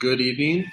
Good 0.00 0.22
evening, 0.22 0.64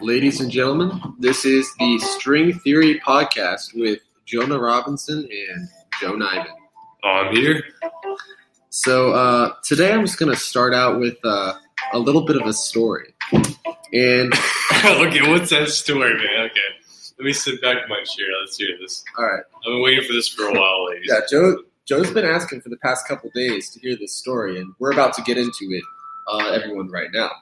ladies 0.00 0.40
and 0.40 0.48
gentlemen. 0.48 0.92
This 1.18 1.44
is 1.44 1.68
the 1.80 1.98
String 1.98 2.52
Theory 2.60 3.00
Podcast 3.00 3.74
with 3.74 3.98
Jonah 4.24 4.56
Robinson 4.56 5.18
and 5.18 5.68
Joe 6.00 6.12
Nyman. 6.12 6.46
I'm 7.02 7.34
here. 7.34 7.64
So 8.70 9.14
uh, 9.14 9.54
today 9.64 9.92
I'm 9.92 10.06
just 10.06 10.16
going 10.16 10.32
to 10.32 10.38
start 10.38 10.74
out 10.74 11.00
with 11.00 11.16
uh, 11.24 11.54
a 11.92 11.98
little 11.98 12.24
bit 12.24 12.36
of 12.36 12.46
a 12.46 12.52
story. 12.52 13.12
And 13.32 14.32
okay, 14.84 15.28
what's 15.28 15.50
that 15.50 15.68
story, 15.70 16.14
man? 16.14 16.46
Okay. 16.46 16.60
Let 17.18 17.24
me 17.24 17.32
sit 17.32 17.60
back 17.60 17.78
in 17.82 17.88
my 17.88 18.04
chair. 18.04 18.26
Let's 18.44 18.56
hear 18.56 18.78
this. 18.80 19.02
all 19.18 19.24
right, 19.24 19.42
I've 19.56 19.72
been 19.72 19.82
waiting 19.82 20.04
for 20.06 20.12
this 20.12 20.28
for 20.28 20.44
a 20.44 20.52
while, 20.52 20.86
ladies. 20.90 21.08
yeah, 21.08 21.18
Joe. 21.28 21.64
Joe's 21.84 22.12
been 22.12 22.24
asking 22.24 22.60
for 22.60 22.68
the 22.68 22.76
past 22.76 23.08
couple 23.08 23.28
days 23.34 23.70
to 23.70 23.80
hear 23.80 23.96
this 23.96 24.14
story, 24.14 24.60
and 24.60 24.72
we're 24.78 24.92
about 24.92 25.14
to 25.14 25.22
get 25.22 25.36
into 25.36 25.64
it, 25.70 25.82
uh, 26.28 26.50
everyone, 26.52 26.88
right 26.88 27.08
now. 27.12 27.32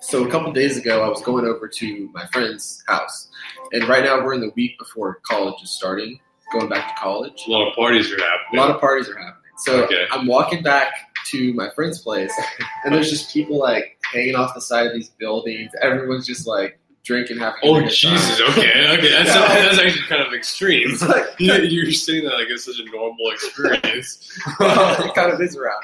So 0.00 0.24
a 0.26 0.30
couple 0.30 0.52
days 0.52 0.76
ago, 0.76 1.04
I 1.04 1.08
was 1.08 1.20
going 1.22 1.44
over 1.44 1.66
to 1.68 2.10
my 2.14 2.26
friend's 2.28 2.82
house, 2.86 3.28
and 3.72 3.86
right 3.88 4.04
now 4.04 4.22
we're 4.24 4.34
in 4.34 4.40
the 4.40 4.52
week 4.54 4.78
before 4.78 5.20
college 5.24 5.62
is 5.62 5.70
starting, 5.70 6.20
going 6.52 6.68
back 6.68 6.94
to 6.94 7.00
college. 7.00 7.44
A 7.46 7.50
lot 7.50 7.68
of 7.68 7.74
parties 7.74 8.06
are 8.12 8.16
happening. 8.18 8.60
A 8.60 8.62
lot 8.62 8.70
of 8.70 8.80
parties 8.80 9.08
are 9.08 9.16
happening. 9.18 9.34
So 9.58 9.82
Okay. 9.84 10.06
I'm 10.12 10.26
walking 10.26 10.62
back 10.62 10.92
to 11.30 11.52
my 11.54 11.68
friend's 11.70 12.00
place, 12.00 12.32
and 12.84 12.94
there's 12.94 13.10
just 13.10 13.32
people 13.32 13.58
like 13.58 13.98
hanging 14.12 14.36
off 14.36 14.54
the 14.54 14.60
side 14.60 14.86
of 14.86 14.92
these 14.92 15.08
buildings. 15.18 15.72
Everyone's 15.82 16.26
just 16.26 16.46
like 16.46 16.78
drinking, 17.04 17.38
having. 17.38 17.58
a 17.64 17.66
oh, 17.66 17.80
time. 17.80 17.88
Jesus. 17.88 18.40
Okay, 18.50 18.70
okay. 18.98 19.10
That's, 19.10 19.28
Yeah. 19.34 19.48
that's 19.48 19.78
actually 19.78 20.06
kind 20.06 20.22
of 20.22 20.32
extreme. 20.32 20.90
Like, 21.08 21.24
You- 21.38 21.54
You're 21.64 21.90
saying 21.90 22.24
that 22.24 22.34
like 22.34 22.46
it's 22.50 22.64
such 22.66 22.78
a 22.78 22.84
normal 22.84 23.30
experience. 23.32 24.30
it 24.60 25.14
kind 25.14 25.32
of 25.32 25.40
is 25.40 25.56
around 25.56 25.82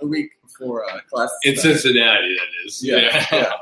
a 0.00 0.06
week 0.06 0.32
before 0.62 0.88
uh, 0.90 1.00
class. 1.10 1.30
In. 1.44 1.56
Cincinnati, 1.56 2.36
that 2.36 2.66
is. 2.66 2.84
Yeah, 2.84 3.26
yeah. 3.32 3.52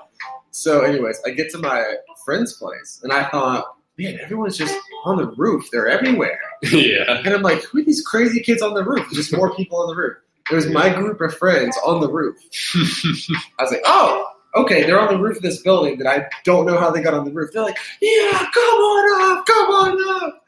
So, 0.50 0.82
anyways, 0.82 1.20
I 1.26 1.30
get 1.30 1.50
to 1.50 1.58
my 1.58 1.96
friend's 2.24 2.54
place, 2.54 3.00
and 3.02 3.12
I 3.12 3.24
thought, 3.28 3.76
man, 3.98 4.18
everyone's 4.20 4.56
just 4.56 4.76
on 5.04 5.16
the 5.16 5.26
roof. 5.36 5.68
They're 5.70 5.88
everywhere. 5.88 6.40
yeah. 6.62 7.22
And 7.24 7.28
I'm 7.28 7.42
like, 7.42 7.62
who 7.64 7.80
are 7.80 7.84
these 7.84 8.02
crazy 8.02 8.40
kids 8.40 8.62
on 8.62 8.74
the 8.74 8.84
roof? 8.84 9.00
There's 9.00 9.28
just 9.28 9.36
more 9.36 9.54
people 9.54 9.78
on 9.78 9.88
the 9.88 10.00
roof. 10.00 10.16
There's 10.50 10.68
my 10.68 10.92
group 10.92 11.20
of 11.20 11.36
friends 11.36 11.78
on 11.86 12.00
the 12.00 12.10
roof. 12.10 12.36
I 12.74 13.62
was 13.62 13.70
like, 13.70 13.82
oh, 13.84 14.26
okay, 14.56 14.82
they're 14.84 14.98
on 14.98 15.14
the 15.14 15.20
roof 15.20 15.36
of 15.36 15.42
this 15.42 15.62
building 15.62 15.98
that 15.98 16.08
I 16.08 16.26
don't 16.44 16.66
know 16.66 16.78
how 16.78 16.90
they 16.90 17.00
got 17.00 17.14
on 17.14 17.24
the 17.24 17.30
roof. 17.30 17.50
They're 17.52 17.62
like, 17.62 17.78
yeah, 18.00 18.32
come 18.52 18.64
on 18.64 19.38
up, 19.38 19.46
come 19.46 19.70
on 19.70 20.24
up. 20.26 20.44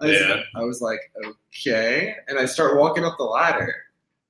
I 0.00 0.06
was, 0.06 0.14
Yeah. 0.14 0.42
I 0.54 0.64
was 0.64 0.80
like, 0.82 1.00
okay. 1.24 2.16
And 2.28 2.38
I 2.38 2.44
start 2.44 2.76
walking 2.78 3.04
up 3.04 3.16
the 3.16 3.24
ladder, 3.24 3.74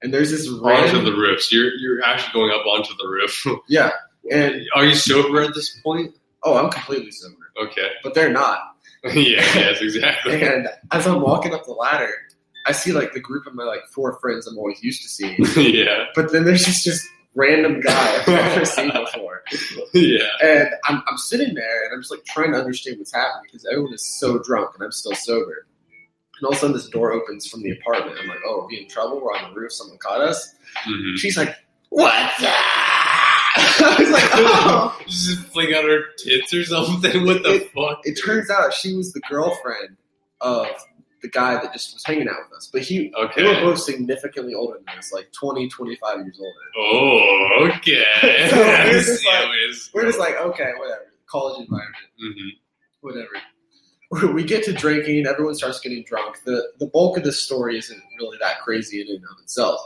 and 0.03 0.13
there's 0.13 0.31
this 0.31 0.49
onto 0.49 0.65
random, 0.67 1.05
the 1.05 1.13
roof. 1.13 1.43
So 1.43 1.57
you're, 1.57 1.75
you're 1.75 2.03
actually 2.05 2.33
going 2.33 2.53
up 2.53 2.67
onto 2.67 2.95
the 2.97 3.09
roof. 3.09 3.47
yeah. 3.69 3.91
And 4.31 4.63
Are 4.75 4.85
you 4.85 4.95
sober 4.95 5.41
at 5.43 5.55
this 5.55 5.79
point? 5.81 6.15
oh, 6.43 6.57
I'm 6.57 6.71
completely 6.71 7.11
sober, 7.11 7.51
Okay. 7.65 7.91
but 8.05 8.15
they're 8.15 8.33
not. 8.33 8.59
yeah, 9.05 9.41
yes, 9.55 9.81
exactly. 9.81 10.43
And 10.43 10.69
as 10.93 11.07
I'm 11.07 11.21
walking 11.21 11.55
up 11.55 11.65
the 11.65 11.73
ladder, 11.73 12.11
I 12.67 12.73
see 12.73 12.93
like 12.93 13.13
the 13.13 13.21
group 13.21 13.47
of 13.47 13.55
my 13.55 13.63
like 13.65 13.81
four 13.95 14.19
friends 14.21 14.47
I'm 14.47 14.59
always 14.59 14.83
used 14.83 15.03
to 15.03 15.09
seeing. 15.09 15.37
yeah. 15.57 16.07
But 16.15 16.33
then 16.33 16.45
there's 16.45 16.65
just 16.65 16.85
this 16.85 17.07
random 17.35 17.81
guy 17.81 18.19
I've 18.21 18.27
never 18.29 18.65
seen 18.65 18.91
before. 18.93 19.43
Yeah. 19.93 20.25
And 20.43 20.69
I'm, 20.87 21.03
I'm 21.07 21.17
sitting 21.19 21.55
there 21.55 21.85
and 21.85 21.95
I'm 21.95 22.01
just 22.01 22.11
like 22.11 22.25
trying 22.25 22.53
to 22.53 22.59
understand 22.59 22.99
what's 22.99 23.13
happening 23.15 23.43
because 23.45 23.67
everyone 23.71 23.93
is 23.95 24.05
so 24.19 24.39
drunk 24.39 24.71
and 24.75 24.85
I'm 24.85 24.93
still 24.93 25.15
sober. 25.15 25.67
And 26.39 26.45
all 26.45 26.51
of 26.53 26.56
a 26.56 26.61
sudden 26.61 26.77
this 26.77 26.89
door 26.89 27.12
opens 27.12 27.47
from 27.47 27.62
the 27.62 27.70
apartment. 27.70 28.19
I'm 28.20 28.29
like, 28.29 28.39
oh, 28.47 28.59
we're 28.62 28.67
we 28.69 28.81
in 28.83 28.89
trouble? 28.89 29.20
We're 29.23 29.34
on 29.34 29.53
the 29.55 29.59
roof. 29.61 29.73
Someone 29.73 29.98
caught 29.98 30.20
us. 30.20 30.55
Mhm. 30.87 31.17
She's 31.17 31.37
like, 31.37 31.56
what's? 31.89 32.15
I 33.59 33.97
was 33.98 34.11
like, 34.11 34.25
oh. 34.34 34.98
Just 35.06 35.39
fling 35.47 35.75
out 35.75 35.84
her 35.84 36.01
tits 36.19 36.53
or 36.53 36.65
something. 36.65 37.25
What 37.25 37.43
the 37.43 37.61
fuck? 37.75 38.01
It 38.05 38.15
turns 38.23 38.51
out 38.51 38.75
she 38.75 38.95
was 38.95 39.12
the 39.12 39.20
girlfriend 39.31 39.97
of 40.43 40.67
the 41.22 41.28
guy 41.31 41.55
that 41.55 41.72
just 41.72 41.94
was 41.94 42.05
hanging 42.05 42.28
out 42.28 42.37
with 42.50 42.59
us. 42.59 42.69
But 42.71 42.82
he, 42.82 43.11
Okay. 43.19 43.43
they 43.43 43.49
were 43.49 43.55
both 43.72 43.78
significantly 43.81 44.53
older 44.55 44.78
than 44.87 44.99
us, 44.99 45.11
like 45.12 45.32
20, 45.32 45.69
25 45.71 46.19
years 46.19 46.38
older. 46.38 46.53
Oh, 46.77 47.71
okay. 47.78 48.05
So 48.50 48.56
we're 48.59 48.93
just 48.93 49.25
like- 49.25 49.94
We're 49.94 50.05
just 50.05 50.19
like, 50.19 50.37
okay, 50.37 50.72
whatever. 50.78 51.06
College 51.27 51.61
environment. 51.62 52.05
Mhm. 52.22 52.50
whatever. 53.00 53.28
We 54.34 54.44
get 54.44 54.65
to 54.65 54.72
drinking, 54.72 55.27
everyone 55.27 55.55
starts 55.55 55.81
getting 55.81 56.05
drunk. 56.05 56.43
The 56.44 56.62
the 56.78 56.87
bulk 56.87 57.17
of 57.19 57.25
this 57.25 57.41
story 57.41 57.77
isn't 57.77 58.03
really 58.19 58.39
that 58.41 58.61
crazy 58.61 59.00
in 59.00 59.09
and 59.09 59.25
of 59.25 59.43
itself. 59.43 59.81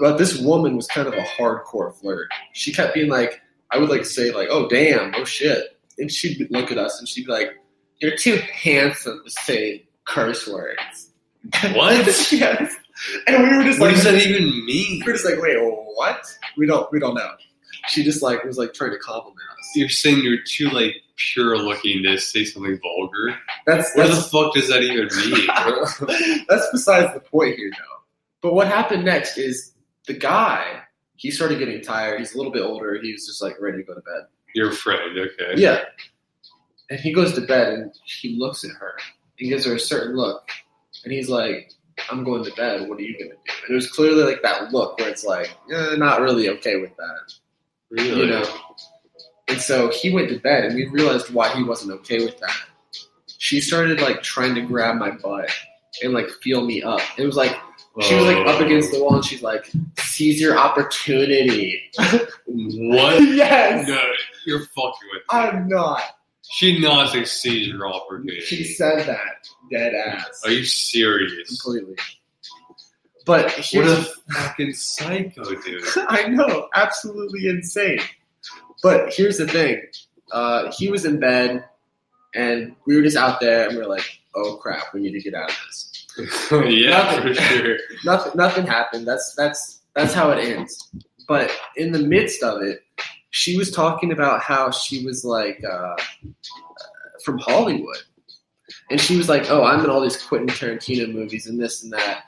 But 0.00 0.18
this 0.18 0.40
woman 0.40 0.76
was 0.76 0.86
kind 0.88 1.06
of 1.06 1.14
a 1.14 1.22
hardcore 1.22 1.94
flirt. 1.94 2.28
She 2.54 2.72
kept 2.72 2.94
being 2.94 3.08
like, 3.08 3.40
I 3.70 3.78
would 3.78 3.88
like 3.88 4.02
to 4.02 4.08
say 4.08 4.32
like, 4.32 4.48
oh 4.50 4.68
damn, 4.68 5.14
oh 5.14 5.24
shit. 5.24 5.78
And 5.98 6.10
she'd 6.10 6.48
look 6.50 6.72
at 6.72 6.78
us 6.78 6.98
and 6.98 7.08
she'd 7.08 7.26
be 7.26 7.32
like, 7.32 7.50
You're 8.00 8.16
too 8.16 8.36
handsome 8.52 9.22
to 9.24 9.30
say 9.30 9.86
curse 10.04 10.46
words. 10.46 11.10
What? 11.74 12.06
yes. 12.32 12.74
And 13.26 13.42
we 13.42 13.56
were 13.56 13.64
just 13.64 13.80
What 13.80 13.88
like 13.88 13.96
does 13.96 14.04
that 14.04 14.14
even 14.14 14.64
mean? 14.64 15.02
We're 15.04 15.12
just 15.12 15.24
like, 15.24 15.40
wait, 15.40 15.56
what? 15.60 16.24
We 16.56 16.66
don't 16.66 16.90
we 16.92 16.98
don't 16.98 17.14
know. 17.14 17.30
She 17.88 18.02
just 18.02 18.22
like 18.22 18.44
was 18.44 18.58
like 18.58 18.72
trying 18.74 18.92
to 18.92 18.98
compliment 18.98 19.46
us. 19.58 19.70
You're 19.74 19.88
saying 19.88 20.22
you're 20.22 20.42
too 20.46 20.70
like 20.70 20.94
pure 21.16 21.56
looking 21.58 22.02
to 22.02 22.18
say 22.18 22.44
something 22.44 22.78
vulgar. 22.80 23.36
That's 23.66 23.94
What 23.94 24.08
that's 24.08 24.24
the 24.24 24.30
fuck 24.30 24.54
does 24.54 24.68
that 24.68 24.82
even 24.82 25.08
mean? 25.16 26.44
That's 26.48 26.68
besides 26.72 27.14
the 27.14 27.20
point 27.20 27.56
here, 27.56 27.70
though. 27.70 28.02
But 28.40 28.54
what 28.54 28.68
happened 28.68 29.04
next 29.04 29.38
is 29.38 29.72
the 30.06 30.14
guy. 30.14 30.80
He 31.16 31.30
started 31.30 31.58
getting 31.58 31.80
tired. 31.80 32.18
He's 32.18 32.34
a 32.34 32.36
little 32.36 32.52
bit 32.52 32.62
older. 32.62 33.00
He 33.00 33.12
was 33.12 33.26
just 33.26 33.40
like 33.40 33.54
ready 33.60 33.78
to 33.78 33.84
go 33.84 33.94
to 33.94 34.00
bed. 34.00 34.24
You're 34.54 34.70
afraid, 34.70 35.16
okay. 35.16 35.54
Yeah. 35.60 35.84
And 36.90 37.00
he 37.00 37.12
goes 37.12 37.32
to 37.34 37.40
bed 37.40 37.72
and 37.72 37.94
he 38.04 38.36
looks 38.38 38.64
at 38.64 38.72
her. 38.72 38.94
He 39.36 39.48
gives 39.48 39.64
her 39.64 39.74
a 39.74 39.80
certain 39.80 40.16
look, 40.16 40.48
and 41.02 41.12
he's 41.12 41.28
like, 41.28 41.72
"I'm 42.10 42.22
going 42.22 42.44
to 42.44 42.52
bed. 42.52 42.88
What 42.88 42.98
are 42.98 43.02
you 43.02 43.18
gonna 43.18 43.30
do?" 43.30 43.52
And 43.62 43.70
it 43.70 43.74
was 43.74 43.90
clearly 43.90 44.22
like 44.22 44.42
that 44.42 44.72
look 44.72 44.98
where 44.98 45.08
it's 45.08 45.24
like, 45.24 45.56
eh, 45.72 45.96
not 45.96 46.20
really 46.20 46.48
okay 46.50 46.76
with 46.76 46.96
that, 46.96 47.34
Really? 47.90 48.20
you 48.20 48.26
know. 48.26 48.44
And 49.48 49.60
so 49.60 49.90
he 49.90 50.12
went 50.12 50.30
to 50.30 50.38
bed, 50.38 50.64
and 50.64 50.74
we 50.74 50.86
realized 50.86 51.32
why 51.32 51.54
he 51.54 51.62
wasn't 51.62 51.92
okay 52.00 52.24
with 52.24 52.38
that. 52.40 52.56
She 53.38 53.60
started 53.60 54.00
like 54.00 54.22
trying 54.22 54.54
to 54.54 54.62
grab 54.62 54.96
my 54.96 55.10
butt 55.10 55.50
and 56.02 56.12
like 56.14 56.28
feel 56.42 56.64
me 56.64 56.82
up. 56.82 57.00
It 57.18 57.26
was 57.26 57.36
like 57.36 57.54
She 58.00 58.14
was 58.14 58.24
like 58.24 58.46
up 58.46 58.60
against 58.60 58.90
the 58.90 59.00
wall 59.02 59.16
and 59.16 59.24
she's 59.24 59.42
like, 59.42 59.70
seize 59.98 60.40
your 60.40 60.58
opportunity. 60.58 61.80
What? 62.46 63.22
yes. 63.22 63.86
No, 63.86 64.00
you're 64.46 64.60
fucking 64.60 65.08
with 65.12 65.20
me. 65.20 65.24
I'm 65.30 65.68
not. 65.68 66.02
She 66.50 66.78
not 66.80 67.10
succeed 67.10 67.68
your 67.68 67.86
opportunity. 67.86 68.40
She 68.40 68.64
said 68.64 69.06
that. 69.06 69.46
Dead 69.70 69.94
ass. 69.94 70.42
Are 70.44 70.50
you 70.50 70.64
serious? 70.64 71.60
Completely. 71.60 71.96
But 73.24 73.44
What 73.44 73.54
here's 73.54 73.90
a 73.90 74.04
fucking 74.32 74.74
psycho, 74.74 75.44
dude. 75.44 75.82
I 76.08 76.28
know, 76.28 76.68
absolutely 76.74 77.48
insane. 77.48 78.00
But 78.82 79.14
here's 79.14 79.38
the 79.38 79.48
thing. 79.48 79.82
Uh, 80.30 80.70
he 80.76 80.90
was 80.90 81.04
in 81.04 81.18
bed 81.20 81.64
and 82.34 82.74
we 82.86 82.96
were 82.96 83.02
just 83.02 83.16
out 83.16 83.40
there 83.40 83.68
and 83.68 83.76
we 83.76 83.82
are 83.82 83.88
like, 83.88 84.20
oh 84.34 84.56
crap, 84.56 84.92
we 84.92 85.00
need 85.00 85.12
to 85.12 85.20
get 85.20 85.34
out 85.34 85.50
of 85.50 85.56
this. 85.66 86.06
yeah, 86.50 87.20
for 87.20 87.34
sure. 87.34 87.78
Nothing 88.04 88.32
nothing 88.34 88.66
happened. 88.66 89.06
That's 89.06 89.34
that's 89.34 89.80
that's 89.94 90.14
how 90.14 90.30
it 90.30 90.38
ends. 90.38 90.90
But 91.26 91.50
in 91.76 91.92
the 91.92 92.00
midst 92.00 92.42
of 92.42 92.62
it, 92.62 92.82
she 93.30 93.56
was 93.56 93.70
talking 93.70 94.12
about 94.12 94.40
how 94.40 94.70
she 94.70 95.04
was 95.04 95.24
like 95.24 95.62
uh, 95.64 95.96
from 97.24 97.38
Hollywood, 97.38 97.96
and 98.90 99.00
she 99.00 99.16
was 99.16 99.28
like, 99.28 99.50
"Oh, 99.50 99.64
I'm 99.64 99.82
in 99.82 99.90
all 99.90 100.00
these 100.00 100.22
Quentin 100.22 100.48
Tarantino 100.48 101.12
movies 101.12 101.46
and 101.46 101.60
this 101.60 101.82
and 101.82 101.92
that." 101.92 102.24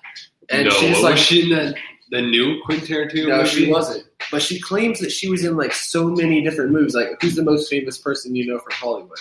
And 0.51 0.65
no, 0.69 0.71
she's 0.75 0.91
was 0.97 1.03
like, 1.03 1.17
she 1.17 1.43
in 1.43 1.49
the, 1.51 1.75
the 2.11 2.21
new 2.23 2.61
Quentin 2.65 2.87
Tarantino 2.87 3.29
"No, 3.29 3.37
movie? 3.39 3.49
she 3.49 3.71
wasn't." 3.71 4.05
But 4.31 4.43
she 4.43 4.61
claims 4.61 5.01
that 5.01 5.11
she 5.13 5.29
was 5.29 5.45
in 5.45 5.57
like 5.57 5.73
so 5.73 6.09
many 6.09 6.43
different 6.43 6.71
movies. 6.73 6.95
Like, 6.95 7.21
who's 7.21 7.35
the 7.37 7.43
most 7.43 7.69
famous 7.71 7.99
person 7.99 8.35
you 8.37 8.47
know 8.47 8.59
from 8.59 8.73
Hollywood? 8.73 9.19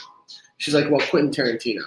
She's 0.57 0.73
like, 0.73 0.89
"Well, 0.89 1.01
Quentin 1.09 1.31
Tarantino." 1.31 1.83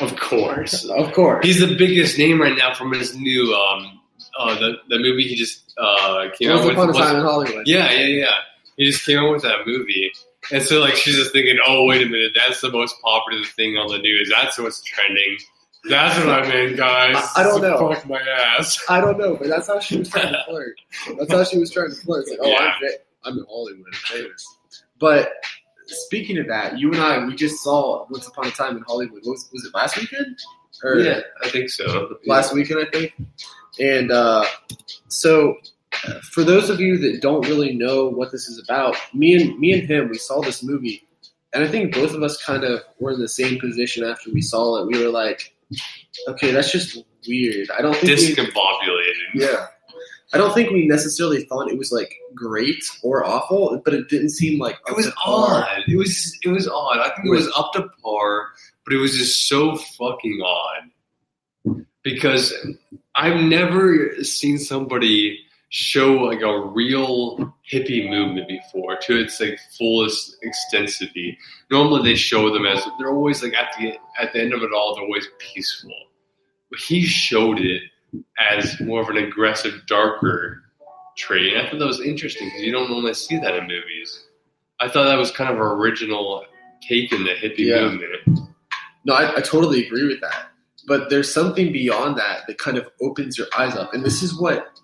Of 0.00 0.16
course. 0.20 0.84
Of 0.90 1.12
course. 1.14 1.44
He's 1.46 1.60
the 1.60 1.74
biggest 1.76 2.18
name 2.18 2.40
right 2.40 2.56
now 2.56 2.74
from 2.74 2.92
his 2.92 3.16
new 3.16 3.54
um 3.54 4.00
uh 4.38 4.54
the, 4.58 4.74
the 4.90 4.98
movie 4.98 5.24
he 5.26 5.34
just 5.34 5.72
uh 5.78 6.26
came 6.38 6.50
Once 6.50 6.60
out 6.60 6.66
with. 6.66 6.72
upon 6.74 6.84
a 6.84 6.92
was- 6.92 6.96
time 6.98 7.16
in 7.16 7.22
Hollywood. 7.22 7.66
yeah, 7.66 7.90
yeah, 7.92 8.06
yeah. 8.06 8.34
He 8.76 8.84
just 8.84 9.04
came 9.04 9.18
out 9.18 9.32
with 9.32 9.42
that 9.42 9.66
movie. 9.66 10.12
And 10.52 10.62
so 10.62 10.78
like 10.80 10.94
she's 10.94 11.16
just 11.16 11.32
thinking, 11.32 11.58
Oh 11.66 11.86
wait 11.86 12.02
a 12.02 12.06
minute, 12.06 12.32
that's 12.34 12.60
the 12.60 12.70
most 12.70 12.94
popular 13.02 13.44
thing 13.44 13.76
on 13.76 13.88
the 13.90 13.98
news. 13.98 14.30
That's 14.30 14.58
what's 14.58 14.82
trending. 14.82 15.38
That's 15.88 16.18
what 16.18 16.28
I'm 16.28 16.50
in, 16.52 16.76
guys. 16.76 17.16
I- 17.16 17.40
I 17.40 17.42
don't 17.42 17.62
know. 17.62 17.92
Fuck 17.92 18.06
my 18.06 18.20
ass. 18.20 18.78
I 18.88 19.00
don't 19.00 19.18
know, 19.18 19.36
but 19.36 19.48
that's 19.48 19.66
how 19.66 19.80
she 19.80 19.98
was 19.98 20.08
trying 20.10 20.32
to 20.32 20.44
flirt. 20.46 20.80
That's 21.18 21.32
how 21.32 21.44
she 21.44 21.58
was 21.58 21.70
trying 21.70 21.90
to 21.90 21.96
flirt. 21.96 22.22
It's 22.22 22.30
like, 22.30 22.40
oh, 22.42 22.48
Yeah. 22.48 22.72
I'm, 23.24 23.32
I'm 23.32 23.38
in 23.38 23.44
Hollywood, 23.48 23.86
I'm 23.86 24.16
famous. 24.18 24.46
But 24.98 25.32
speaking 25.86 26.38
of 26.38 26.46
that, 26.48 26.78
you 26.78 26.92
and 26.92 27.00
I, 27.00 27.24
we 27.24 27.34
just 27.34 27.62
saw 27.62 28.06
Once 28.10 28.26
Upon 28.26 28.46
a 28.46 28.50
Time 28.50 28.76
in 28.76 28.82
Hollywood. 28.82 29.22
Was, 29.24 29.48
was 29.52 29.64
it 29.64 29.74
last 29.74 29.96
weekend? 29.98 30.36
Or 30.84 30.98
Yeah, 31.00 31.20
I 31.42 31.48
think 31.48 31.70
so. 31.70 32.16
last 32.26 32.52
weekend, 32.54 32.80
I 32.86 32.90
think. 32.90 33.14
And 33.80 34.10
uh, 34.12 34.44
so 35.08 35.56
for 36.30 36.44
those 36.44 36.70
of 36.70 36.80
you 36.80 36.98
that 36.98 37.20
don't 37.20 37.46
really 37.48 37.74
know 37.74 38.08
what 38.08 38.30
this 38.32 38.48
is 38.48 38.62
about, 38.62 38.96
me 39.14 39.34
and 39.34 39.58
me 39.58 39.72
and 39.72 39.88
him, 39.88 40.08
we 40.08 40.18
saw 40.18 40.40
this 40.40 40.62
movie, 40.62 41.02
and 41.52 41.64
I 41.64 41.68
think 41.68 41.94
both 41.94 42.14
of 42.14 42.22
us 42.22 42.42
kind 42.44 42.62
of 42.64 42.80
were 43.00 43.12
in 43.12 43.20
the 43.20 43.28
same 43.28 43.58
position 43.58 44.04
after 44.04 44.30
we 44.32 44.40
saw 44.42 44.82
it. 44.82 44.86
We 44.86 45.02
were 45.02 45.10
like, 45.10 45.52
"Okay, 46.28 46.50
that's 46.52 46.70
just 46.72 46.96
weird." 47.26 47.68
I 47.76 47.82
don't 47.82 47.94
think 47.96 48.18
we, 48.18 48.34
Discombobulated. 48.34 49.12
yeah, 49.34 49.66
I 50.32 50.38
don't 50.38 50.52
think 50.54 50.70
we 50.70 50.86
necessarily 50.86 51.44
thought 51.44 51.70
it 51.70 51.78
was 51.78 51.90
like 51.92 52.14
great 52.34 52.82
or 53.02 53.24
awful, 53.24 53.80
but 53.84 53.94
it 53.94 54.08
didn't 54.08 54.30
seem 54.30 54.58
like 54.58 54.76
It 54.86 54.90
up 54.90 54.96
was 54.96 55.06
to 55.06 55.12
par. 55.12 55.64
odd. 55.64 55.82
It 55.88 55.96
was 55.96 56.38
it 56.44 56.48
was 56.48 56.68
odd. 56.68 56.98
I 56.98 57.10
think 57.14 57.26
it 57.26 57.30
was 57.30 57.50
up 57.56 57.72
to 57.74 57.88
par, 58.02 58.48
but 58.84 58.94
it 58.94 58.98
was 58.98 59.16
just 59.16 59.48
so 59.48 59.76
fucking 59.76 60.40
odd 60.44 61.84
because 62.02 62.54
I've 63.14 63.40
never 63.42 64.14
seen 64.22 64.58
somebody 64.58 65.38
show 65.70 66.14
like 66.14 66.40
a 66.40 66.60
real 66.60 67.54
hippie 67.70 68.08
movement 68.08 68.48
before 68.48 68.96
to 68.96 69.18
its 69.20 69.38
like 69.40 69.58
fullest 69.76 70.36
extensity. 70.42 71.36
Normally 71.70 72.10
they 72.10 72.14
show 72.16 72.52
them 72.52 72.64
as 72.66 72.82
they're 72.98 73.10
always 73.12 73.42
like 73.42 73.54
at 73.54 73.72
the 73.78 73.94
at 74.20 74.32
the 74.32 74.40
end 74.40 74.54
of 74.54 74.62
it 74.62 74.70
all 74.74 74.94
they're 74.94 75.04
always 75.04 75.28
peaceful. 75.38 75.92
But 76.70 76.80
he 76.80 77.04
showed 77.04 77.58
it 77.60 77.82
as 78.50 78.80
more 78.80 79.02
of 79.02 79.08
an 79.10 79.16
aggressive, 79.18 79.74
darker 79.86 80.62
trait. 81.16 81.52
And 81.54 81.66
I 81.66 81.70
thought 81.70 81.78
that 81.80 81.86
was 81.86 82.00
interesting 82.00 82.48
because 82.48 82.62
you 82.62 82.72
don't 82.72 82.90
normally 82.90 83.14
see 83.14 83.36
that 83.38 83.54
in 83.54 83.66
movies. 83.66 84.24
I 84.80 84.88
thought 84.88 85.04
that 85.04 85.18
was 85.18 85.30
kind 85.30 85.50
of 85.50 85.56
an 85.56 85.62
original 85.62 86.44
take 86.86 87.12
in 87.12 87.24
the 87.24 87.30
hippie 87.34 87.58
Yeah. 87.58 87.88
movement. 87.88 88.40
No, 89.04 89.14
I, 89.14 89.36
I 89.36 89.40
totally 89.40 89.84
agree 89.86 90.06
with 90.06 90.20
that. 90.20 90.46
But 90.86 91.10
there's 91.10 91.32
something 91.32 91.72
beyond 91.72 92.16
that 92.18 92.46
that 92.46 92.58
kind 92.58 92.78
of 92.78 92.88
opens 93.02 93.36
your 93.36 93.46
eyes 93.58 93.74
up, 93.76 93.92
and 93.92 94.04
this 94.04 94.22
is 94.22 94.38
what. 94.38 94.77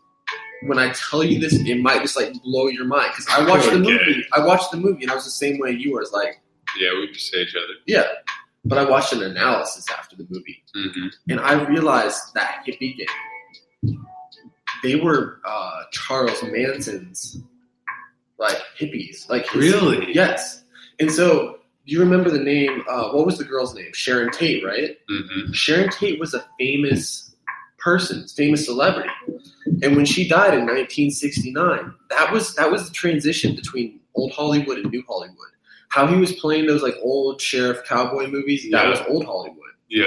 When 0.62 0.78
I 0.78 0.90
tell 0.92 1.22
you 1.22 1.38
this, 1.40 1.52
it 1.54 1.80
might 1.80 2.00
just 2.02 2.16
like 2.16 2.32
blow 2.42 2.68
your 2.68 2.84
mind 2.86 3.10
because 3.14 3.26
I 3.30 3.46
watched 3.48 3.70
the 3.70 3.78
movie. 3.78 4.24
I 4.32 4.44
watched 4.46 4.70
the 4.70 4.78
movie, 4.78 5.02
and 5.02 5.10
I 5.10 5.14
was 5.14 5.24
the 5.24 5.30
same 5.30 5.58
way 5.58 5.72
you 5.72 5.92
were. 5.92 6.00
It's 6.00 6.12
like, 6.12 6.40
Yeah, 6.78 6.90
we 6.98 7.10
just 7.12 7.30
say 7.30 7.42
each 7.42 7.54
other. 7.54 7.74
yeah, 7.86 8.04
but 8.64 8.78
I 8.78 8.88
watched 8.88 9.12
an 9.12 9.22
analysis 9.22 9.86
after 9.90 10.16
the 10.16 10.26
movie, 10.30 10.62
hmm 10.74 11.08
and 11.28 11.40
I 11.40 11.62
realized 11.64 12.18
that 12.34 12.64
hippie 12.66 12.96
gang, 12.96 13.98
they 14.82 14.96
were 14.96 15.40
uh, 15.46 15.82
Charles 15.92 16.42
Manson's 16.42 17.38
like 18.38 18.58
hippies, 18.78 19.28
like 19.28 19.48
his- 19.50 19.72
Really? 19.72 20.12
yes. 20.14 20.64
And 21.00 21.10
so, 21.10 21.58
do 21.86 21.92
you 21.92 22.00
remember 22.00 22.30
the 22.30 22.38
name? 22.42 22.82
Uh, 22.88 23.10
what 23.10 23.26
was 23.26 23.38
the 23.38 23.44
girl's 23.44 23.74
name? 23.74 23.90
Sharon 23.92 24.30
Tate, 24.30 24.64
right? 24.64 24.96
hmm 25.08 25.52
Sharon 25.52 25.90
Tate 25.90 26.18
was 26.18 26.32
a 26.34 26.44
famous 26.58 27.33
person, 27.84 28.26
famous 28.26 28.64
celebrity, 28.64 29.10
and 29.82 29.94
when 29.94 30.06
she 30.06 30.26
died 30.26 30.54
in 30.54 30.60
1969, 30.60 31.94
that 32.10 32.32
was 32.32 32.54
that 32.54 32.72
was 32.72 32.88
the 32.88 32.94
transition 32.94 33.54
between 33.54 34.00
old 34.14 34.32
Hollywood 34.32 34.78
and 34.78 34.90
new 34.90 35.04
Hollywood. 35.06 35.36
How 35.90 36.06
he 36.06 36.16
was 36.16 36.32
playing 36.32 36.66
those 36.66 36.82
like 36.82 36.96
old 37.02 37.40
sheriff 37.40 37.84
cowboy 37.86 38.26
movies, 38.28 38.66
that 38.72 38.88
was 38.88 39.00
old 39.08 39.26
Hollywood. 39.26 39.58
Yeah. 39.88 40.06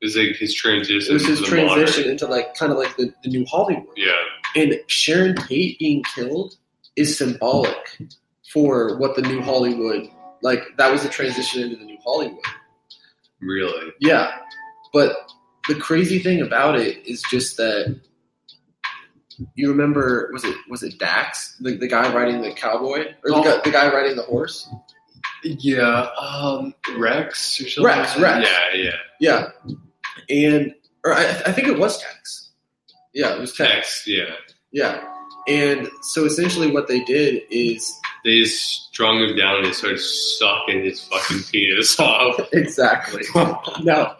It 0.00 0.06
was 0.06 0.16
like 0.16 0.36
his 0.36 0.54
transition. 0.54 1.10
It 1.10 1.12
was 1.14 1.26
his 1.26 1.40
modern- 1.42 1.66
transition 1.66 2.10
into 2.10 2.26
like 2.26 2.54
kind 2.54 2.72
of 2.72 2.78
like 2.78 2.96
the, 2.96 3.12
the 3.22 3.28
new 3.28 3.44
Hollywood. 3.44 3.96
Yeah. 3.96 4.12
And 4.56 4.80
Sharon 4.86 5.36
Tate 5.36 5.78
being 5.78 6.02
killed 6.14 6.56
is 6.96 7.16
symbolic 7.16 7.98
for 8.52 8.96
what 8.98 9.14
the 9.14 9.22
new 9.22 9.42
Hollywood 9.42 10.08
like. 10.42 10.62
That 10.78 10.90
was 10.90 11.02
the 11.02 11.08
transition 11.10 11.62
into 11.62 11.76
the 11.76 11.84
new 11.84 11.98
Hollywood. 12.02 12.40
Really. 13.40 13.92
Yeah, 14.00 14.32
but 14.92 15.29
the 15.74 15.80
crazy 15.80 16.18
thing 16.18 16.42
about 16.42 16.76
it 16.78 16.98
is 17.06 17.22
just 17.30 17.56
that 17.56 17.98
you 19.54 19.70
remember 19.70 20.28
was 20.32 20.44
it 20.44 20.56
was 20.68 20.82
it 20.82 20.98
Dax 20.98 21.56
the, 21.60 21.76
the 21.76 21.86
guy 21.88 22.12
riding 22.12 22.42
the 22.42 22.52
cowboy 22.52 23.06
or 23.24 23.30
the, 23.30 23.34
Oh. 23.36 23.42
guy, 23.42 23.60
the 23.64 23.70
guy 23.70 23.92
riding 23.92 24.16
the 24.16 24.22
horse? 24.22 24.68
Yeah. 25.42 26.08
Um. 26.20 26.74
Rex 26.96 27.60
or 27.60 27.68
something. 27.70 27.84
Rex, 27.84 28.16
like? 28.16 28.22
Rex. 28.44 28.48
Yeah. 28.74 28.96
Yeah. 29.20 29.46
Yeah, 29.66 29.76
and 30.28 30.74
or 31.04 31.14
I, 31.14 31.24
I 31.46 31.52
think 31.52 31.68
it 31.68 31.78
was 31.78 31.98
Tex. 32.02 32.50
Yeah, 33.14 33.34
it 33.34 33.40
was 33.40 33.54
Tex. 33.54 33.70
Tex. 33.70 34.04
Yeah. 34.06 34.34
Yeah, 34.72 35.02
and 35.48 35.88
so 36.02 36.24
essentially 36.26 36.70
what 36.70 36.86
they 36.88 37.02
did 37.04 37.42
is 37.50 37.90
They 38.24 38.40
just 38.42 38.62
strung 38.92 39.18
him 39.18 39.34
down 39.36 39.56
and 39.56 39.64
they 39.66 39.72
started 39.72 39.98
sucking 40.00 40.84
his 40.84 41.02
fucking 41.04 41.42
penis 41.50 41.98
off. 42.00 42.38
exactly 42.52 43.24
no, 43.82 44.14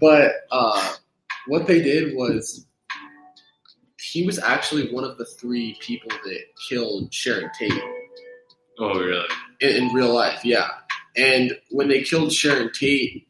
but 0.00 0.32
uh, 0.50 0.94
what 1.46 1.66
they 1.66 1.80
did 1.80 2.16
was 2.16 2.66
he 4.00 4.24
was 4.24 4.38
actually 4.38 4.92
one 4.92 5.04
of 5.04 5.18
the 5.18 5.24
three 5.24 5.76
people 5.80 6.10
that 6.24 6.40
killed 6.68 7.12
Sharon 7.12 7.50
Tate. 7.58 7.72
oh, 8.78 8.98
really? 8.98 9.28
in, 9.60 9.84
in 9.84 9.94
real 9.94 10.12
life, 10.12 10.44
yeah. 10.44 10.68
And 11.16 11.52
when 11.70 11.88
they 11.88 12.02
killed 12.02 12.32
Sharon 12.32 12.70
Tate, 12.72 13.26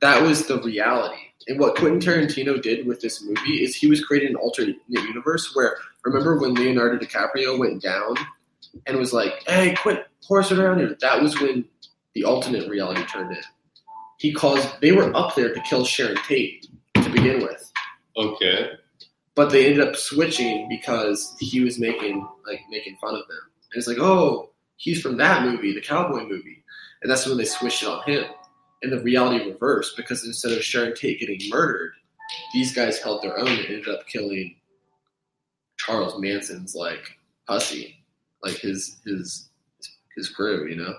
that 0.00 0.22
was 0.22 0.46
the 0.46 0.60
reality. 0.60 1.20
And 1.48 1.58
what 1.58 1.76
Quentin 1.76 2.00
Tarantino 2.00 2.60
did 2.60 2.86
with 2.86 3.00
this 3.00 3.22
movie 3.22 3.64
is 3.64 3.74
he 3.74 3.86
was 3.86 4.04
creating 4.04 4.30
an 4.30 4.36
alternate 4.36 4.76
universe 4.88 5.54
where 5.54 5.76
remember 6.04 6.38
when 6.38 6.54
Leonardo 6.54 7.04
DiCaprio 7.04 7.58
went 7.58 7.82
down 7.82 8.14
and 8.86 8.96
was 8.96 9.12
like, 9.12 9.42
"Hey, 9.46 9.74
quit 9.74 10.06
horsing 10.24 10.58
around 10.58 10.78
here." 10.78 10.96
That 11.00 11.20
was 11.20 11.40
when 11.40 11.64
the 12.14 12.24
alternate 12.24 12.68
reality 12.68 13.04
turned 13.06 13.32
in. 13.32 13.42
He 14.22 14.32
caused 14.32 14.68
they 14.80 14.92
were 14.92 15.14
up 15.16 15.34
there 15.34 15.52
to 15.52 15.60
kill 15.62 15.84
Sharon 15.84 16.16
Tate 16.28 16.68
to 16.94 17.10
begin 17.10 17.42
with, 17.42 17.72
Okay. 18.16 18.70
but 19.34 19.50
they 19.50 19.66
ended 19.66 19.86
up 19.88 19.96
switching 19.96 20.68
because 20.68 21.34
he 21.40 21.58
was 21.60 21.80
making 21.80 22.24
like 22.46 22.60
making 22.70 22.96
fun 23.00 23.14
of 23.16 23.26
them. 23.26 23.40
And 23.72 23.78
it's 23.80 23.88
like, 23.88 23.98
oh, 23.98 24.50
he's 24.76 25.02
from 25.02 25.16
that 25.16 25.42
movie, 25.44 25.72
the 25.74 25.80
cowboy 25.80 26.22
movie. 26.22 26.62
And 27.02 27.10
that's 27.10 27.26
when 27.26 27.36
they 27.36 27.44
switched 27.44 27.82
it 27.82 27.88
on 27.88 28.04
him. 28.04 28.24
And 28.84 28.92
the 28.92 29.00
reality 29.00 29.44
reversed 29.50 29.96
because 29.96 30.24
instead 30.24 30.52
of 30.52 30.62
Sharon 30.62 30.94
Tate 30.94 31.18
getting 31.18 31.40
murdered, 31.50 31.92
these 32.52 32.72
guys 32.72 33.00
held 33.00 33.22
their 33.22 33.36
own 33.40 33.48
and 33.48 33.66
ended 33.66 33.88
up 33.88 34.06
killing 34.06 34.54
Charles 35.78 36.20
Manson's 36.20 36.76
like 36.76 37.18
hussy, 37.48 37.96
like 38.44 38.54
his 38.54 38.98
his 39.04 39.48
his 40.16 40.28
crew, 40.28 40.68
you 40.68 40.76
know. 40.76 40.94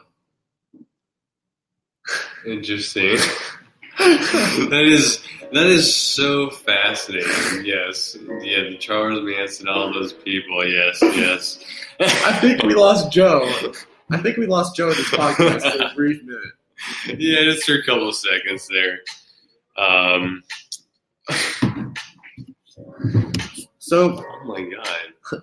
Interesting. 2.45 3.17
that 3.99 4.83
is 4.85 5.21
that 5.51 5.65
is 5.67 5.95
so 5.95 6.49
fascinating. 6.49 7.65
Yes, 7.65 8.17
yeah, 8.41 8.63
the 8.69 8.77
Charles 8.79 9.21
Manson, 9.23 9.67
all 9.67 9.93
those 9.93 10.13
people. 10.13 10.65
Yes, 10.67 10.97
yes. 11.01 11.63
I 11.99 12.33
think 12.39 12.63
we 12.63 12.73
lost 12.73 13.11
Joe. 13.11 13.43
I 14.09 14.17
think 14.17 14.37
we 14.37 14.47
lost 14.47 14.75
Joe 14.75 14.89
in 14.89 14.95
this 14.97 15.09
podcast 15.09 15.77
for 15.77 15.83
a 15.83 15.95
brief 15.95 16.21
minute. 16.23 17.19
yeah, 17.19 17.43
just 17.43 17.63
for 17.65 17.75
a 17.75 17.83
couple 17.83 18.09
of 18.09 18.15
seconds 18.15 18.67
there. 18.67 18.99
Um, 19.77 20.43
So 23.79 24.17
oh 24.17 24.45
my 24.45 24.61
god. 24.61 25.41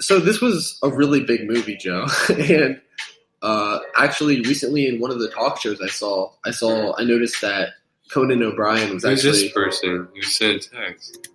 so 0.00 0.18
this 0.20 0.40
was 0.40 0.78
a 0.82 0.90
really 0.90 1.24
big 1.24 1.48
movie, 1.48 1.76
Joe, 1.76 2.06
and 2.28 2.80
uh, 3.44 3.78
actually, 3.96 4.40
recently 4.40 4.86
in 4.88 5.00
one 5.00 5.10
of 5.10 5.18
the 5.20 5.28
talk 5.28 5.60
shows 5.60 5.80
I 5.82 5.88
saw, 5.88 6.32
I 6.46 6.50
saw, 6.50 6.94
I 6.98 7.04
noticed 7.04 7.40
that 7.42 7.68
Conan 8.10 8.42
O'Brien 8.42 8.94
was 8.94 9.04
Who's 9.04 9.24
actually, 9.24 9.42
this 9.44 9.52
person 9.52 10.08
who 10.14 10.22
sent 10.22 10.68
text? 10.72 11.28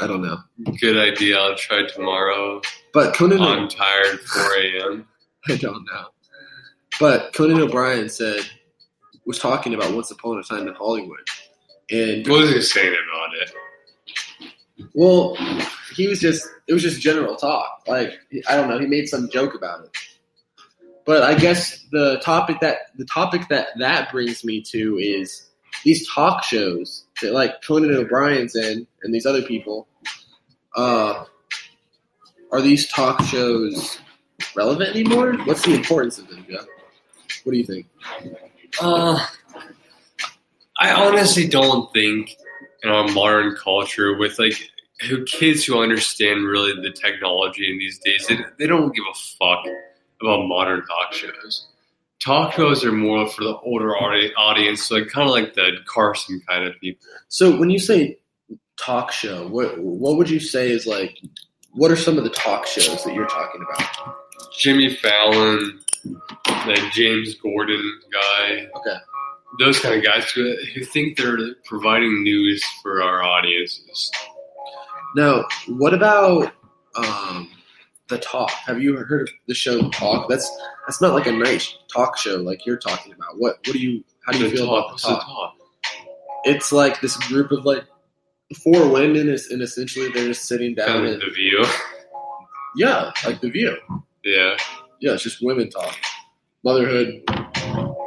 I 0.00 0.06
don't 0.06 0.22
know, 0.22 0.38
Good 0.80 0.96
idea. 0.96 1.38
I'll 1.38 1.54
try 1.56 1.86
tomorrow. 1.86 2.60
but 2.92 3.14
Conan, 3.14 3.40
I'm 3.40 3.68
tired. 3.68 4.20
4 4.20 4.42
a.m. 4.58 5.06
I 5.48 5.56
don't 5.56 5.84
know, 5.84 6.06
but 7.00 7.32
Conan 7.34 7.60
O'Brien 7.60 8.08
said 8.08 8.40
was 9.24 9.38
talking 9.38 9.72
about 9.74 9.94
Once 9.94 10.10
Upon 10.10 10.38
a 10.38 10.42
Time 10.42 10.66
in 10.66 10.74
Hollywood, 10.74 11.28
and 11.90 12.26
What 12.26 12.40
was 12.40 12.50
he 12.52 12.60
saying 12.62 12.94
about 12.94 13.36
it? 13.40 14.88
well, 14.94 15.36
he 15.92 16.08
was 16.08 16.20
just, 16.20 16.46
it 16.66 16.72
was 16.72 16.82
just 16.82 17.00
general 17.00 17.36
talk, 17.36 17.82
like 17.86 18.12
I 18.48 18.56
don't 18.56 18.68
know, 18.68 18.78
he 18.78 18.86
made 18.86 19.08
some 19.08 19.28
joke 19.30 19.54
about 19.54 19.84
it. 19.84 19.90
But 21.04 21.22
I 21.22 21.34
guess 21.34 21.84
the 21.90 22.20
topic 22.22 22.60
that 22.60 22.78
the 22.96 23.04
topic 23.06 23.48
that 23.48 23.68
that 23.78 24.12
brings 24.12 24.44
me 24.44 24.62
to 24.70 24.98
is 24.98 25.48
these 25.84 26.08
talk 26.08 26.44
shows 26.44 27.04
that 27.20 27.32
like 27.32 27.62
Conan 27.66 27.92
O'Brien's 27.92 28.54
in 28.54 28.86
and 29.02 29.14
these 29.14 29.26
other 29.26 29.42
people. 29.42 29.88
Uh, 30.76 31.24
are 32.52 32.60
these 32.60 32.88
talk 32.88 33.22
shows 33.24 33.98
relevant 34.54 34.90
anymore? 34.90 35.34
What's 35.44 35.64
the 35.64 35.74
importance 35.74 36.18
of 36.18 36.28
them, 36.28 36.46
Joe? 36.48 36.64
What 37.44 37.52
do 37.52 37.58
you 37.58 37.64
think? 37.64 37.86
Uh, 38.80 39.26
I 40.78 40.92
honestly 40.92 41.48
don't 41.48 41.92
think 41.92 42.36
in 42.82 42.90
our 42.90 43.08
modern 43.08 43.56
culture 43.56 44.16
with 44.16 44.38
like 44.38 44.71
who 45.08 45.24
kids 45.24 45.64
who 45.64 45.80
understand 45.80 46.46
really 46.46 46.72
the 46.80 46.90
technology 46.90 47.70
in 47.70 47.78
these 47.78 47.98
days, 47.98 48.26
they, 48.28 48.38
they 48.58 48.66
don't 48.66 48.94
give 48.94 49.04
a 49.10 49.18
fuck 49.38 49.64
about 50.20 50.46
modern 50.46 50.84
talk 50.86 51.12
shows. 51.12 51.68
Talk 52.20 52.54
shows 52.54 52.84
are 52.84 52.92
more 52.92 53.28
for 53.28 53.42
the 53.42 53.56
older 53.58 53.96
audi- 53.96 54.32
audience, 54.34 54.90
like 54.90 55.08
kind 55.08 55.28
of 55.28 55.34
like 55.34 55.54
the 55.54 55.72
Carson 55.86 56.40
kind 56.48 56.64
of 56.66 56.78
people. 56.80 57.04
So 57.28 57.56
when 57.56 57.68
you 57.70 57.80
say 57.80 58.18
talk 58.82 59.12
show. 59.12 59.46
What 59.48 59.78
what 59.78 60.16
would 60.16 60.30
you 60.30 60.40
say 60.40 60.70
is 60.70 60.86
like? 60.86 61.18
What 61.72 61.90
are 61.90 61.96
some 61.96 62.18
of 62.18 62.24
the 62.24 62.30
talk 62.30 62.66
shows 62.66 63.02
that 63.04 63.14
you're 63.14 63.26
talking 63.28 63.62
about? 63.62 64.16
Jimmy 64.58 64.94
Fallon, 64.94 65.80
that 66.44 66.90
James 66.92 67.34
Corden 67.42 67.82
guy. 68.12 68.68
Okay. 68.76 68.96
Those 69.58 69.78
kind 69.80 69.94
of 69.94 70.04
guys 70.04 70.30
who, 70.30 70.54
who 70.74 70.84
think 70.84 71.18
they're 71.18 71.36
providing 71.64 72.22
news 72.22 72.64
for 72.82 73.02
our 73.02 73.22
audiences. 73.22 74.10
Now, 75.16 75.44
what 75.68 75.92
about 75.94 76.52
um, 76.94 77.50
the 78.08 78.18
talk? 78.18 78.50
Have 78.66 78.82
you 78.82 78.96
heard 78.96 79.28
of 79.28 79.34
the 79.46 79.54
show 79.54 79.88
Talk? 79.90 80.28
That's 80.28 80.50
that's 80.86 81.00
not 81.00 81.14
like 81.14 81.26
a 81.26 81.32
nice 81.32 81.76
talk 81.92 82.16
show 82.18 82.36
like 82.36 82.64
you're 82.66 82.76
talking 82.78 83.12
about. 83.12 83.38
What 83.38 83.58
what 83.66 83.72
do 83.72 83.78
you 83.78 84.02
how 84.24 84.32
do 84.32 84.38
you 84.38 84.50
The 84.50 84.56
feel 84.56 84.66
talk, 84.66 84.86
about 84.86 84.96
the 85.00 85.08
talk? 85.08 85.24
talk? 85.26 85.54
It's 86.44 86.72
like 86.72 87.00
this 87.00 87.16
group 87.28 87.52
of 87.52 87.64
like 87.64 87.84
four 88.64 88.88
women, 88.88 89.28
is, 89.28 89.48
and 89.50 89.62
essentially 89.62 90.08
they're 90.10 90.26
just 90.28 90.46
sitting 90.46 90.74
down 90.74 90.86
Kind 90.88 91.06
of 91.06 91.12
and 91.14 91.22
the 91.22 91.30
view. 91.30 91.64
yeah, 92.76 93.12
like 93.24 93.40
the 93.40 93.50
View. 93.50 93.76
Yeah. 94.24 94.56
Yeah, 95.00 95.12
it's 95.14 95.22
just 95.24 95.42
women 95.42 95.68
talk, 95.68 95.96
motherhood, 96.64 97.22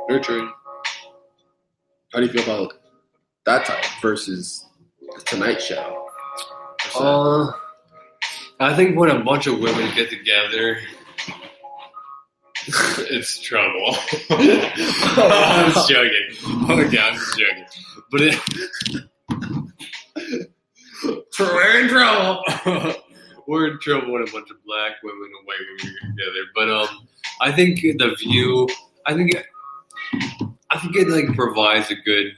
nurturing. 0.10 0.50
How 2.14 2.20
do 2.20 2.26
you 2.26 2.32
feel 2.32 2.44
about 2.44 2.74
that 3.46 3.66
type 3.66 3.84
versus 4.02 4.66
the 5.02 5.22
Tonight 5.24 5.62
Show? 5.62 6.05
Uh, 7.00 7.52
I 8.60 8.76
think 8.76 8.98
when 8.98 9.10
a 9.10 9.24
bunch 9.24 9.48
of 9.48 9.60
women 9.60 9.94
get 9.96 10.10
together, 10.10 10.80
it's 12.68 13.40
trouble. 13.40 13.96
I'm 14.30 15.72
just 15.72 15.90
joking. 15.90 16.28
Okay, 16.70 16.98
I'm 16.98 17.16
just 17.16 17.38
joking. 17.38 17.66
But 18.12 18.22
it, 18.22 18.40
we're 21.40 21.80
in 21.82 21.90
trouble. 21.90 22.44
we're 23.48 23.72
in 23.72 23.80
trouble 23.80 24.14
when 24.14 24.24
a 24.28 24.32
bunch 24.32 24.50
of 24.50 24.58
black 24.66 24.94
women 25.04 25.30
and 25.38 25.46
white 25.46 25.60
women 25.60 25.78
get 25.78 26.10
together. 26.10 26.46
But 26.56 26.70
um, 26.70 27.08
I 27.42 27.52
think 27.52 27.82
the 27.82 28.16
view. 28.20 28.70
I 29.06 29.14
think. 29.14 29.32
I 30.72 30.80
think 30.80 30.96
it 30.96 31.08
like 31.08 31.36
provides 31.36 31.90
a 31.92 31.96
good 31.96 32.34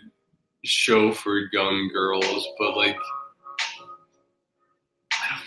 show 0.64 1.12
for 1.12 1.50
young 1.52 1.90
girls, 1.92 2.48
but 2.60 2.76
like 2.78 2.98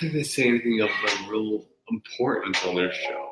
think 0.00 0.14
they 0.14 0.22
say 0.22 0.48
anything 0.48 0.80
of 0.80 0.88
like 1.04 1.30
real 1.30 1.66
importance 1.90 2.64
on 2.64 2.74
their 2.74 2.92
show. 2.92 3.28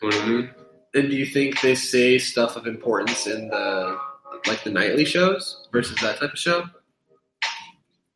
You 0.00 0.10
know 0.10 0.16
what 0.16 0.24
I 0.24 0.28
mean? 0.28 0.50
And 0.94 1.10
do 1.10 1.16
you 1.16 1.26
think 1.26 1.60
they 1.60 1.74
say 1.74 2.18
stuff 2.18 2.56
of 2.56 2.66
importance 2.66 3.26
in 3.26 3.48
the 3.48 3.98
like 4.46 4.62
the 4.64 4.70
nightly 4.70 5.04
shows 5.04 5.68
versus 5.72 6.00
that 6.00 6.18
type 6.18 6.32
of 6.32 6.38
show? 6.38 6.64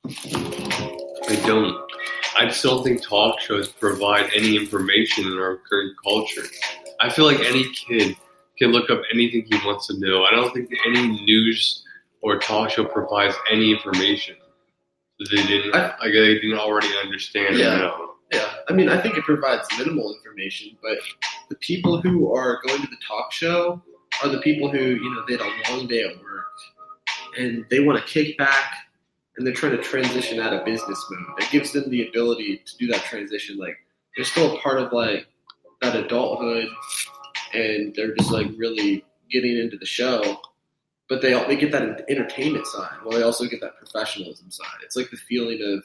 I 0.07 1.43
don't. 1.47 1.85
I 2.39 2.49
still 2.51 2.85
think 2.85 3.03
talk 3.03 3.41
shows 3.41 3.69
provide 3.69 4.31
any 4.35 4.57
information 4.57 5.25
in 5.25 5.39
our 5.39 5.59
current 5.69 5.95
culture. 6.05 6.43
I 7.01 7.09
feel 7.11 7.25
like 7.25 7.41
any 7.41 7.65
kid 7.73 8.17
can 8.59 8.73
look 8.73 8.91
up 8.91 9.01
anything 9.13 9.47
he 9.51 9.67
wants 9.67 9.87
to 9.89 9.99
know. 9.99 10.25
I 10.25 10.33
don't 10.33 10.53
think 10.53 10.71
any 10.87 11.25
news 11.25 11.83
or 12.21 12.39
talk 12.39 12.71
show 12.71 12.85
provides 12.85 13.35
any 13.51 13.73
information 13.73 14.37
they 15.19 15.47
didn't. 15.47 15.75
I- 15.75 15.89
like 15.99 16.13
they 16.13 16.35
didn't 16.35 16.59
already 16.59 16.89
understand 17.03 17.57
Yeah. 17.59 17.91
Yeah, 18.33 18.53
I 18.69 18.73
mean, 18.73 18.89
I 18.89 19.01
think 19.01 19.17
it 19.17 19.23
provides 19.23 19.69
minimal 19.79 20.13
information, 20.13 20.77
but 20.83 20.99
the 21.49 21.55
people 21.57 22.01
who 22.01 22.35
are 22.35 22.61
going 22.67 22.83
to 22.83 22.89
the 22.89 22.97
talk 23.07 23.31
show 23.33 23.81
are 24.21 24.29
the 24.29 24.41
people 24.41 24.69
who, 24.69 24.79
you 24.81 25.15
know, 25.15 25.23
they 25.29 25.35
had 25.37 25.43
a 25.43 25.73
long 25.73 25.87
day 25.87 26.03
at 26.03 26.21
work 26.21 26.47
and 27.39 27.65
they 27.71 27.79
want 27.81 28.01
to 28.01 28.05
kick 28.05 28.37
back 28.37 28.75
and 29.37 29.47
they're 29.47 29.55
trying 29.55 29.77
to 29.77 29.83
transition 29.83 30.41
out 30.41 30.53
of 30.53 30.65
business 30.65 31.05
mode. 31.09 31.39
It 31.39 31.51
gives 31.53 31.71
them 31.71 31.89
the 31.89 32.09
ability 32.09 32.63
to 32.67 32.77
do 32.79 32.89
that 32.89 33.05
transition. 33.05 33.59
Like, 33.59 33.77
they're 34.17 34.25
still 34.25 34.57
a 34.57 34.59
part 34.61 34.81
of 34.81 34.93
like 34.93 35.29
that 35.83 35.95
adulthood 35.95 36.69
and 37.55 37.95
they're 37.95 38.15
just 38.17 38.33
like 38.33 38.49
really 38.57 39.05
getting 39.31 39.57
into 39.57 39.77
the 39.77 39.87
show, 39.87 40.41
but 41.09 41.23
they 41.23 41.33
they 41.47 41.57
get 41.57 41.73
that 41.73 42.05
entertainment 42.09 42.67
side 42.67 42.97
while 43.03 43.17
they 43.17 43.23
also 43.23 43.47
get 43.47 43.61
that 43.61 43.77
professionalism 43.77 44.51
side. 44.51 44.79
It's 44.83 44.97
like 44.97 45.11
the 45.11 45.17
feeling 45.17 45.61
of 45.63 45.85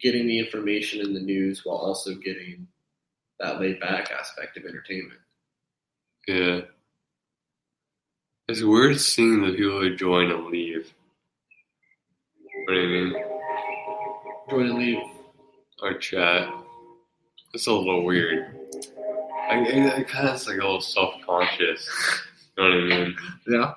getting 0.00 0.26
the 0.26 0.38
information 0.38 1.00
in 1.00 1.12
the 1.12 1.20
news 1.20 1.64
while 1.64 1.76
also 1.76 2.14
getting 2.14 2.68
that 3.40 3.60
laid 3.60 3.80
back 3.80 4.10
aspect 4.10 4.56
of 4.56 4.64
entertainment. 4.64 5.20
Yeah. 6.26 6.60
It's 8.48 8.62
weird 8.62 9.00
seeing 9.00 9.42
the 9.42 9.52
people 9.52 9.80
who 9.80 9.96
join 9.96 10.30
and 10.30 10.46
leave. 10.46 10.92
What 12.64 12.74
do 12.74 12.80
you 12.80 12.88
mean? 12.88 13.24
Join 14.50 14.66
and 14.70 14.78
leave. 14.78 15.02
Our 15.82 15.94
chat. 15.94 16.48
It's 17.54 17.66
a 17.66 17.72
little 17.72 18.04
weird. 18.04 18.54
I, 19.48 19.54
I, 19.54 19.96
I 19.96 20.02
kind 20.02 20.28
of 20.28 20.46
like 20.46 20.56
a 20.56 20.60
little 20.60 20.80
self 20.80 21.14
conscious. 21.24 21.88
You 22.56 22.64
know 22.64 22.70
what 22.70 22.92
I 22.92 22.98
mean? 22.98 23.16
Yeah. 23.46 23.74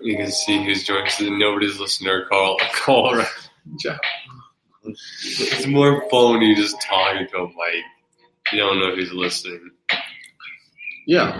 You 0.00 0.16
can 0.16 0.30
see 0.30 0.64
who's 0.64 0.84
joining. 0.84 1.10
So 1.10 1.24
nobody's 1.24 1.78
listening 1.78 2.08
to 2.08 2.14
our 2.14 2.26
call. 2.26 2.58
Call. 2.72 3.16
Right? 3.16 3.26
It's 4.84 5.66
more 5.66 6.08
fun 6.10 6.40
you 6.40 6.56
just 6.56 6.80
talk 6.80 7.16
into 7.16 7.36
a 7.36 7.46
mic. 7.48 7.84
You 8.52 8.60
don't 8.60 8.78
know 8.80 8.94
who's 8.94 9.12
listening. 9.12 9.70
Yeah. 11.06 11.38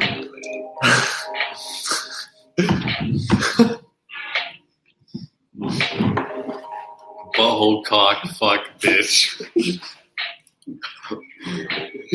Butthole 7.35 7.85
cock 7.85 8.27
fuck 8.39 8.61
bitch. 8.81 9.41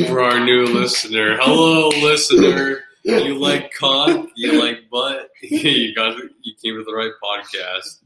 For 0.08 0.22
our 0.22 0.39
new 0.43 0.65
listener. 0.65 1.38
Hello, 1.39 1.89
listener. 1.89 2.84
You 3.03 3.36
like 3.36 3.74
cock? 3.74 4.29
You 4.36 4.62
like 4.62 4.89
butt? 4.89 5.29
you 5.41 5.93
got 5.93 6.17
you 6.41 6.53
came 6.63 6.75
to 6.77 6.83
the 6.86 6.93
right 6.93 7.12
podcast. 7.22 8.01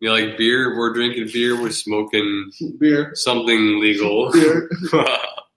You 0.00 0.12
like 0.12 0.36
beer? 0.36 0.76
We're 0.76 0.92
drinking 0.92 1.30
beer. 1.32 1.60
We're 1.60 1.70
smoking 1.70 2.50
Beer. 2.78 3.12
something 3.14 3.80
legal. 3.80 4.30
Beer. 4.32 4.68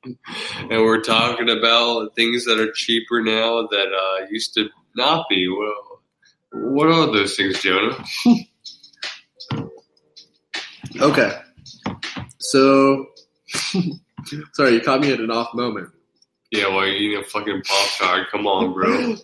and 0.06 0.70
we're 0.70 1.02
talking 1.02 1.50
about 1.50 2.16
things 2.16 2.46
that 2.46 2.60
are 2.60 2.72
cheaper 2.72 3.22
now 3.22 3.68
that 3.68 3.88
uh, 3.94 4.26
used 4.30 4.54
to 4.54 4.70
not 4.96 5.26
be. 5.30 5.50
Well, 5.50 6.02
what 6.52 6.88
are 6.88 7.08
those 7.08 7.36
things, 7.36 7.62
Jonah? 7.62 8.02
Okay. 11.02 11.40
So, 12.40 13.08
sorry, 14.54 14.74
you 14.74 14.82
caught 14.82 15.02
me 15.02 15.12
at 15.12 15.20
an 15.20 15.32
off 15.32 15.54
moment. 15.54 15.90
Yeah, 16.52 16.68
well, 16.70 16.86
you 16.88 16.94
eating 16.94 17.20
a 17.20 17.24
fucking 17.24 17.62
pop 17.68 17.90
tart. 17.98 18.28
Come 18.32 18.48
on, 18.48 18.74
bro. 18.74 19.16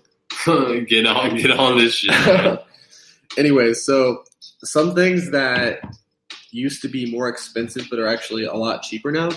get 0.86 1.06
on, 1.06 1.36
get 1.38 1.52
on 1.52 1.78
this 1.78 1.94
shit. 1.96 2.60
anyway, 3.38 3.74
so 3.74 4.24
some 4.64 4.94
things 4.96 5.32
that 5.32 5.80
used 6.52 6.82
to 6.82 6.88
be 6.88 7.10
more 7.12 7.30
expensive 7.30 7.88
but 7.90 8.00
are 8.00 8.08
actually 8.08 8.44
a 8.46 8.54
lot 8.54 8.82
cheaper 8.84 9.12
now. 9.12 9.30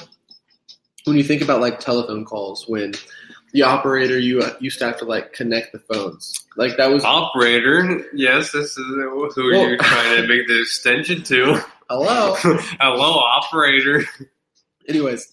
When 1.04 1.16
you 1.16 1.22
think 1.22 1.42
about 1.42 1.60
like 1.60 1.78
telephone 1.78 2.24
calls, 2.24 2.66
when 2.68 2.92
the 3.52 3.62
operator 3.62 4.18
you 4.18 4.40
uh, 4.40 4.54
used 4.60 4.80
to 4.80 4.86
have 4.86 4.98
to 4.98 5.04
like 5.04 5.32
connect 5.32 5.72
the 5.72 5.78
phones, 5.78 6.32
like 6.56 6.76
that 6.78 6.90
was 6.90 7.04
Operator, 7.04 8.04
yes, 8.12 8.50
this 8.52 8.76
is 8.76 8.76
who 8.76 9.28
Well- 9.52 9.68
you're 9.68 9.76
trying 9.80 10.22
to 10.22 10.26
make 10.26 10.48
the 10.48 10.60
extension 10.60 11.22
to. 11.24 11.62
hello. 11.88 12.34
Hello, 12.34 13.12
operator. 13.18 14.04
Anyways, 14.88 15.32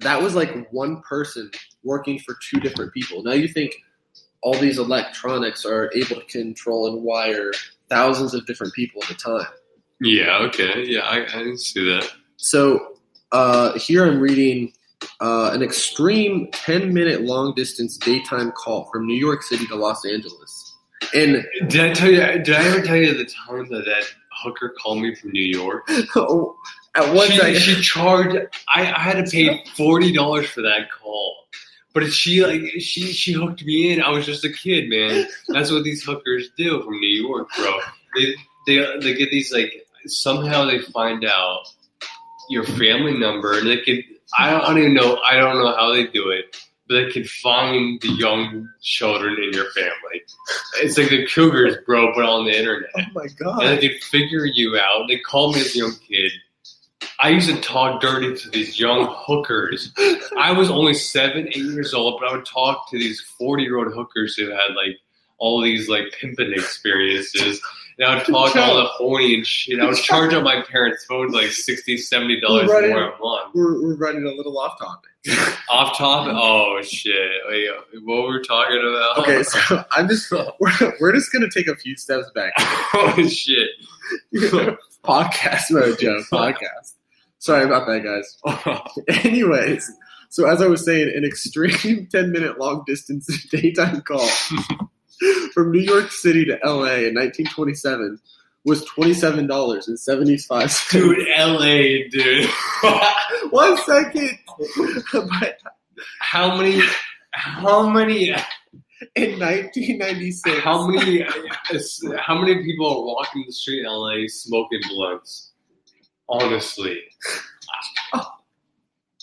that 0.00 0.20
was 0.20 0.34
like 0.34 0.68
one 0.70 1.00
person 1.02 1.50
working 1.82 2.18
for 2.18 2.36
two 2.50 2.60
different 2.60 2.92
people. 2.92 3.22
Now 3.22 3.32
you 3.32 3.48
think 3.48 3.74
all 4.42 4.54
these 4.54 4.78
electronics 4.78 5.64
are 5.64 5.90
able 5.94 6.20
to 6.20 6.26
control 6.26 6.86
and 6.88 7.02
wire 7.02 7.52
thousands 7.88 8.34
of 8.34 8.46
different 8.46 8.72
people 8.74 9.02
at 9.04 9.10
a 9.10 9.14
time. 9.14 9.46
Yeah, 10.00 10.38
okay, 10.42 10.84
yeah, 10.84 11.00
I, 11.00 11.22
I 11.22 11.38
didn't 11.38 11.60
see 11.60 11.84
that. 11.84 12.10
So 12.36 12.98
uh, 13.32 13.78
here 13.78 14.06
I'm 14.06 14.20
reading 14.20 14.72
uh, 15.20 15.50
an 15.52 15.62
extreme 15.62 16.48
10 16.52 16.92
minute 16.92 17.22
long 17.22 17.54
distance 17.54 17.96
daytime 17.96 18.52
call 18.52 18.88
from 18.92 19.06
New 19.06 19.16
York 19.16 19.42
City 19.42 19.66
to 19.66 19.74
Los 19.74 20.04
Angeles. 20.04 20.74
And 21.14 21.46
Did 21.68 21.80
I 21.80 21.92
tell 21.92 22.10
you? 22.10 22.20
Did 22.20 22.50
I 22.50 22.64
ever 22.64 22.82
tell 22.82 22.96
you 22.96 23.14
the 23.14 23.24
time 23.24 23.68
that 23.70 23.84
that 23.84 24.04
hooker 24.42 24.74
called 24.82 25.00
me 25.00 25.14
from 25.14 25.30
New 25.32 25.44
York? 25.44 25.88
at 26.96 27.14
one 27.14 27.28
she, 27.28 27.36
second, 27.36 27.60
she 27.60 27.80
charged. 27.80 28.36
I, 28.74 28.80
I 28.82 28.98
had 28.98 29.24
to 29.24 29.30
pay 29.30 29.62
forty 29.76 30.12
dollars 30.12 30.48
for 30.48 30.62
that 30.62 30.90
call, 30.90 31.36
but 31.92 32.10
she 32.12 32.44
like 32.44 32.62
she 32.80 33.12
she 33.12 33.32
hooked 33.32 33.64
me 33.64 33.92
in. 33.92 34.02
I 34.02 34.10
was 34.10 34.26
just 34.26 34.44
a 34.44 34.52
kid, 34.52 34.88
man. 34.88 35.26
That's 35.48 35.70
what 35.70 35.84
these 35.84 36.02
hookers 36.02 36.48
do 36.56 36.82
from 36.82 36.98
New 36.98 37.26
York, 37.28 37.48
bro. 37.56 37.78
They 38.16 38.34
they 38.66 38.98
they 39.00 39.14
get 39.14 39.30
these 39.30 39.52
like 39.52 39.86
somehow 40.06 40.64
they 40.64 40.78
find 40.80 41.24
out 41.24 41.66
your 42.48 42.64
family 42.64 43.16
number 43.18 43.58
and 43.58 43.66
they 43.68 43.78
can. 43.78 44.02
I 44.38 44.50
don't, 44.50 44.62
I 44.62 44.66
don't 44.68 44.78
even 44.78 44.94
know. 44.94 45.18
I 45.24 45.36
don't 45.36 45.58
know 45.58 45.74
how 45.76 45.92
they 45.92 46.06
do 46.08 46.30
it, 46.30 46.56
but 46.88 46.94
they 46.94 47.10
can 47.10 47.24
find 47.24 48.00
the 48.00 48.08
young 48.08 48.68
children 48.82 49.36
in 49.42 49.52
your 49.52 49.70
family. 49.70 50.22
It's 50.82 50.98
like 50.98 51.10
the 51.10 51.26
Cougars, 51.26 51.76
bro, 51.86 52.12
but 52.14 52.24
on 52.24 52.44
the 52.46 52.56
internet. 52.58 52.90
Oh 52.96 53.02
my 53.14 53.22
And 53.22 53.38
god. 53.38 53.60
they 53.62 53.88
can 53.88 53.98
figure 54.00 54.44
you 54.44 54.76
out. 54.78 55.06
They 55.08 55.18
called 55.18 55.54
me 55.54 55.60
as 55.60 55.74
a 55.74 55.78
young 55.78 55.92
kid. 56.08 56.32
I 57.20 57.30
used 57.30 57.48
to 57.48 57.60
talk 57.60 58.00
dirty 58.00 58.34
to 58.34 58.50
these 58.50 58.78
young 58.78 59.06
hookers. 59.10 59.92
I 60.38 60.52
was 60.52 60.70
only 60.70 60.94
seven, 60.94 61.48
eight 61.48 61.56
years 61.56 61.94
old, 61.94 62.20
but 62.20 62.30
I 62.30 62.36
would 62.36 62.46
talk 62.46 62.90
to 62.90 62.98
these 62.98 63.20
40 63.38 63.62
year 63.62 63.78
old 63.78 63.92
hookers 63.92 64.34
who 64.36 64.50
had 64.50 64.74
like 64.74 64.98
all 65.38 65.62
these 65.62 65.88
like 65.88 66.12
pimping 66.18 66.52
experiences. 66.52 67.60
And 67.98 68.08
I 68.08 68.16
would 68.16 68.26
talk 68.26 68.54
all 68.56 68.76
the 68.76 68.84
horny 68.84 69.34
and 69.34 69.46
shit. 69.46 69.80
I 69.80 69.86
would 69.86 69.96
charge 69.96 70.34
up 70.34 70.44
my 70.44 70.62
parents' 70.62 71.04
phones 71.04 71.34
like 71.34 71.50
60 71.50 71.96
$70 71.96 72.66
more 72.66 72.80
a 72.80 73.18
month. 73.18 73.54
We're, 73.54 73.82
we're 73.82 73.96
running 73.96 74.26
a 74.26 74.32
little 74.32 74.58
off 74.58 74.78
topic. 74.78 75.10
Off 75.70 75.96
topic? 75.96 76.34
Oh 76.36 76.80
shit. 76.82 77.30
Wait, 77.48 77.68
what 78.04 78.22
were 78.24 78.34
we 78.34 78.42
talking 78.42 78.78
about? 78.78 79.18
Okay, 79.18 79.42
so 79.42 79.84
I'm 79.90 80.08
just 80.08 80.30
we're, 80.30 80.92
we're 81.00 81.12
just 81.12 81.32
gonna 81.32 81.50
take 81.50 81.66
a 81.68 81.76
few 81.76 81.96
steps 81.96 82.30
back. 82.34 82.52
oh 82.58 83.26
shit. 83.28 83.70
podcast 85.06 85.70
mode, 85.70 85.98
Joe. 86.00 86.20
Podcast. 86.30 86.94
Sorry 87.38 87.64
about 87.64 87.86
that, 87.86 88.02
guys. 88.02 88.36
Anyways, 89.24 89.90
so 90.30 90.46
as 90.46 90.60
I 90.62 90.66
was 90.66 90.84
saying, 90.84 91.12
an 91.14 91.24
extreme 91.24 92.06
10 92.10 92.32
minute 92.32 92.58
long 92.58 92.82
distance 92.86 93.26
daytime 93.50 94.00
call 94.02 94.26
from 95.52 95.70
New 95.70 95.80
York 95.80 96.10
City 96.10 96.44
to 96.46 96.58
LA 96.64 96.94
in 97.06 97.14
1927 97.14 98.18
was 98.64 98.84
$27.75. 98.86 100.90
Dude, 100.90 101.18
LA, 101.38 102.08
dude. 102.10 102.50
One 103.50 103.76
second. 103.78 104.38
How 106.20 106.56
many 106.56 106.80
how 107.30 107.88
many 107.88 108.34
in 109.14 109.38
1996, 109.38 110.60
how 110.60 110.86
many 110.86 111.22
how 112.18 112.38
many 112.40 112.62
people 112.62 112.86
are 112.86 113.04
walking 113.04 113.44
the 113.46 113.52
street 113.52 113.80
in 113.80 113.86
LA 113.86 114.26
smoking 114.28 114.80
blunts? 114.88 115.52
Honestly. 116.28 117.00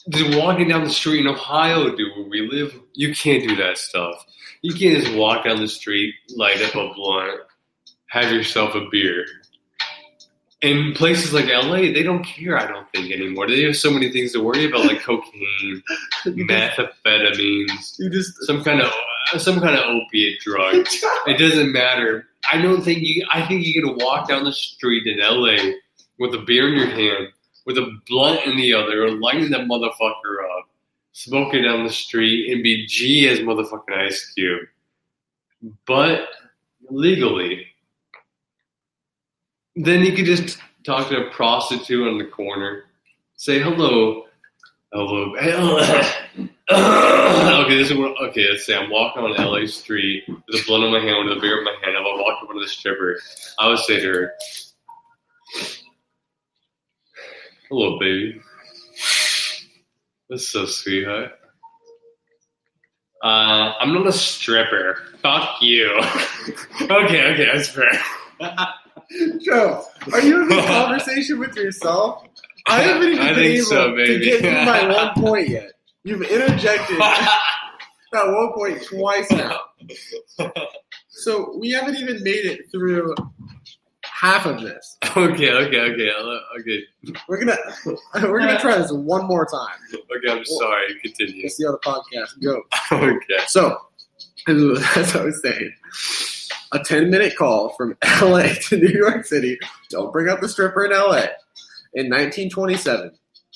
Just 0.09 0.37
walking 0.37 0.67
down 0.67 0.83
the 0.83 0.89
street 0.89 1.21
in 1.21 1.27
Ohio, 1.27 1.95
dude, 1.95 2.11
where 2.17 2.27
we 2.27 2.41
live, 2.41 2.77
you 2.93 3.15
can't 3.15 3.47
do 3.47 3.55
that 3.55 3.77
stuff. 3.77 4.25
You 4.61 4.73
can't 4.73 5.01
just 5.01 5.15
walk 5.15 5.45
down 5.45 5.61
the 5.61 5.67
street, 5.67 6.13
light 6.35 6.61
up 6.61 6.75
a 6.75 6.93
blunt, 6.93 7.39
have 8.09 8.31
yourself 8.31 8.75
a 8.75 8.81
beer. 8.91 9.25
In 10.61 10.93
places 10.93 11.33
like 11.33 11.47
LA, 11.47 11.93
they 11.93 12.03
don't 12.03 12.23
care, 12.23 12.57
I 12.57 12.67
don't 12.67 12.89
think, 12.93 13.11
anymore. 13.11 13.47
They 13.47 13.63
have 13.63 13.77
so 13.77 13.91
many 13.91 14.11
things 14.11 14.33
to 14.33 14.43
worry 14.43 14.65
about, 14.65 14.85
like 14.85 15.01
cocaine, 15.01 15.81
methamphetamines, 16.25 17.97
just 18.11 18.43
some 18.45 18.63
kind 18.63 18.81
of 18.81 18.91
some 19.41 19.59
kind 19.59 19.75
of 19.75 19.83
opiate 19.83 20.39
drug. 20.39 20.87
It 21.27 21.37
doesn't 21.37 21.71
matter. 21.71 22.27
I 22.51 22.61
don't 22.61 22.83
think 22.83 22.99
you. 23.01 23.25
I 23.31 23.45
think 23.45 23.65
you 23.65 23.81
can 23.81 23.95
walk 23.95 24.27
down 24.27 24.43
the 24.43 24.51
street 24.51 25.07
in 25.07 25.19
LA 25.19 25.73
with 26.19 26.35
a 26.35 26.39
beer 26.39 26.67
in 26.67 26.77
your 26.77 26.87
hand, 26.87 27.29
with 27.65 27.77
a 27.77 27.97
blunt 28.07 28.45
in 28.45 28.57
the 28.57 28.73
other, 28.73 29.09
lighting 29.11 29.51
that 29.51 29.61
motherfucker 29.61 30.57
up, 30.57 30.67
smoking 31.13 31.63
down 31.63 31.85
the 31.85 31.93
street, 31.93 32.51
and 32.51 32.61
be 32.61 32.85
G 32.87 33.27
as 33.29 33.39
motherfucking 33.39 33.97
Ice 33.97 34.33
Cube. 34.33 34.67
But 35.87 36.27
legally, 36.89 37.65
then 39.75 40.01
you 40.01 40.13
could 40.13 40.25
just 40.25 40.57
talk 40.85 41.09
to 41.09 41.25
a 41.25 41.31
prostitute 41.31 42.07
on 42.07 42.17
the 42.17 42.25
corner, 42.25 42.83
say 43.35 43.59
hello, 43.59 44.25
hello, 44.93 45.35
okay, 47.65 47.77
this 47.77 47.91
is 47.91 47.97
what, 47.97 48.15
okay. 48.29 48.47
Let's 48.49 48.65
say 48.65 48.75
I'm 48.75 48.89
walking 48.89 49.23
on 49.23 49.35
LA 49.35 49.65
street 49.65 50.23
with 50.27 50.61
a 50.61 50.63
blunt 50.65 50.83
in 50.85 50.91
my 50.91 50.99
hand, 50.99 51.27
with 51.27 51.37
a 51.37 51.41
beer 51.41 51.57
in 51.57 51.63
my 51.63 51.75
hand. 51.83 51.97
I 51.97 52.01
would 52.01 52.21
walk 52.21 52.43
up 52.43 52.49
to 52.51 52.59
the 52.59 52.67
stripper. 52.67 53.19
I 53.59 53.69
would 53.69 53.79
say 53.79 53.99
to 53.99 54.07
her, 54.07 54.33
"Hello, 57.69 57.99
baby. 57.99 58.39
That's 60.29 60.47
so 60.47 60.65
sweet, 60.65 61.05
huh?" 61.07 61.27
Uh, 63.23 63.73
I'm 63.79 63.93
not 63.93 64.07
a 64.07 64.11
stripper. 64.11 64.97
Fuck 65.21 65.61
you. 65.61 65.89
okay, 66.81 67.33
okay, 67.33 67.45
that's 67.51 67.69
fair. 67.69 67.91
Joe, 69.41 69.85
are 70.11 70.21
you 70.21 70.43
in 70.43 70.51
a 70.51 70.61
conversation 70.67 71.39
with 71.39 71.55
yourself? 71.55 72.27
I 72.67 72.81
haven't 72.81 73.07
even 73.13 73.19
I 73.19 73.33
been 73.33 73.35
think 73.35 73.55
able 73.55 73.65
so, 73.65 73.95
to 73.95 74.19
get 74.19 74.39
through 74.41 74.51
my 74.51 74.87
one 74.93 75.13
point 75.23 75.49
yet. 75.49 75.71
You've 76.03 76.21
interjected 76.21 76.97
that 76.99 77.39
one 78.13 78.53
point 78.53 78.83
twice 78.83 79.31
now. 79.31 79.59
So 81.09 81.57
we 81.57 81.71
haven't 81.71 81.95
even 81.95 82.21
made 82.23 82.45
it 82.45 82.69
through 82.71 83.15
half 84.03 84.45
of 84.45 84.61
this. 84.61 84.97
okay, 85.15 85.51
okay, 85.51 85.79
okay, 85.79 86.11
okay, 86.59 86.83
We're 87.27 87.39
gonna 87.39 87.57
we're 88.15 88.39
gonna 88.39 88.59
try 88.59 88.77
this 88.77 88.91
one 88.91 89.25
more 89.27 89.45
time. 89.45 89.77
okay. 89.93 90.31
I'm 90.31 90.43
sorry. 90.45 90.99
Continue. 91.01 91.43
We'll 91.43 91.49
see 91.49 91.63
how 91.65 91.71
the 91.71 91.79
podcast 91.79 92.41
goes. 92.43 92.63
Okay. 92.91 93.43
So, 93.47 93.77
as 94.47 95.15
I 95.15 95.23
was 95.23 95.41
saying, 95.41 95.73
a 96.73 96.79
10 96.79 97.09
minute 97.09 97.35
call 97.37 97.69
from 97.77 97.95
LA 98.21 98.47
to 98.67 98.77
New 98.77 98.89
York 98.89 99.25
City, 99.25 99.57
don't 99.89 100.11
bring 100.11 100.27
up 100.29 100.41
the 100.41 100.49
stripper 100.49 100.83
in 100.85 100.91
LA, 100.91 101.27
in 101.95 102.09
1927 102.09 103.11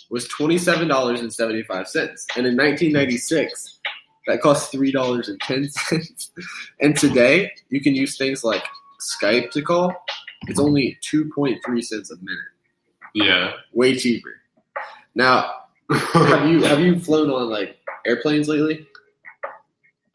was 0.10 0.28
$27.75. 0.30 1.96
And 2.36 2.46
in 2.46 2.56
1996, 2.56 3.80
that 4.28 4.42
cost 4.42 4.72
$3.10. 4.74 6.30
And 6.80 6.96
today, 6.96 7.52
you 7.70 7.82
can 7.82 7.96
use 7.96 8.18
things 8.18 8.44
like 8.44 8.64
Skype 9.02 9.52
to 9.52 9.62
call. 9.62 9.94
It's 10.48 10.60
only 10.60 10.98
2.3 11.02 11.84
cents 11.84 12.12
a 12.12 12.16
minute. 12.18 12.40
Yeah. 13.16 13.54
Way 13.74 13.98
cheaper. 13.98 14.36
Now, 15.16 15.52
have 16.14 16.48
you 16.48 16.62
have 16.64 16.80
you 16.80 17.00
flown 17.00 17.32
on 17.32 17.50
like 17.50 17.78
airplanes 18.06 18.48
lately? 18.48 18.86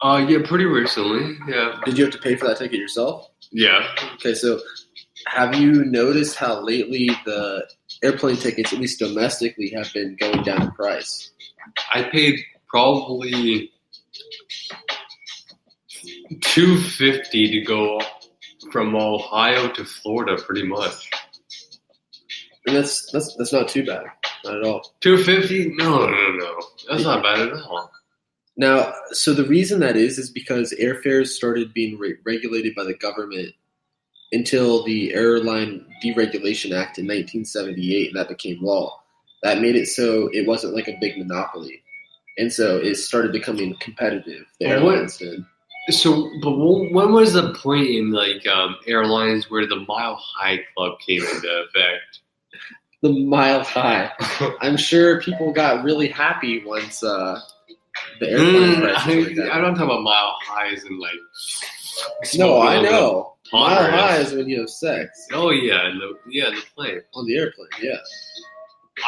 Uh, 0.01 0.25
yeah, 0.27 0.39
pretty 0.45 0.65
recently. 0.65 1.37
Yeah. 1.47 1.79
Did 1.85 1.97
you 1.97 2.05
have 2.05 2.13
to 2.13 2.19
pay 2.19 2.35
for 2.35 2.47
that 2.47 2.57
ticket 2.57 2.79
yourself? 2.79 3.29
Yeah. 3.51 3.87
Okay, 4.15 4.33
so 4.33 4.59
have 5.27 5.55
you 5.55 5.85
noticed 5.85 6.35
how 6.35 6.61
lately 6.61 7.09
the 7.25 7.67
airplane 8.03 8.37
tickets, 8.37 8.73
at 8.73 8.79
least 8.79 8.99
domestically, 8.99 9.69
have 9.75 9.91
been 9.93 10.15
going 10.19 10.43
down 10.43 10.61
in 10.61 10.71
price? 10.71 11.31
I 11.93 12.03
paid 12.03 12.39
probably 12.67 13.71
two 16.41 16.77
fifty 16.77 17.49
to 17.51 17.61
go 17.61 17.99
from 18.71 18.95
Ohio 18.95 19.69
to 19.71 19.85
Florida, 19.85 20.41
pretty 20.41 20.63
much. 20.63 21.09
And 22.65 22.75
that's 22.75 23.11
that's 23.11 23.35
that's 23.35 23.53
not 23.53 23.67
too 23.67 23.85
bad, 23.85 24.05
not 24.45 24.57
at 24.57 24.63
all. 24.63 24.93
Two 25.01 25.17
fifty? 25.23 25.73
No, 25.75 26.05
no, 26.05 26.31
no. 26.31 26.61
That's 26.89 27.03
not 27.03 27.23
bad 27.23 27.39
at 27.39 27.53
all. 27.53 27.91
Now, 28.55 28.93
so 29.11 29.33
the 29.33 29.45
reason 29.45 29.79
that 29.79 29.97
is 29.97 30.17
is 30.17 30.29
because 30.29 30.75
airfares 30.79 31.27
started 31.27 31.73
being 31.73 31.97
re- 31.97 32.17
regulated 32.23 32.75
by 32.75 32.83
the 32.83 32.93
government 32.93 33.53
until 34.33 34.83
the 34.83 35.13
Airline 35.13 35.85
Deregulation 36.03 36.75
Act 36.75 36.97
in 36.97 37.05
1978, 37.05 38.09
and 38.09 38.19
that 38.19 38.27
became 38.27 38.61
law. 38.61 38.99
That 39.43 39.61
made 39.61 39.75
it 39.75 39.87
so 39.87 40.29
it 40.33 40.47
wasn't 40.47 40.73
like 40.73 40.87
a 40.87 40.97
big 40.99 41.17
monopoly, 41.17 41.81
and 42.37 42.51
so 42.51 42.77
it 42.77 42.95
started 42.95 43.31
becoming 43.31 43.75
competitive. 43.79 44.45
The 44.59 44.67
Well, 44.67 44.83
what- 44.85 45.17
did. 45.17 45.45
So, 45.89 46.29
but 46.41 46.51
when 46.51 47.11
was 47.11 47.33
the 47.33 47.53
point 47.55 47.89
in 47.89 48.11
like 48.11 48.47
um, 48.47 48.77
airlines 48.87 49.51
where 49.51 49.67
the 49.67 49.83
Mile 49.85 50.15
High 50.15 50.61
Club 50.73 50.97
came 51.05 51.21
into 51.21 51.65
effect? 51.67 52.19
The 53.01 53.09
mile 53.09 53.65
high. 53.65 54.13
I'm 54.61 54.77
sure 54.77 55.19
people 55.21 55.51
got 55.51 55.83
really 55.83 56.07
happy 56.07 56.63
once 56.63 57.03
uh, 57.03 57.37
the 58.21 58.29
airplane 58.29 58.81
Mm, 58.81 59.51
I, 59.51 59.59
not 59.59 59.71
talking 59.71 59.83
about 59.83 60.03
mile 60.03 60.37
highs 60.45 60.85
and 60.85 60.99
like. 60.99 61.11
No, 62.35 62.61
I 62.61 62.81
know. 62.81 63.32
Mile 63.53 63.91
high 63.91 64.17
is 64.17 64.33
when 64.33 64.49
you 64.49 64.61
have 64.61 64.69
sex 64.69 65.27
Oh 65.31 65.51
yeah, 65.51 65.89
in 65.89 65.99
the, 65.99 66.13
yeah, 66.29 66.49
in 66.49 66.55
the 66.55 66.63
plane. 66.75 67.01
on 67.13 67.25
the 67.25 67.37
airplane. 67.37 67.67
Yeah. 67.81 67.97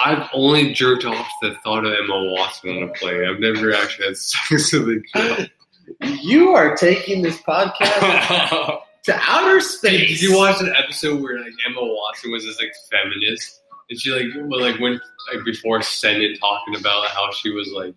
I've 0.04 0.28
only 0.34 0.74
jerked 0.74 1.06
off 1.06 1.28
the 1.42 1.56
thought 1.64 1.86
of 1.86 1.94
Emma 1.94 2.32
Watson 2.32 2.70
on 2.78 2.90
a 2.90 2.94
plane. 2.94 3.24
I've 3.24 3.40
never 3.40 3.74
actually 3.74 4.08
had 4.08 4.18
sex 4.18 4.74
with 4.74 4.88
a 4.90 5.04
girl. 5.14 5.38
You 6.02 6.50
are 6.50 6.76
taking 6.76 7.22
this 7.22 7.40
podcast 7.44 8.80
to 9.04 9.20
outer 9.22 9.60
space. 9.62 10.10
Did 10.10 10.22
you 10.22 10.36
watch 10.36 10.60
an 10.60 10.74
episode 10.76 11.22
where 11.22 11.38
like 11.40 11.54
Emma 11.70 11.80
Watson 11.80 12.32
was 12.32 12.44
this 12.44 12.60
like 12.60 12.72
feminist, 12.90 13.62
and 13.92 14.00
she 14.00 14.10
like 14.10 14.26
well, 14.50 14.62
like 14.62 14.80
went 14.80 15.00
like 15.32 15.46
before 15.46 15.84
Senate 15.84 16.40
talking 16.40 16.76
about 16.76 17.08
how 17.10 17.30
she 17.34 17.52
was 17.52 17.70
like 17.72 17.94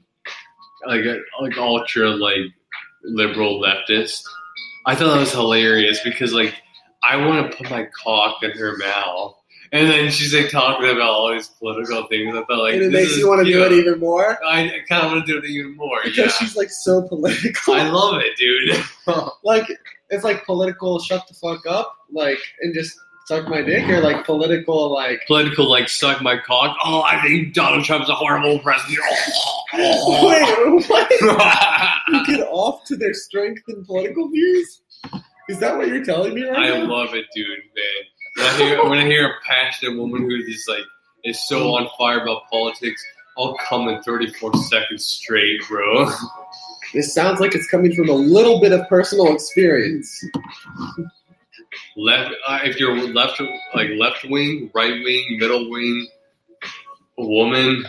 like 0.87 1.07
a, 1.07 1.19
like 1.41 1.57
ultra 1.57 2.11
like 2.11 2.53
liberal 3.05 3.59
leftist. 3.59 4.21
I 4.89 4.95
thought 4.95 5.13
that 5.13 5.21
was 5.21 5.33
hilarious 5.33 6.01
because 6.03 6.33
like 6.33 6.55
I 7.03 7.17
want 7.17 7.51
to 7.51 7.57
put 7.59 7.71
my 7.71 7.85
cock 7.85 8.43
in 8.43 8.53
her 8.53 8.75
mouth 8.79 9.37
And 9.71 9.87
then 9.87 10.11
she's 10.11 10.35
like 10.35 10.51
talking 10.51 10.89
about 10.89 11.11
all 11.11 11.31
these 11.31 11.49
political 11.49 12.07
things. 12.07 12.35
I 12.35 12.43
thought 12.45 12.63
like 12.63 12.73
and 12.73 12.85
it 12.85 12.93
makes 12.93 13.19
you 13.19 13.29
want 13.29 13.45
to 13.45 13.53
do 13.53 13.63
it 13.65 13.73
even 13.73 14.01
more 14.01 14.43
I, 14.43 14.63
I 14.63 14.79
kind 14.89 15.05
of 15.05 15.13
want 15.13 15.27
to 15.27 15.31
do 15.31 15.39
it 15.39 15.45
even 15.45 15.77
more. 15.77 16.01
because 16.03 16.17
Yeah, 16.17 16.29
she's 16.29 16.57
like 16.57 16.71
so 16.71 17.07
political. 17.07 17.75
I 17.75 17.91
love 17.91 18.23
it, 18.23 18.35
dude. 18.39 18.83
like 19.45 19.67
it's 20.09 20.25
like 20.25 20.47
political 20.47 20.99
shut 21.01 21.29
the 21.29 21.35
fuck 21.35 21.67
up, 21.67 21.95
like 22.11 22.41
and 22.63 22.73
just 22.73 22.99
suck 23.29 23.47
my 23.47 23.61
dick, 23.61 23.87
or 23.91 24.01
like 24.01 24.25
political 24.25 24.93
like 24.93 25.21
Political, 25.27 25.71
like 25.71 25.89
suck 25.89 26.23
my 26.23 26.39
cock. 26.39 26.77
Oh, 26.83 27.03
I 27.03 27.21
think 27.21 27.53
Donald 27.53 27.85
Trump's 27.85 28.09
a 28.09 28.15
horrible 28.15 28.59
president. 28.61 29.01
Oh, 29.75 29.75
oh. 29.75 30.75
wait, 30.75 30.89
what? 30.89 31.13
You 32.09 32.27
get 32.27 32.49
off 32.49 32.85
to 32.85 32.97
their 32.97 33.13
strength 33.13 33.65
and 33.69 33.87
political 33.87 34.31
views? 34.31 34.81
Is 35.51 35.59
that 35.59 35.77
what 35.77 35.89
you're 35.89 36.05
telling 36.05 36.33
me 36.33 36.43
right 36.45 36.73
I 36.73 36.79
now? 36.79 36.87
love 36.87 37.15
it, 37.15 37.27
dude, 37.35 37.47
man. 37.77 38.05
When 38.35 38.47
I 38.47 38.57
hear 38.57 38.89
when 38.89 38.99
I 38.99 39.05
hear 39.05 39.27
a 39.29 39.33
passionate 39.47 39.99
woman 39.99 40.23
who 40.23 40.35
is 40.37 40.65
like 40.67 40.85
is 41.25 41.47
so 41.47 41.75
on 41.75 41.87
fire 41.99 42.23
about 42.23 42.49
politics, 42.51 43.05
I'll 43.37 43.59
come 43.69 43.89
in 43.89 44.03
34 44.03 44.55
seconds 44.55 45.05
straight, 45.05 45.61
bro. 45.69 46.11
This 46.95 47.13
sounds 47.13 47.41
like 47.41 47.55
it's 47.55 47.69
coming 47.69 47.95
from 47.95 48.09
a 48.09 48.15
little 48.15 48.59
bit 48.59 48.73
of 48.73 48.89
personal 48.89 49.35
experience. 49.35 50.25
Left, 51.97 52.35
uh, 52.47 52.61
if 52.65 52.79
you're 52.79 52.97
left, 53.13 53.41
like 53.75 53.89
left 53.99 54.25
wing, 54.29 54.71
right 54.75 55.03
wing, 55.03 55.37
middle 55.39 55.71
wing, 55.71 56.07
woman, 57.17 57.85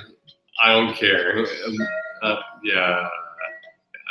I 0.63 0.73
don't 0.73 0.95
care. 0.95 1.45
Uh, 2.21 2.36
yeah, 2.63 3.08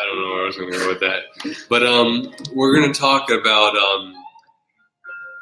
I 0.00 0.04
don't 0.04 0.22
know 0.22 0.34
where 0.34 0.42
I 0.44 0.46
was 0.46 0.56
going 0.56 0.72
to 0.72 0.78
go 0.78 0.88
with 0.88 1.00
that, 1.00 1.66
but 1.68 1.84
um, 1.84 2.32
we're 2.54 2.74
going 2.74 2.92
to 2.92 2.98
talk 2.98 3.30
about 3.30 3.76
um, 3.76 4.14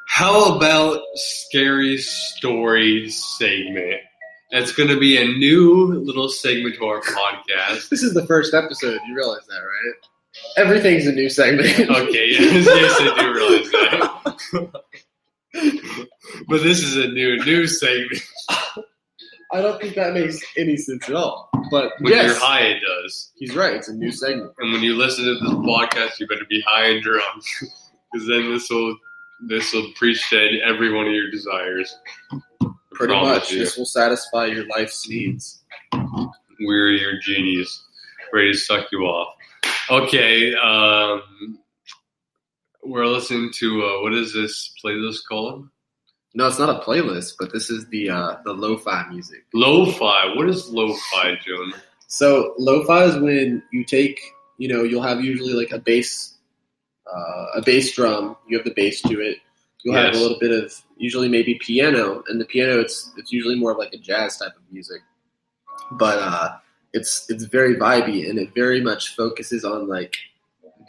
how 0.09 0.57
about 0.57 1.03
scary 1.15 1.99
story 1.99 3.11
segment. 3.11 4.01
That's 4.51 4.73
going 4.73 4.89
to 4.89 4.99
be 4.99 5.17
a 5.19 5.27
new 5.27 5.93
little 5.93 6.29
segment 6.29 6.77
to 6.77 6.87
our 6.87 7.03
podcast. 7.03 7.89
This 7.91 8.03
is 8.03 8.15
the 8.15 8.25
first 8.27 8.55
episode. 8.55 8.99
You 9.07 9.15
realize 9.15 9.45
that, 9.49 9.59
right? 9.59 9.95
Everything's 10.57 11.07
a 11.07 11.13
new 11.13 11.29
segment. 11.29 11.69
Okay, 11.91 12.29
yes, 12.31 12.67
yes, 12.67 12.97
I 13.01 13.21
do 13.21 13.35
realize 13.35 13.71
that. 13.71 14.83
but 16.49 16.63
this 16.63 16.83
is 16.83 16.97
a 16.97 17.09
new 17.09 17.37
new 17.45 17.67
segment. 17.67 18.21
I 19.53 19.61
don't 19.61 19.81
think 19.81 19.95
that 19.95 20.13
makes 20.13 20.41
any 20.57 20.77
sense 20.77 21.09
at 21.09 21.15
all. 21.15 21.49
But 21.71 21.93
When 22.01 22.13
yes, 22.13 22.27
you're 22.27 22.35
high, 22.41 22.63
it 22.63 22.81
does. 22.81 23.31
he's 23.37 23.55
right. 23.55 23.75
It's 23.75 23.89
a 23.89 23.95
new 23.95 24.11
segment. 24.11 24.53
And 24.59 24.73
when 24.73 24.83
you 24.83 24.95
listen 24.97 25.25
to 25.25 25.35
this 25.35 25.43
podcast, 25.53 26.19
you 26.19 26.27
better 26.27 26.45
be 26.49 26.63
high 26.67 26.87
and 26.89 27.03
drunk, 27.03 27.43
because 28.13 28.27
then 28.29 28.51
this 28.53 28.69
will 28.71 28.97
this 29.49 29.73
will 29.73 29.93
preach 29.95 30.29
to 30.31 30.59
every 30.65 30.93
one 30.93 31.07
of 31.07 31.13
your 31.13 31.31
desires. 31.31 31.97
I 32.33 32.39
Pretty 32.95 33.13
much, 33.15 33.53
you. 33.53 33.59
this 33.59 33.77
will 33.77 33.85
satisfy 33.87 34.47
your 34.47 34.67
life's 34.69 35.07
needs. 35.09 35.63
We're 36.61 36.93
your 36.93 37.21
genies, 37.21 37.83
ready 38.33 38.53
to 38.53 38.59
suck 38.59 38.87
you 38.91 39.01
off. 39.03 39.36
Okay, 39.89 40.53
um, 40.57 41.23
we're 42.83 43.07
listening 43.07 43.53
to 43.55 43.85
uh, 43.85 44.03
what 44.03 44.15
is 44.15 44.33
this 44.33 44.75
playlist 44.85 45.21
called? 45.29 45.69
No, 46.35 46.49
it's 46.49 46.59
not 46.59 46.71
a 46.71 46.85
playlist, 46.85 47.35
but 47.39 47.53
this 47.53 47.71
is 47.71 47.87
the 47.89 48.11
uh, 48.11 48.37
the 48.45 48.53
lo-fi 48.53 49.07
music. 49.09 49.45
Lo-fi. 49.55 50.35
What 50.35 50.49
is 50.49 50.69
lo-fi, 50.69 51.37
Joan? 51.47 51.73
So 52.09 52.55
lo-fi 52.59 53.05
is 53.05 53.17
when 53.19 53.63
you 53.73 53.85
take, 53.85 54.21
you 54.59 54.69
know, 54.69 54.83
you'll 54.83 55.03
have 55.03 55.23
usually 55.23 55.53
like 55.53 55.71
a 55.71 55.79
bass, 55.79 56.37
uh, 57.07 57.47
a 57.55 57.63
bass 57.65 57.93
drum. 57.93 58.37
You 58.49 58.59
have 58.59 58.67
the 58.67 58.75
bass 58.75 59.01
to 59.03 59.21
it. 59.21 59.39
You'll 59.85 59.95
have 59.95 60.15
a 60.15 60.19
little 60.19 60.39
bit 60.41 60.51
of 60.51 60.75
usually 60.97 61.29
maybe 61.29 61.55
piano, 61.61 62.25
and 62.29 62.41
the 62.41 62.45
piano 62.45 62.81
it's 62.81 63.13
it's 63.17 63.31
usually 63.31 63.55
more 63.55 63.71
of 63.71 63.79
like 63.79 63.93
a 63.93 63.99
jazz 63.99 64.37
type 64.37 64.57
of 64.57 64.63
music, 64.73 65.01
but 65.93 66.19
uh, 66.19 66.57
it's 66.97 67.29
it's 67.29 67.45
very 67.45 67.77
vibey 67.77 68.29
and 68.29 68.39
it 68.39 68.55
very 68.55 68.81
much 68.81 69.15
focuses 69.15 69.65
on 69.65 69.87
like 69.87 70.17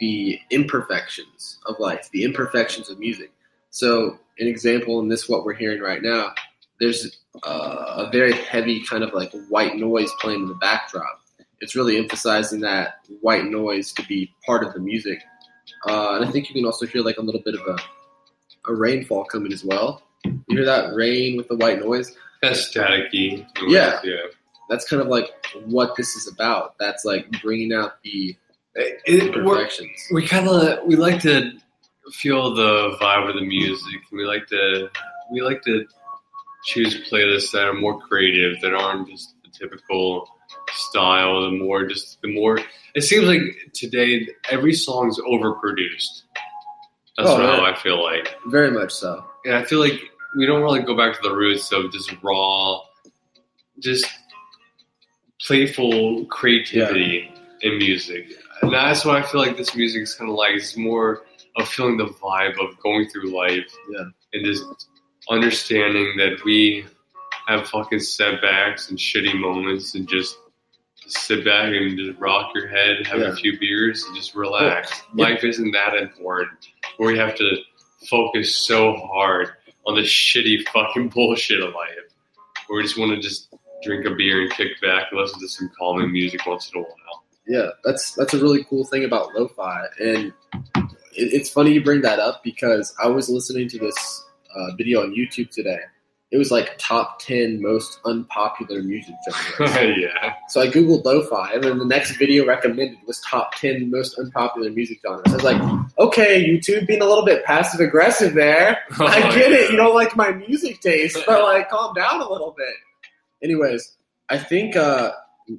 the 0.00 0.38
imperfections 0.50 1.58
of 1.66 1.76
life, 1.78 2.08
the 2.12 2.24
imperfections 2.24 2.88
of 2.88 2.98
music. 2.98 3.30
So 3.70 4.18
an 4.38 4.46
example 4.46 5.00
in 5.00 5.08
this 5.08 5.28
what 5.28 5.44
we're 5.44 5.54
hearing 5.54 5.82
right 5.82 6.02
now, 6.02 6.32
there's 6.80 7.20
uh, 7.46 8.06
a 8.06 8.10
very 8.10 8.32
heavy 8.32 8.82
kind 8.84 9.04
of 9.04 9.12
like 9.12 9.32
white 9.48 9.76
noise 9.76 10.10
playing 10.20 10.42
in 10.42 10.48
the 10.48 10.54
backdrop. 10.54 11.20
It's 11.60 11.76
really 11.76 11.98
emphasizing 11.98 12.60
that 12.60 13.00
white 13.20 13.44
noise 13.44 13.92
to 13.92 14.06
be 14.06 14.32
part 14.46 14.64
of 14.64 14.72
the 14.72 14.80
music. 14.80 15.18
Uh, 15.86 16.14
and 16.14 16.24
I 16.24 16.30
think 16.30 16.48
you 16.48 16.54
can 16.54 16.64
also 16.64 16.86
hear 16.86 17.02
like 17.02 17.18
a 17.18 17.22
little 17.22 17.42
bit 17.42 17.54
of 17.54 17.60
a, 17.66 17.76
a 18.70 18.74
rainfall 18.74 19.24
coming 19.24 19.52
as 19.52 19.64
well. 19.64 20.02
You 20.24 20.40
hear 20.48 20.64
that 20.64 20.94
rain 20.94 21.36
with 21.36 21.48
the 21.48 21.56
white 21.56 21.80
noise? 21.80 22.16
That's 22.40 22.72
staticky. 22.72 23.46
Yeah. 23.66 24.00
yeah. 24.04 24.22
That's 24.68 24.88
kind 24.88 25.00
of 25.02 25.08
like 25.08 25.30
what 25.66 25.96
this 25.96 26.14
is 26.16 26.28
about. 26.32 26.76
That's 26.78 27.04
like 27.04 27.26
bringing 27.42 27.72
out 27.72 28.02
the 28.02 28.36
It- 28.74 29.00
it- 29.06 29.34
we're- 29.34 29.38
imperfections. 29.38 30.08
we 30.12 30.26
kind 30.26 30.48
of 30.48 30.84
we 30.86 30.94
like 30.96 31.20
to 31.22 31.52
feel 32.12 32.54
the 32.54 32.96
vibe 33.00 33.28
of 33.28 33.34
the 33.34 33.42
music. 33.42 34.00
We 34.12 34.24
like 34.24 34.46
to 34.48 34.90
we 35.30 35.40
like 35.40 35.62
to 35.62 35.86
choose 36.64 37.08
playlists 37.10 37.50
that 37.52 37.64
are 37.64 37.72
more 37.74 37.98
creative, 38.00 38.60
that 38.62 38.74
aren't 38.74 39.08
just 39.08 39.34
the 39.44 39.50
typical 39.50 40.28
style. 40.74 41.42
The 41.42 41.50
more 41.56 41.86
just 41.86 42.20
the 42.22 42.32
more 42.32 42.58
it 42.94 43.02
seems 43.02 43.26
like 43.26 43.40
today 43.74 44.28
every 44.50 44.74
song's 44.74 45.18
overproduced. 45.20 46.22
That's 47.16 47.30
Oh, 47.30 47.36
how. 47.36 47.64
I 47.64 47.74
feel 47.74 48.02
like, 48.02 48.36
Very 48.46 48.70
much 48.70 48.92
so. 48.92 49.24
and 49.44 49.54
I 49.54 49.64
feel 49.64 49.80
like 49.80 50.00
we 50.36 50.46
don't 50.46 50.62
really 50.62 50.80
go 50.82 50.96
back 50.96 51.14
to 51.14 51.20
the 51.28 51.34
roots 51.34 51.72
of 51.72 51.90
just 51.92 52.12
raw, 52.22 52.80
just 53.80 54.06
playful 55.46 56.24
creativity 56.26 57.30
in 57.62 57.78
music. 57.78 58.26
And 58.62 58.72
that's 58.72 59.04
what 59.04 59.16
I 59.16 59.22
feel 59.26 59.40
like 59.40 59.56
this 59.56 59.74
music 59.74 60.02
is 60.02 60.14
kind 60.14 60.30
of 60.30 60.36
like. 60.36 60.52
It's 60.54 60.76
more 60.76 61.22
of 61.56 61.68
feeling 61.68 61.96
the 61.96 62.06
vibe 62.06 62.58
of 62.60 62.78
going 62.82 63.08
through 63.08 63.34
life 63.36 63.66
Yeah. 63.90 64.04
and 64.32 64.44
just 64.44 64.64
understanding 65.28 66.16
that 66.18 66.42
we 66.44 66.84
have 67.46 67.68
fucking 67.68 68.00
setbacks 68.00 68.90
and 68.90 68.98
shitty 68.98 69.34
moments 69.38 69.94
and 69.94 70.08
just 70.08 70.38
sit 71.06 71.44
back 71.44 71.72
and 71.72 71.98
just 71.98 72.18
rock 72.18 72.52
your 72.54 72.68
head, 72.68 73.06
have 73.06 73.20
Yeah. 73.20 73.28
a 73.28 73.34
few 73.34 73.58
beers, 73.58 74.04
and 74.04 74.14
just 74.16 74.34
relax. 74.34 75.02
Yeah. 75.14 75.24
Life 75.28 75.44
isn't 75.44 75.70
that 75.72 75.94
important 75.96 76.58
where 76.98 77.10
we 77.12 77.18
have 77.18 77.34
to 77.36 77.56
focus 78.10 78.54
so 78.54 78.94
hard 78.94 79.50
on 79.86 79.94
the 79.94 80.02
shitty 80.02 80.68
fucking 80.68 81.08
bullshit 81.14 81.60
of 81.62 81.74
life. 81.74 81.88
Where 82.66 82.76
we 82.78 82.82
just 82.82 82.98
want 82.98 83.12
to 83.12 83.20
just 83.20 83.48
drink 83.82 84.06
a 84.06 84.14
beer 84.14 84.42
and 84.42 84.50
kick 84.52 84.80
back 84.82 85.06
and 85.10 85.20
listen 85.20 85.40
to 85.40 85.48
some 85.48 85.70
calming 85.78 86.12
music 86.12 86.44
once 86.46 86.70
in 86.72 86.80
a 86.80 86.82
while. 86.82 87.24
Yeah, 87.46 87.68
that's 87.84 88.12
that's 88.14 88.34
a 88.34 88.38
really 88.38 88.64
cool 88.64 88.84
thing 88.84 89.04
about 89.04 89.34
lo-fi, 89.34 89.84
and 90.00 90.32
it, 90.54 90.72
it's 91.14 91.48
funny 91.50 91.72
you 91.72 91.82
bring 91.82 92.02
that 92.02 92.18
up 92.18 92.42
because 92.44 92.94
I 93.02 93.06
was 93.08 93.28
listening 93.30 93.68
to 93.70 93.78
this 93.78 94.24
uh, 94.54 94.74
video 94.76 95.02
on 95.02 95.14
YouTube 95.14 95.50
today. 95.50 95.78
It 96.30 96.36
was 96.36 96.50
like 96.50 96.76
top 96.76 97.20
ten 97.22 97.62
most 97.62 98.00
unpopular 98.04 98.82
music 98.82 99.14
genres. 99.58 99.96
yeah. 99.98 100.34
so 100.48 100.60
I 100.60 100.66
googled 100.68 101.06
lo-fi, 101.06 101.54
and 101.54 101.64
then 101.64 101.78
the 101.78 101.86
next 101.86 102.18
video 102.18 102.44
recommended 102.44 102.98
was 103.06 103.18
top 103.22 103.54
ten 103.54 103.90
most 103.90 104.18
unpopular 104.18 104.68
music 104.70 104.98
genres. 105.00 105.22
I 105.28 105.32
was 105.36 105.42
like, 105.44 105.62
okay, 105.98 106.44
YouTube 106.44 106.86
being 106.86 107.00
a 107.00 107.06
little 107.06 107.24
bit 107.24 107.46
passive 107.46 107.80
aggressive 107.80 108.34
there. 108.34 108.80
I 109.00 109.22
Oh, 109.26 109.34
get 109.34 109.52
it. 109.52 109.70
You 109.70 109.78
don't 109.78 109.94
like 109.94 110.16
my 110.16 110.32
music 110.32 110.82
taste, 110.82 111.16
but 111.26 111.42
like, 111.44 111.70
calm 111.70 111.94
down 111.94 112.20
a 112.20 112.30
little 112.30 112.54
bit. 112.54 112.74
Anyways, 113.42 113.96
I 114.28 114.38
think 114.38 114.76
uh, 114.76 115.12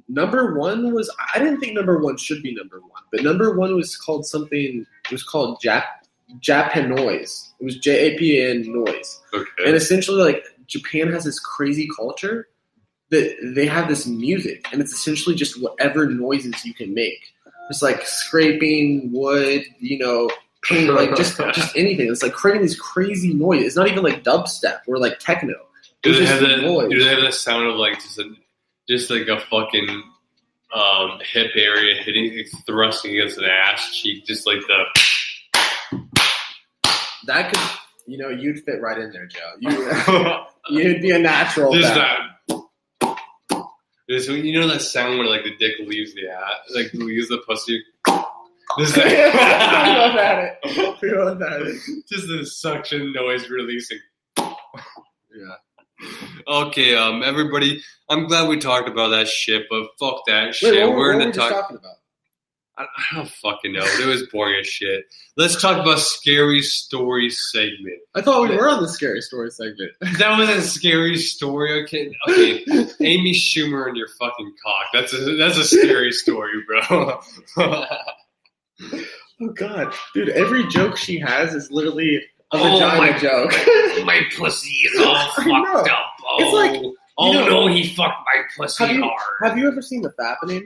number 0.08 0.54
one 0.58 0.92
was. 0.92 1.14
I 1.34 1.38
didn't 1.38 1.60
think 1.60 1.74
number 1.74 1.98
one 1.98 2.16
should 2.16 2.42
be 2.42 2.54
number 2.54 2.80
one, 2.80 3.02
but 3.12 3.22
number 3.22 3.56
one 3.56 3.74
was 3.74 3.96
called 3.96 4.26
something. 4.26 4.86
It 5.06 5.12
was 5.12 5.22
called 5.22 5.60
Jap 5.62 5.84
Japanoise. 6.40 7.52
It 7.60 7.64
was 7.64 7.78
J 7.78 8.14
A 8.14 8.18
P 8.18 8.40
N 8.40 8.64
noise, 8.66 9.20
Okay. 9.34 9.44
and 9.66 9.74
essentially, 9.76 10.22
like 10.22 10.44
Japan 10.66 11.12
has 11.12 11.24
this 11.24 11.38
crazy 11.40 11.88
culture 11.96 12.48
that 13.10 13.36
they 13.54 13.66
have 13.66 13.88
this 13.88 14.06
music, 14.06 14.66
and 14.72 14.80
it's 14.80 14.92
essentially 14.92 15.34
just 15.34 15.60
whatever 15.60 16.06
noises 16.06 16.64
you 16.64 16.74
can 16.74 16.94
make. 16.94 17.32
It's 17.70 17.82
like 17.82 18.04
scraping 18.04 19.10
wood, 19.12 19.62
you 19.78 19.98
know, 19.98 20.30
paint, 20.62 20.92
like 20.92 21.14
just 21.16 21.36
just 21.54 21.76
anything. 21.76 22.08
It's 22.10 22.22
like 22.22 22.32
creating 22.32 22.62
these 22.62 22.78
crazy 22.78 23.32
noise. 23.34 23.62
It's 23.64 23.76
not 23.76 23.88
even 23.88 24.02
like 24.02 24.22
dubstep 24.24 24.80
or 24.86 24.98
like 24.98 25.18
techno. 25.18 25.54
Do 26.02 26.14
they 26.14 26.26
have 26.26 26.40
that? 26.40 26.62
noise. 26.62 26.90
Do 26.90 26.98
they 26.98 27.10
have 27.10 27.22
that 27.22 27.34
sound 27.34 27.66
of 27.66 27.76
like 27.76 27.94
just 27.94 28.18
a, 28.18 28.32
just 28.88 29.10
like 29.10 29.28
a 29.28 29.40
fucking 29.40 30.02
um, 30.74 31.20
hip 31.32 31.50
area 31.54 32.02
hitting, 32.02 32.44
thrusting 32.66 33.16
against 33.16 33.38
an 33.38 33.44
ass 33.44 33.96
cheek, 33.96 34.24
just 34.24 34.46
like 34.46 34.60
the. 34.66 34.84
That 37.26 37.52
could, 37.52 37.60
you 38.06 38.18
know, 38.18 38.30
you'd 38.30 38.64
fit 38.64 38.80
right 38.80 38.98
in 38.98 39.12
there, 39.12 39.26
Joe. 39.26 39.40
You, 39.60 40.44
you'd 40.82 41.02
be 41.02 41.10
a 41.10 41.18
natural. 41.18 41.72
just 41.74 41.90
at 41.90 41.94
that. 41.96 42.18
that. 42.48 42.60
This, 44.08 44.26
you 44.26 44.58
know 44.58 44.66
that 44.66 44.82
sound 44.82 45.18
when 45.18 45.28
like 45.28 45.44
the 45.44 45.54
dick 45.56 45.86
leaves 45.86 46.14
the 46.14 46.28
ass, 46.28 46.74
like 46.74 46.92
leaves 46.94 47.28
the 47.28 47.38
pussy. 47.46 47.82
We 48.76 48.84
don't 48.84 48.94
that, 48.94 50.58
it. 50.62 50.96
We 51.02 51.08
have 51.08 51.40
it. 51.40 51.80
just 52.08 52.28
the 52.28 52.46
suction 52.46 53.12
noise 53.12 53.50
releasing. 53.50 53.98
Yeah. 54.38 55.56
Okay, 56.46 56.94
um, 56.96 57.22
everybody, 57.22 57.82
I'm 58.08 58.26
glad 58.26 58.48
we 58.48 58.58
talked 58.58 58.88
about 58.88 59.08
that 59.10 59.28
shit, 59.28 59.64
but 59.70 59.86
fuck 59.98 60.22
that 60.26 60.54
shit. 60.54 60.72
Wait, 60.74 60.80
what, 60.86 60.96
We're 60.96 60.96
what 60.96 61.16
were 61.16 61.20
gonna 61.20 61.32
talk. 61.32 61.50
talking 61.50 61.76
about? 61.76 61.96
I, 62.78 62.84
I 62.84 63.16
don't 63.16 63.28
fucking 63.28 63.72
know. 63.74 63.82
It 63.84 64.06
was 64.06 64.26
boring 64.32 64.58
as 64.60 64.66
shit. 64.66 65.04
Let's 65.36 65.60
talk 65.60 65.78
about 65.78 65.98
scary 65.98 66.62
story 66.62 67.28
segment. 67.28 67.98
I 68.14 68.22
thought 68.22 68.48
we 68.48 68.56
were 68.56 68.68
on 68.68 68.80
the 68.82 68.88
scary 68.88 69.20
story 69.20 69.50
segment. 69.50 69.92
That 70.18 70.38
was 70.38 70.48
a 70.48 70.62
scary 70.62 71.18
story. 71.18 71.82
Okay, 71.82 72.10
okay. 72.28 72.64
Amy 73.00 73.34
Schumer 73.34 73.86
and 73.88 73.96
your 73.96 74.08
fucking 74.18 74.54
cock. 74.64 74.86
That's 74.94 75.12
a 75.12 75.36
that's 75.36 75.58
a 75.58 75.64
scary 75.64 76.12
story, 76.12 76.52
bro. 76.66 77.20
Oh 79.42 79.48
god, 79.54 79.94
dude! 80.12 80.28
Every 80.28 80.66
joke 80.68 80.98
she 80.98 81.18
has 81.18 81.54
is 81.54 81.70
literally 81.70 82.20
a 82.52 82.56
Oh 82.56 82.78
vagina 82.78 82.98
my- 83.12 83.18
joke. 83.18 83.50
my 84.04 84.20
pussy 84.36 84.70
is 84.70 85.00
all 85.00 85.30
fucked 85.36 85.88
up. 85.90 86.06
Oh, 86.28 86.36
It's 86.40 86.52
like, 86.74 86.92
oh 87.18 87.32
know- 87.32 87.48
no, 87.48 87.66
he 87.68 87.94
fucked 87.94 88.24
my 88.26 88.42
pussy 88.56 88.84
Have 88.86 88.96
you- 88.96 89.02
hard. 89.02 89.50
Have 89.50 89.58
you 89.58 89.68
ever 89.68 89.82
seen 89.82 90.02
the 90.02 90.10
fappening? 90.10 90.62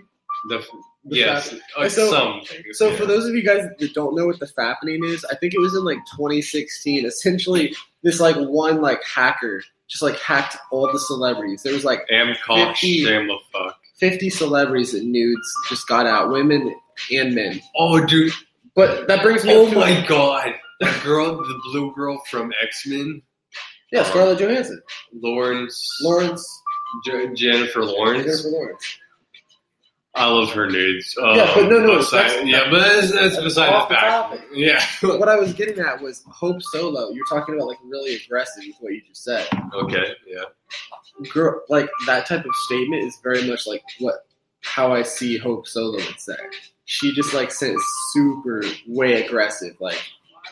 The, 0.49 0.59
The 1.07 1.17
yes, 1.17 1.51
fap- 1.51 1.61
uh, 1.85 1.89
So- 1.89 2.11
some. 2.11 2.41
So 2.73 2.89
yeah. 2.91 2.97
for 2.97 3.07
those 3.07 3.27
of 3.27 3.35
you 3.35 3.43
guys 3.43 3.67
that 3.79 3.95
don't 3.95 4.15
know 4.15 4.27
what 4.27 4.39
the 4.41 4.47
fappening 4.47 5.05
is, 5.05 5.25
I 5.27 5.35
think 5.37 5.55
it 5.55 5.61
was 5.61 5.75
in 5.75 5.85
like 5.85 5.99
2016. 6.17 7.05
Essentially, 7.07 7.75
this 8.03 8.21
like 8.21 8.37
one 8.37 8.81
like 8.83 9.03
hacker 9.05 9.63
just 9.89 10.03
like 10.03 10.19
hacked 10.19 10.57
all 10.71 10.91
the 10.91 10.99
celebrities. 10.99 11.63
There 11.63 11.73
was 11.75 11.85
like 11.85 12.01
am 12.11 12.35
cock 12.45 12.75
50 12.77 13.05
sham 13.05 13.27
the 13.29 13.37
fuck. 13.53 13.77
50 13.99 14.29
celebrities 14.31 14.93
and 14.95 15.13
nudes 15.13 15.47
just 15.69 15.87
got 15.87 16.07
out, 16.07 16.31
women 16.31 16.75
and 17.13 17.35
men. 17.35 17.61
Oh, 17.77 18.05
dude. 18.05 18.33
But 18.75 19.07
that 19.09 19.23
brings 19.23 19.45
me. 19.45 19.53
Oh 19.55 19.71
my 19.73 20.05
god. 20.09 20.55
That 20.81 21.03
girl, 21.05 21.37
the 21.37 21.61
blue 21.71 21.93
girl 21.95 22.21
from 22.31 22.53
X 22.63 22.87
Men, 22.87 23.23
Yeah, 23.93 24.03
Scarlett 24.05 24.39
Johansson, 24.41 24.83
Lawrence, 25.13 25.81
Lawrence, 26.03 26.47
J- 27.05 27.33
Jennifer 27.35 27.85
Lawrence. 27.85 28.25
Jennifer 28.25 28.49
Lawrence. 28.49 28.99
I 30.17 30.27
love 30.29 30.51
her 30.53 30.69
nudes. 30.71 31.17
Uh, 31.21 31.33
Yeah, 31.35 31.53
but 31.57 31.69
no, 31.69 31.81
no, 31.81 31.97
beside- 31.99 32.19
that's- 32.31 32.47
yeah, 32.47 32.71
but 32.71 32.79
that's, 32.81 33.11
that's 33.13 33.37
beside 33.43 33.73
the 33.75 33.81
the 33.89 33.95
fact. 33.95 34.07
topic. 34.11 34.41
Yeah. 34.53 34.85
what 35.03 35.29
I 35.29 35.37
was 35.37 35.53
getting 35.55 35.81
at 35.81 36.01
was 36.01 36.23
Hope 36.29 36.63
Solo. 36.63 37.11
You're 37.11 37.27
talking 37.29 37.57
about 37.57 37.67
like 37.69 37.79
really 37.85 38.15
aggressive 38.17 38.63
with 38.67 38.77
what 38.81 38.93
you 38.93 39.03
just 39.09 39.25
said. 39.25 39.47
okay. 39.75 40.15
Yeah. 40.27 40.45
Girl, 41.33 41.61
like 41.69 41.89
that 42.07 42.27
type 42.27 42.45
of 42.45 42.55
statement 42.67 43.03
is 43.05 43.19
very 43.25 43.43
much 43.49 43.67
like 43.67 43.83
what 43.99 44.27
how 44.63 44.93
I 44.93 45.03
see 45.03 45.37
Hope 45.37 45.67
Solo 45.67 45.93
would 45.97 46.19
say. 46.21 46.37
She 46.87 47.13
just 47.15 47.35
like 47.35 47.51
sent 47.51 47.77
super 48.13 48.63
way 48.87 49.25
aggressive, 49.25 49.75
like 49.81 50.01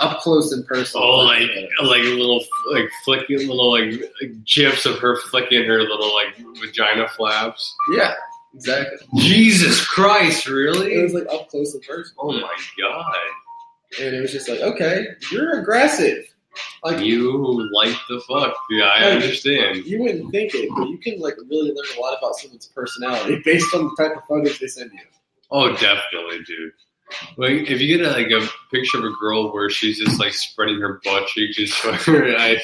up 0.02 0.20
close 0.20 0.52
and 0.52 0.66
personal. 0.66 1.04
Oh, 1.06 1.18
like 1.20 1.48
like 1.82 2.02
little 2.02 2.44
like 2.70 2.88
flicking 3.04 3.38
little 3.38 3.70
like 3.72 4.02
gifs 4.44 4.84
of 4.86 4.98
her 4.98 5.16
flicking 5.30 5.64
her 5.64 5.80
little 5.82 6.12
like 6.14 6.36
vagina 6.60 7.08
flaps. 7.08 7.74
yeah, 7.94 8.14
exactly. 8.54 8.98
Jesus 9.16 9.84
Christ! 9.86 10.46
Really? 10.46 10.94
It 10.94 11.02
was 11.02 11.14
like 11.14 11.26
up 11.32 11.48
close 11.48 11.72
and 11.74 11.82
personal. 11.82 12.14
Oh 12.18 12.32
my 12.32 12.54
god! 12.80 13.14
and 14.00 14.14
it 14.14 14.20
was 14.20 14.32
just 14.32 14.48
like, 14.48 14.60
okay, 14.60 15.06
you're 15.30 15.60
aggressive. 15.60 16.24
Like 16.84 17.00
you, 17.00 17.30
You 17.32 17.70
like 17.74 17.94
the 18.08 18.20
fuck? 18.28 18.54
Yeah, 18.70 18.84
I 18.94 19.04
Like- 19.04 19.22
understand. 19.22 19.84
you 19.86 20.00
wouldn't 20.02 20.30
think 20.30 20.54
it, 20.54 20.68
but 20.76 20.88
you 20.88 20.98
can 20.98 21.18
like 21.20 21.34
really 21.48 21.72
learn 21.72 21.86
a 21.96 22.00
lot 22.00 22.16
about 22.18 22.34
someone's 22.36 22.66
personality 22.74 23.40
based 23.44 23.74
on 23.74 23.84
the 23.84 23.94
type 24.02 24.16
of 24.16 24.24
photos 24.24 24.58
they 24.58 24.66
send 24.66 24.92
you. 24.92 24.98
Oh, 25.50 25.70
definitely, 25.76 26.42
dude. 26.46 26.72
Like 27.36 27.70
if 27.70 27.80
you 27.80 27.96
get 27.96 28.06
a, 28.06 28.10
like 28.10 28.30
a 28.30 28.46
picture 28.70 28.98
of 28.98 29.04
a 29.04 29.12
girl 29.20 29.52
where 29.52 29.70
she's 29.70 29.98
just 29.98 30.18
like 30.20 30.32
spreading 30.32 30.80
her 30.80 31.00
butt 31.04 31.26
cheeks 31.28 31.58
and 31.58 31.68
showing 31.68 31.96
her 31.96 32.32
like, 32.38 32.58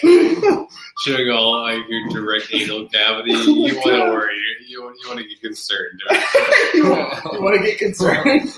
showing 1.01 1.31
all 1.31 1.63
like 1.63 1.85
your 1.89 2.09
direct 2.09 2.53
anal 2.53 2.89
cavity, 2.89 3.33
you 3.33 3.77
want 3.77 3.85
to 3.85 3.91
worry. 4.11 4.35
You 4.67 4.83
want 4.85 4.97
you 5.03 5.09
want 5.09 5.21
to 5.21 5.27
get 5.27 5.41
concerned. 5.41 6.01
you 6.75 6.89
want 6.89 7.57
to 7.57 7.63
get 7.65 7.79
concerned? 7.79 8.51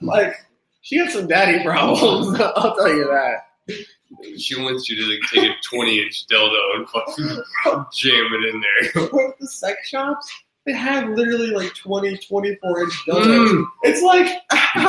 Like 0.00 0.34
she 0.82 0.96
has 0.98 1.12
some 1.12 1.26
daddy 1.26 1.62
problems. 1.62 2.40
I'll 2.40 2.76
tell 2.76 2.88
you 2.88 3.04
that. 3.06 4.38
she 4.38 4.60
wants 4.60 4.88
you 4.88 4.96
to 4.96 5.10
like 5.10 5.20
take 5.32 5.50
a 5.50 5.54
twenty 5.68 6.00
inch 6.02 6.26
dildo 6.26 6.76
and 6.76 6.88
fucking 6.88 7.42
jam 7.92 8.30
it 8.32 8.54
in 8.54 8.60
there. 8.62 9.08
But 9.10 9.38
the 9.40 9.46
sex 9.48 9.88
shops, 9.88 10.32
they 10.66 10.72
have 10.72 11.08
literally 11.10 11.50
like 11.50 11.74
20, 11.74 12.16
24 12.16 12.82
inch 12.82 12.92
dildos. 13.06 13.50
Mm. 13.50 13.64
It's 13.82 14.02
like, 14.02 14.28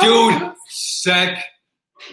Dude, 0.02 0.52
sex, 0.68 1.42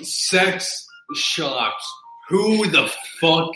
sex 0.02 0.86
shops. 1.16 1.94
Who 2.30 2.68
the 2.68 2.90
fuck 3.20 3.52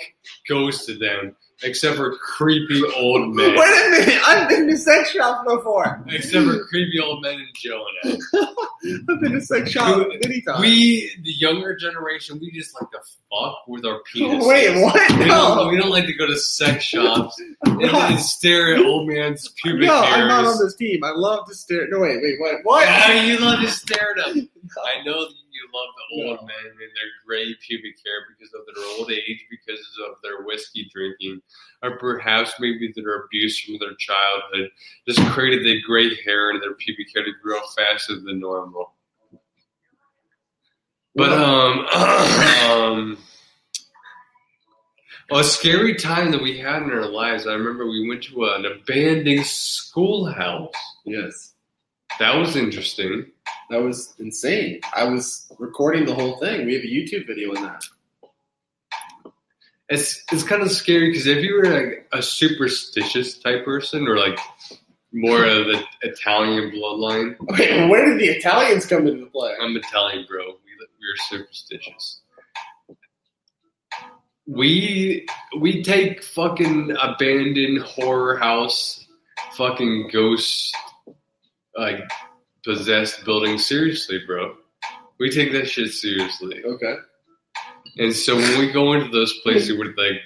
goes 0.49 0.85
to 0.85 0.97
them 0.97 1.35
except 1.63 1.95
for 1.97 2.15
creepy 2.17 2.81
old 2.95 3.35
men? 3.35 3.55
Wait 3.55 3.87
a 3.87 3.89
minute, 3.91 4.21
I've 4.27 4.47
been 4.49 4.67
to 4.67 4.77
sex 4.77 5.11
shops 5.11 5.43
before. 5.51 6.03
Except 6.07 6.45
for 6.45 6.63
creepy 6.65 6.99
old 6.99 7.21
men 7.23 7.33
in 7.35 7.47
Jonah. 7.55 8.17
I've 9.09 9.19
been 9.21 9.33
to 9.33 9.41
sex 9.41 9.71
shops 9.71 10.05
many 10.21 10.41
times. 10.41 10.59
We, 10.61 11.11
the 11.23 11.31
younger 11.31 11.75
generation, 11.75 12.39
we 12.39 12.51
just 12.51 12.73
like 12.79 12.89
to 12.91 12.99
fuck 12.99 13.67
with 13.67 13.85
our 13.85 14.01
penis. 14.13 14.45
Wait, 14.47 14.81
what? 14.81 15.11
We 15.19 15.25
No. 15.25 15.55
don't, 15.55 15.71
we 15.71 15.77
don't 15.77 15.89
like 15.89 16.05
to 16.05 16.13
go 16.13 16.27
to 16.27 16.37
sex 16.37 16.83
shops 16.83 17.41
I'm 17.65 17.79
and, 17.79 17.89
and 17.91 18.19
stare 18.19 18.75
at 18.75 18.85
old 18.85 19.07
man's 19.07 19.49
pubic 19.61 19.87
no, 19.87 20.01
hairs. 20.01 20.15
I'm 20.21 20.27
not 20.27 20.45
on 20.45 20.59
this 20.63 20.75
team. 20.75 21.03
I 21.03 21.11
love 21.15 21.47
to 21.47 21.53
stare. 21.55 21.87
No, 21.89 21.99
wait, 21.99 22.21
wait, 22.21 22.39
what? 22.39 22.55
What? 22.63 22.87
Ah, 22.87 23.11
you 23.23 23.37
love 23.39 23.59
to 23.61 23.69
stare 23.69 24.15
at 24.19 24.33
them. 24.35 24.49
I 24.85 25.03
know 25.05 25.25
that 25.25 25.33
you 25.57 25.67
love 25.73 25.89
the 25.97 26.23
old 26.23 26.39
No. 26.41 26.45
men 26.47 26.65
and 26.71 26.79
their 26.79 27.11
gray 27.25 27.53
pubic 27.65 27.95
hair 28.05 28.25
because 28.29 28.53
of 28.53 28.61
their 28.69 28.83
old 28.97 29.11
age, 29.11 29.45
because 29.49 29.79
of 30.07 30.15
their 30.21 30.43
whiskey 30.45 30.87
drinking, 30.93 31.41
or 31.83 31.97
perhaps 31.97 32.53
maybe 32.59 32.93
their 32.95 33.23
abuse 33.25 33.59
from 33.59 33.77
their 33.79 33.95
childhood 33.95 34.69
just 35.07 35.19
created 35.31 35.65
the 35.65 35.81
gray 35.81 36.15
hair 36.23 36.51
in 36.51 36.59
their 36.61 36.75
pubic 36.75 37.07
hair 37.15 37.25
to 37.25 37.31
grow 37.41 37.59
faster 37.75 38.19
than 38.19 38.39
normal. 38.39 38.93
But 41.15 41.33
um, 41.33 41.79
um, 42.71 43.17
a 45.31 45.43
scary 45.43 45.95
time 45.95 46.31
that 46.31 46.41
we 46.41 46.57
had 46.59 46.83
in 46.83 46.91
our 46.91 47.07
lives. 47.07 47.47
I 47.47 47.53
remember 47.53 47.87
we 47.87 48.07
went 48.07 48.23
to 48.25 48.45
an 48.45 48.65
abandoned 48.65 49.45
schoolhouse. 49.45 50.71
yes, 51.05 51.46
That 52.19 52.35
was 52.35 52.55
interesting. 52.55 53.25
that 53.69 53.81
was 53.81 54.13
insane. 54.19 54.79
I 54.95 55.03
was 55.05 55.51
recording 55.59 56.05
the 56.05 56.15
whole 56.15 56.37
thing. 56.39 56.65
We 56.65 56.73
have 56.73 56.83
a 56.83 56.87
YouTube 56.87 57.27
video 57.27 57.53
in 57.53 57.63
that. 57.63 57.83
It's 59.89 60.23
it's 60.31 60.43
kind 60.43 60.61
of 60.61 60.71
scary 60.71 61.09
because 61.11 61.27
if 61.27 61.43
you 61.43 61.55
were 61.55 61.65
like 61.69 62.07
a 62.11 62.21
superstitious 62.21 63.37
type 63.37 63.63
person 63.63 64.07
or 64.07 64.17
like 64.17 64.37
more 65.13 65.45
of 65.45 65.67
the 65.67 65.81
Italian 66.01 66.71
bloodline, 66.71 67.35
Okay, 67.51 67.87
where 67.89 68.05
did 68.05 68.19
the 68.19 68.27
Italians 68.27 68.85
come 68.85 69.07
into 69.07 69.27
play? 69.27 69.53
I'm 69.61 69.75
Italian, 69.77 70.25
bro. 70.27 70.39
We 70.45 70.87
we're 70.99 71.39
superstitious. 71.39 72.21
We 74.45 75.25
we 75.59 75.83
take 75.83 76.23
fucking 76.23 76.95
abandoned 77.01 77.79
horror 77.83 78.37
house, 78.37 79.05
fucking 79.53 80.09
ghost, 80.11 80.75
like 81.77 81.99
possessed 82.63 83.23
buildings 83.25 83.65
seriously, 83.65 84.21
bro. 84.25 84.55
We 85.19 85.29
take 85.29 85.51
that 85.53 85.67
shit 85.67 85.91
seriously. 85.91 86.63
Okay. 86.63 86.95
And 87.97 88.13
so 88.13 88.35
when 88.35 88.59
we 88.59 88.71
go 88.71 88.93
into 88.93 89.09
those 89.09 89.33
places, 89.39 89.77
we're 89.77 89.93
like, 89.95 90.21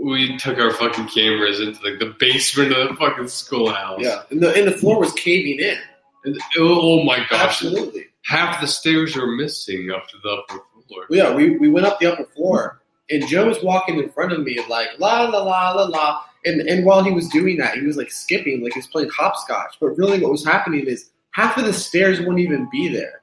we 0.00 0.36
took 0.38 0.58
our 0.58 0.70
fucking 0.72 1.08
cameras 1.08 1.60
into 1.60 1.82
like 1.82 1.98
the 1.98 2.14
basement 2.20 2.72
of 2.72 2.88
the 2.88 2.94
fucking 2.94 3.28
schoolhouse. 3.28 4.00
Yeah, 4.02 4.22
and 4.30 4.40
the 4.40 4.54
and 4.54 4.68
the 4.68 4.72
floor 4.76 5.00
was 5.00 5.12
caving 5.14 5.58
in. 5.58 5.78
And- 6.24 6.38
oh 6.58 7.02
my 7.04 7.18
gosh, 7.30 7.64
Absolutely. 7.64 8.06
half 8.24 8.60
the 8.60 8.66
stairs 8.66 9.16
are 9.16 9.26
missing 9.26 9.90
up 9.90 10.06
to 10.08 10.16
the 10.22 10.28
upper 10.28 10.62
floor. 10.88 11.04
Yeah, 11.10 11.34
we, 11.34 11.56
we 11.56 11.68
went 11.68 11.86
up 11.86 11.98
the 11.98 12.12
upper 12.12 12.24
floor, 12.26 12.82
and 13.10 13.26
Joe 13.26 13.48
was 13.48 13.62
walking 13.62 13.98
in 13.98 14.10
front 14.10 14.32
of 14.32 14.40
me, 14.40 14.60
like 14.68 14.88
la 14.98 15.22
la 15.22 15.42
la 15.42 15.70
la 15.72 15.84
la. 15.84 16.22
And 16.46 16.62
and 16.62 16.86
while 16.86 17.02
he 17.04 17.10
was 17.10 17.28
doing 17.28 17.58
that, 17.58 17.74
he 17.74 17.82
was 17.84 17.96
like 17.96 18.10
skipping, 18.10 18.62
like 18.62 18.72
he 18.72 18.78
was 18.78 18.86
playing 18.86 19.10
hopscotch. 19.10 19.76
But 19.80 19.98
really, 19.98 20.20
what 20.20 20.30
was 20.30 20.44
happening 20.44 20.86
is 20.86 21.10
half 21.32 21.58
of 21.58 21.64
the 21.64 21.72
stairs 21.72 22.18
wouldn't 22.20 22.38
even 22.40 22.68
be 22.70 22.88
there. 22.88 23.22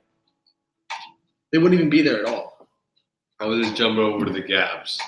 They 1.52 1.58
wouldn't 1.58 1.80
even 1.80 1.90
be 1.90 2.02
there 2.02 2.20
at 2.20 2.26
all. 2.26 2.68
I 3.40 3.46
was 3.46 3.66
just 3.66 3.76
jumping 3.76 4.04
over 4.04 4.26
to 4.26 4.32
the 4.32 4.42
gaps. 4.42 5.00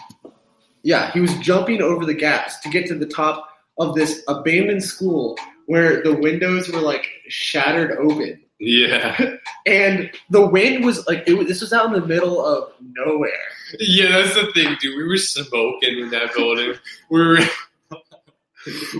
Yeah, 0.83 1.11
he 1.11 1.19
was 1.19 1.33
jumping 1.39 1.81
over 1.81 2.05
the 2.05 2.13
gaps 2.13 2.59
to 2.59 2.69
get 2.69 2.87
to 2.87 2.95
the 2.95 3.05
top 3.05 3.47
of 3.77 3.95
this 3.95 4.23
abandoned 4.27 4.83
school 4.83 5.37
where 5.65 6.03
the 6.03 6.15
windows 6.15 6.69
were 6.69 6.81
like 6.81 7.07
shattered 7.27 7.91
open. 7.97 8.41
Yeah, 8.59 9.35
And 9.65 10.11
the 10.29 10.45
wind 10.45 10.85
was 10.85 11.05
like 11.07 11.27
it 11.27 11.33
was, 11.33 11.47
this 11.47 11.61
was 11.61 11.73
out 11.73 11.87
in 11.87 11.99
the 11.99 12.07
middle 12.07 12.43
of 12.45 12.71
nowhere. 12.81 13.31
yeah, 13.79 14.09
that's 14.09 14.35
the 14.35 14.51
thing, 14.53 14.77
dude. 14.79 14.95
We 14.95 15.07
were 15.07 15.17
smoking 15.17 15.99
in 15.99 16.09
that 16.11 16.33
building. 16.35 16.75
We 17.09 17.19
were. 17.19 17.39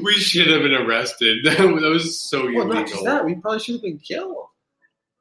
We 0.03 0.13
should 0.13 0.47
have 0.47 0.61
been 0.61 0.73
arrested. 0.73 1.37
That 1.45 1.59
was 1.67 2.19
so 2.21 2.51
Well, 2.53 2.67
not 2.67 2.87
just 2.87 3.03
that, 3.03 3.25
we 3.25 3.35
probably 3.35 3.59
should 3.59 3.75
have 3.75 3.81
been 3.81 3.99
killed. 3.99 4.47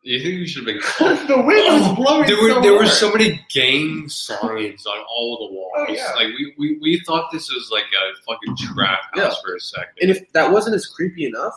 You 0.02 0.18
think 0.18 0.34
we 0.40 0.46
should 0.46 0.66
have 0.66 0.74
been 0.74 0.82
called? 0.84 1.28
the 1.28 1.36
wind 1.36 1.80
was 1.80 1.82
oh, 1.86 1.94
blowing 1.94 2.26
there 2.26 2.36
were 2.36 2.50
so 2.52 2.60
there 2.60 2.72
were 2.74 2.86
so 2.86 3.10
many 3.10 3.40
gang 3.50 4.06
signs 4.08 4.84
on 4.86 4.98
all 5.08 5.48
the 5.48 5.54
walls. 5.54 5.72
Oh, 5.76 5.86
yeah. 5.92 6.12
Like 6.14 6.26
we, 6.38 6.54
we, 6.58 6.78
we 6.82 7.02
thought 7.06 7.30
this 7.32 7.50
was 7.50 7.70
like 7.72 7.84
a 7.84 8.20
fucking 8.26 8.56
trap 8.74 9.00
house 9.14 9.34
Yeah. 9.36 9.42
for 9.42 9.54
a 9.56 9.60
second. 9.60 9.94
And 10.02 10.10
if 10.10 10.30
that 10.32 10.52
wasn't 10.52 10.74
as 10.76 10.84
creepy 10.86 11.24
enough, 11.24 11.54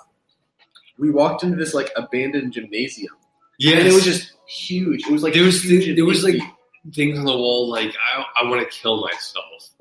we 0.97 1.11
walked 1.11 1.43
into 1.43 1.57
this 1.57 1.73
like 1.73 1.91
abandoned 1.97 2.53
gymnasium, 2.53 3.13
yes, 3.59 3.77
and 3.79 3.87
it 3.87 3.93
was 3.93 4.05
just 4.05 4.31
huge. 4.47 5.05
It 5.05 5.11
was 5.11 5.23
like 5.23 5.33
there 5.33 5.43
was 5.43 5.63
and 5.69 5.97
there 5.97 6.05
was 6.05 6.23
like 6.23 6.41
things 6.93 7.19
on 7.19 7.25
the 7.25 7.35
wall 7.35 7.69
like 7.69 7.93
I 8.15 8.23
I 8.41 8.49
want 8.49 8.61
to 8.61 8.77
kill 8.77 9.01
myself. 9.01 9.71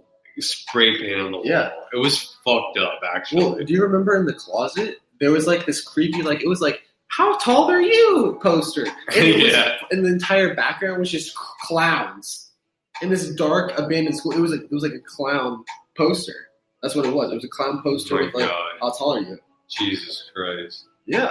Spray 0.42 0.99
paint 0.99 1.20
on 1.20 1.33
the 1.33 1.37
wall. 1.38 1.46
Yeah. 1.46 1.70
It 1.92 1.99
was 1.99 2.37
fucked 2.44 2.79
up 2.79 3.01
actually. 3.14 3.44
Well, 3.44 3.55
do 3.64 3.72
you 3.72 3.83
remember 3.83 4.16
in 4.16 4.27
the 4.27 4.35
closet 4.35 4.99
there 5.20 5.31
was 5.33 5.46
like 5.46 5.64
this 5.66 5.83
creepy 5.83 6.22
like 6.22 6.42
it 6.42 6.49
was 6.49 6.61
like 6.61 6.83
how 7.09 7.38
tall 7.38 7.70
are 7.70 7.81
you 7.81 8.38
poster, 8.42 8.85
and 8.85 8.94
it 9.16 9.42
was, 9.42 9.53
Yeah. 9.53 9.77
and 9.92 10.05
the 10.05 10.11
entire 10.11 10.55
background 10.55 10.99
was 10.99 11.11
just 11.11 11.35
clowns 11.62 12.51
in 13.01 13.11
this 13.11 13.29
dark 13.35 13.79
abandoned 13.79 14.16
school. 14.16 14.33
It 14.33 14.40
was 14.40 14.51
like 14.51 14.62
it 14.62 14.72
was 14.72 14.83
like 14.83 14.92
a 14.92 15.01
clown 15.01 15.64
poster. 15.96 16.35
That's 16.83 16.94
what 16.94 17.07
it 17.07 17.14
was. 17.14 17.31
It 17.31 17.37
was 17.37 17.44
a 17.44 17.49
clown 17.49 17.81
poster 17.83 18.16
oh 18.20 18.25
with 18.25 18.35
like 18.35 18.49
god. 18.49 18.72
how 18.81 18.90
tall 18.92 19.14
are 19.16 19.20
you? 19.20 19.38
Jesus 19.68 20.31
Christ. 20.35 20.85
Yeah. 21.07 21.31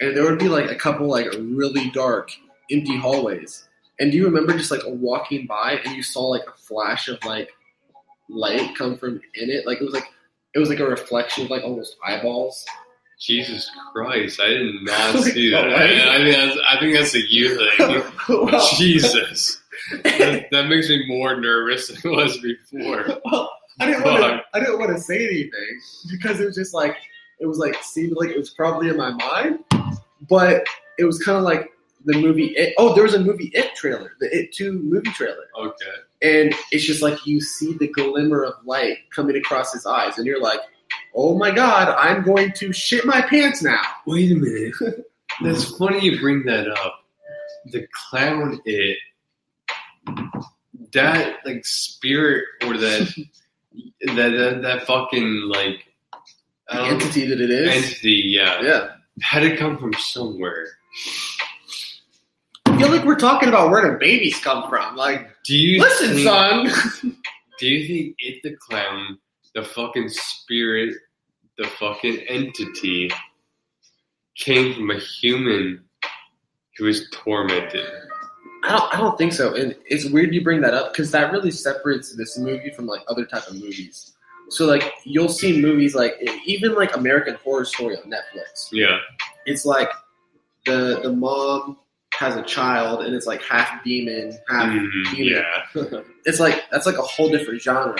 And 0.00 0.16
there 0.16 0.24
would 0.24 0.38
be 0.38 0.48
like 0.48 0.70
a 0.70 0.74
couple 0.74 1.06
like 1.08 1.26
really 1.38 1.90
dark, 1.90 2.30
empty 2.70 2.96
hallways. 2.96 3.68
And 3.98 4.10
do 4.12 4.18
you 4.18 4.26
remember 4.26 4.52
just 4.52 4.70
like 4.70 4.82
walking 4.86 5.46
by 5.46 5.80
and 5.84 5.96
you 5.96 6.02
saw 6.02 6.22
like 6.26 6.42
a 6.48 6.52
flash 6.58 7.08
of 7.08 7.18
like 7.24 7.50
light 8.28 8.76
come 8.76 8.96
from 8.96 9.20
in 9.34 9.50
it? 9.50 9.66
Like 9.66 9.80
it 9.80 9.84
was 9.84 9.94
like 9.94 10.08
it 10.54 10.58
was 10.58 10.68
like 10.68 10.80
a 10.80 10.86
reflection 10.86 11.44
of 11.44 11.50
like 11.50 11.62
almost 11.62 11.96
eyeballs. 12.04 12.64
Jesus 13.20 13.70
Christ. 13.92 14.40
I 14.40 14.48
did 14.48 14.74
not 14.82 15.20
see 15.22 15.50
that. 15.50 15.68
I? 15.68 16.16
I, 16.16 16.18
think 16.18 16.36
that's, 16.36 16.58
I 16.68 16.80
think 16.80 16.94
that's 16.94 17.14
a 17.14 17.20
you 17.20 17.56
thing. 17.56 18.02
well, 18.28 18.68
Jesus. 18.76 19.62
That, 20.02 20.46
that 20.50 20.68
makes 20.68 20.88
me 20.88 21.06
more 21.06 21.40
nervous 21.40 21.88
than 21.88 21.98
it 22.12 22.16
was 22.16 22.38
before. 22.38 23.06
well, 23.24 23.50
I 23.80 23.86
didn't 23.86 24.04
want 24.04 24.22
to 24.22 24.42
I 24.54 24.60
didn't 24.60 24.78
want 24.78 24.96
to 24.96 25.00
say 25.00 25.26
anything 25.26 25.80
because 26.10 26.40
it 26.40 26.46
was 26.46 26.54
just 26.54 26.74
like 26.74 26.96
it 27.40 27.46
was 27.46 27.58
like 27.58 27.76
seemed 27.82 28.16
like 28.16 28.30
it 28.30 28.38
was 28.38 28.50
probably 28.50 28.88
in 28.88 28.96
my 28.96 29.10
mind, 29.10 29.60
but 30.28 30.64
it 30.98 31.04
was 31.04 31.22
kind 31.22 31.36
of 31.36 31.44
like 31.44 31.70
the 32.04 32.18
movie 32.18 32.54
It. 32.56 32.74
Oh, 32.78 32.94
there 32.94 33.04
was 33.04 33.14
a 33.14 33.20
movie 33.20 33.50
It 33.54 33.74
trailer, 33.74 34.12
the 34.20 34.34
It 34.34 34.52
Two 34.52 34.72
movie 34.72 35.10
trailer. 35.10 35.44
Okay. 35.58 35.84
And 36.22 36.54
it's 36.72 36.84
just 36.84 37.02
like 37.02 37.26
you 37.26 37.40
see 37.40 37.74
the 37.74 37.88
glimmer 37.88 38.42
of 38.44 38.54
light 38.64 38.98
coming 39.14 39.36
across 39.36 39.72
his 39.72 39.86
eyes, 39.86 40.18
and 40.18 40.26
you're 40.26 40.40
like, 40.40 40.60
"Oh 41.14 41.36
my 41.36 41.50
god, 41.50 41.88
I'm 41.88 42.22
going 42.22 42.52
to 42.52 42.72
shit 42.72 43.04
my 43.04 43.22
pants 43.22 43.62
now." 43.62 43.82
Wait 44.06 44.32
a 44.32 44.34
minute. 44.34 44.74
That's 45.42 45.76
funny 45.76 46.00
you 46.04 46.18
bring 46.18 46.44
that 46.44 46.68
up. 46.68 47.04
The 47.66 47.86
clown 47.92 48.60
it 48.64 48.98
that 50.92 51.38
like 51.44 51.64
spirit 51.66 52.44
or 52.64 52.76
that 52.76 53.12
that 54.06 54.14
that, 54.14 54.62
that 54.62 54.86
fucking 54.86 55.50
like 55.52 55.84
The 56.68 56.74
I 56.74 56.76
don't 56.76 56.88
know, 56.88 56.94
entity 56.94 57.26
that 57.26 57.40
it 57.40 57.50
is, 57.50 57.68
entity, 57.68 58.22
yeah. 58.26 58.60
yeah. 58.62 58.88
Had 59.22 59.40
to 59.40 59.56
come 59.56 59.78
from 59.78 59.92
somewhere. 59.94 60.66
I 62.66 62.78
feel 62.78 62.90
like 62.90 63.04
we're 63.04 63.16
talking 63.16 63.48
about 63.48 63.70
where 63.70 63.90
do 63.90 63.98
babies 63.98 64.38
come 64.40 64.68
from. 64.68 64.96
Like, 64.96 65.30
Do 65.46 65.56
you 65.56 65.80
listen, 65.80 66.14
think, 66.14 66.28
son. 66.28 67.16
Do 67.58 67.68
you 67.68 67.86
think 67.86 68.16
it 68.18 68.42
the 68.42 68.56
clown, 68.56 69.18
the 69.54 69.62
fucking 69.62 70.08
spirit, 70.08 70.96
the 71.56 71.66
fucking 71.66 72.18
entity 72.28 73.10
came 74.36 74.74
from 74.74 74.90
a 74.90 74.98
human 74.98 75.84
who 76.76 76.86
was 76.86 77.08
tormented? 77.10 77.86
I 78.64 78.72
don't, 78.72 78.94
I 78.94 78.98
don't 78.98 79.16
think 79.16 79.32
so. 79.32 79.54
And 79.54 79.76
it's 79.86 80.06
weird 80.06 80.34
you 80.34 80.42
bring 80.42 80.60
that 80.62 80.74
up 80.74 80.92
because 80.92 81.12
that 81.12 81.32
really 81.32 81.52
separates 81.52 82.14
this 82.16 82.36
movie 82.36 82.70
from 82.70 82.86
like 82.86 83.02
other 83.08 83.24
type 83.24 83.46
of 83.46 83.54
movies. 83.54 84.12
So 84.48 84.66
like 84.66 84.92
you'll 85.04 85.28
see 85.28 85.60
movies 85.60 85.94
like 85.94 86.14
even 86.44 86.74
like 86.74 86.96
American 86.96 87.36
Horror 87.36 87.64
Story 87.64 87.96
on 87.96 88.10
Netflix. 88.10 88.68
Yeah. 88.72 88.98
It's 89.44 89.64
like 89.64 89.90
the 90.66 91.00
the 91.02 91.12
mom 91.12 91.78
has 92.18 92.36
a 92.36 92.42
child 92.42 93.04
and 93.04 93.14
it's 93.14 93.26
like 93.26 93.42
half 93.42 93.82
demon, 93.84 94.32
half 94.48 94.66
Mhm, 94.70 94.90
human. 95.14 95.44
yeah. 95.74 96.00
It's 96.24 96.40
like 96.40 96.64
that's 96.70 96.86
like 96.86 96.98
a 96.98 97.02
whole 97.02 97.28
different 97.28 97.60
genre. 97.62 97.96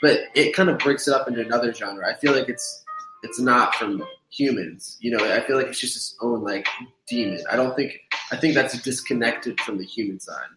But 0.00 0.20
it 0.34 0.52
kind 0.54 0.68
of 0.68 0.78
breaks 0.78 1.06
it 1.06 1.14
up 1.14 1.28
into 1.28 1.40
another 1.42 1.72
genre. 1.72 2.08
I 2.10 2.14
feel 2.18 2.32
like 2.34 2.48
it's 2.48 2.82
it's 3.22 3.38
not 3.38 3.74
from 3.76 4.04
humans. 4.30 4.96
You 5.00 5.16
know, 5.16 5.24
I 5.32 5.40
feel 5.40 5.56
like 5.56 5.66
it's 5.68 5.78
just 5.78 5.94
its 5.96 6.16
own 6.20 6.42
like 6.42 6.66
demon. 7.06 7.40
I 7.50 7.54
don't 7.56 7.76
think 7.76 8.00
I 8.32 8.36
think 8.36 8.54
that's 8.54 8.80
disconnected 8.82 9.60
from 9.60 9.78
the 9.78 9.84
human 9.84 10.18
side. 10.18 10.48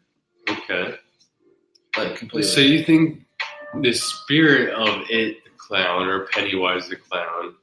Okay. 0.49 0.95
Like 1.97 2.15
completely. 2.15 2.49
So 2.49 2.59
you 2.61 2.83
think 2.83 3.21
the 3.81 3.91
spirit 3.93 4.73
of 4.73 5.01
it, 5.09 5.43
the 5.43 5.51
clown, 5.57 6.07
or 6.07 6.25
Pennywise 6.27 6.87
the 6.89 6.95
clown, 6.95 7.53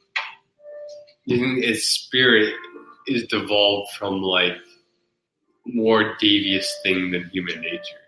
you 1.25 1.38
think 1.38 1.64
its 1.64 1.85
spirit 1.85 2.55
is 3.09 3.27
devolved 3.27 3.90
from 3.99 4.23
like 4.23 4.53
more 5.66 6.14
devious 6.18 6.72
thing 6.83 7.11
than 7.11 7.29
human 7.33 7.61
nature? 7.61 8.01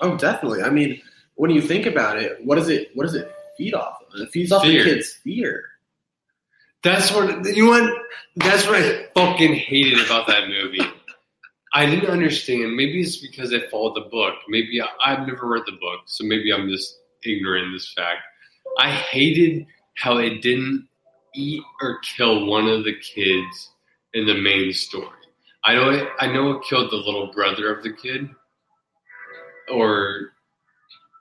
Oh, 0.00 0.16
definitely. 0.16 0.62
I 0.62 0.70
mean, 0.70 1.00
when 1.36 1.50
you 1.50 1.60
think 1.62 1.86
about 1.86 2.18
it, 2.18 2.44
what 2.44 2.56
does 2.56 2.68
it 2.68 2.90
what 2.94 3.04
does 3.04 3.14
it 3.14 3.30
feed 3.56 3.74
off 3.74 3.98
of? 4.02 4.20
It 4.20 4.30
feeds 4.30 4.52
off 4.52 4.62
Fear. 4.62 4.84
the 4.84 4.90
kid's 4.90 5.12
fear. 5.12 5.64
That's 6.82 7.10
what 7.12 7.44
you 7.56 7.66
want. 7.66 7.90
That's 8.36 8.66
what 8.66 8.76
I 8.76 9.06
fucking 9.14 9.54
hated 9.54 10.04
about 10.04 10.26
that 10.28 10.48
movie. 10.48 10.82
I 11.74 11.84
didn't 11.86 12.08
understand. 12.08 12.76
Maybe 12.76 13.00
it's 13.00 13.16
because 13.16 13.52
I 13.52 13.60
followed 13.68 13.96
the 13.96 14.08
book. 14.08 14.34
Maybe 14.48 14.80
I, 14.80 14.86
I've 15.04 15.26
never 15.26 15.46
read 15.48 15.64
the 15.66 15.72
book, 15.72 16.00
so 16.06 16.24
maybe 16.24 16.52
I'm 16.52 16.68
just 16.68 16.98
ignorant 17.24 17.66
in 17.66 17.72
this 17.72 17.92
fact. 17.92 18.20
I 18.78 18.90
hated 18.90 19.66
how 19.94 20.18
it 20.18 20.42
didn't 20.42 20.86
eat 21.34 21.62
or 21.82 21.98
kill 22.16 22.46
one 22.46 22.68
of 22.68 22.84
the 22.84 22.94
kids 22.94 23.70
in 24.14 24.26
the 24.26 24.34
main 24.34 24.72
story. 24.72 25.15
I 25.66 25.74
know 25.74 25.90
it, 25.90 26.08
I 26.20 26.26
know 26.32 26.52
it 26.52 26.62
killed 26.68 26.90
the 26.92 26.96
little 26.96 27.32
brother 27.32 27.74
of 27.74 27.82
the 27.82 27.92
kid, 27.92 28.28
or 29.70 30.32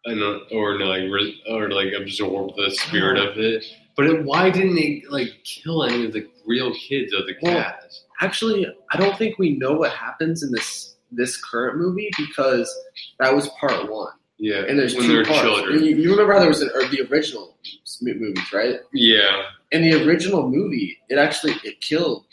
I 0.07 0.13
know, 0.13 0.41
or 0.51 0.79
like 0.79 1.09
or 1.49 1.69
like 1.71 1.93
absorb 1.99 2.55
the 2.55 2.69
spirit 2.71 3.17
of 3.17 3.37
it. 3.37 3.63
But 3.97 4.07
it, 4.07 4.23
why 4.25 4.49
didn't 4.49 4.75
they 4.75 5.03
like 5.09 5.29
kill 5.43 5.83
any 5.83 6.05
of 6.05 6.13
the 6.13 6.27
real 6.45 6.73
kids 6.75 7.13
of 7.13 7.25
the 7.25 7.33
Well, 7.41 7.53
cast? 7.55 8.05
Actually, 8.21 8.67
I 8.91 8.97
don't 8.97 9.17
think 9.17 9.37
we 9.39 9.57
know 9.57 9.73
what 9.73 9.91
happens 9.93 10.43
in 10.43 10.51
this 10.51 10.95
this 11.11 11.41
current 11.43 11.77
movie 11.77 12.09
because 12.17 12.71
that 13.19 13.33
was 13.33 13.47
part 13.59 13.89
one, 13.89 14.11
Yeah, 14.37 14.63
and 14.67 14.77
there's 14.77 14.95
when 14.95 15.05
two 15.05 15.23
parts. 15.23 15.41
children. 15.41 15.83
You, 15.83 15.95
you 15.95 16.11
remember 16.11 16.33
how 16.33 16.39
there 16.39 16.49
was 16.49 16.61
an, 16.61 16.69
or 16.75 16.85
the 16.87 17.01
original 17.09 17.57
movies, 18.01 18.51
right? 18.53 18.77
Yeah, 18.93 19.43
In 19.71 19.81
the 19.83 20.05
original 20.05 20.49
movie, 20.49 20.97
it 21.09 21.17
actually 21.17 21.53
it 21.63 21.79
killed 21.79 22.25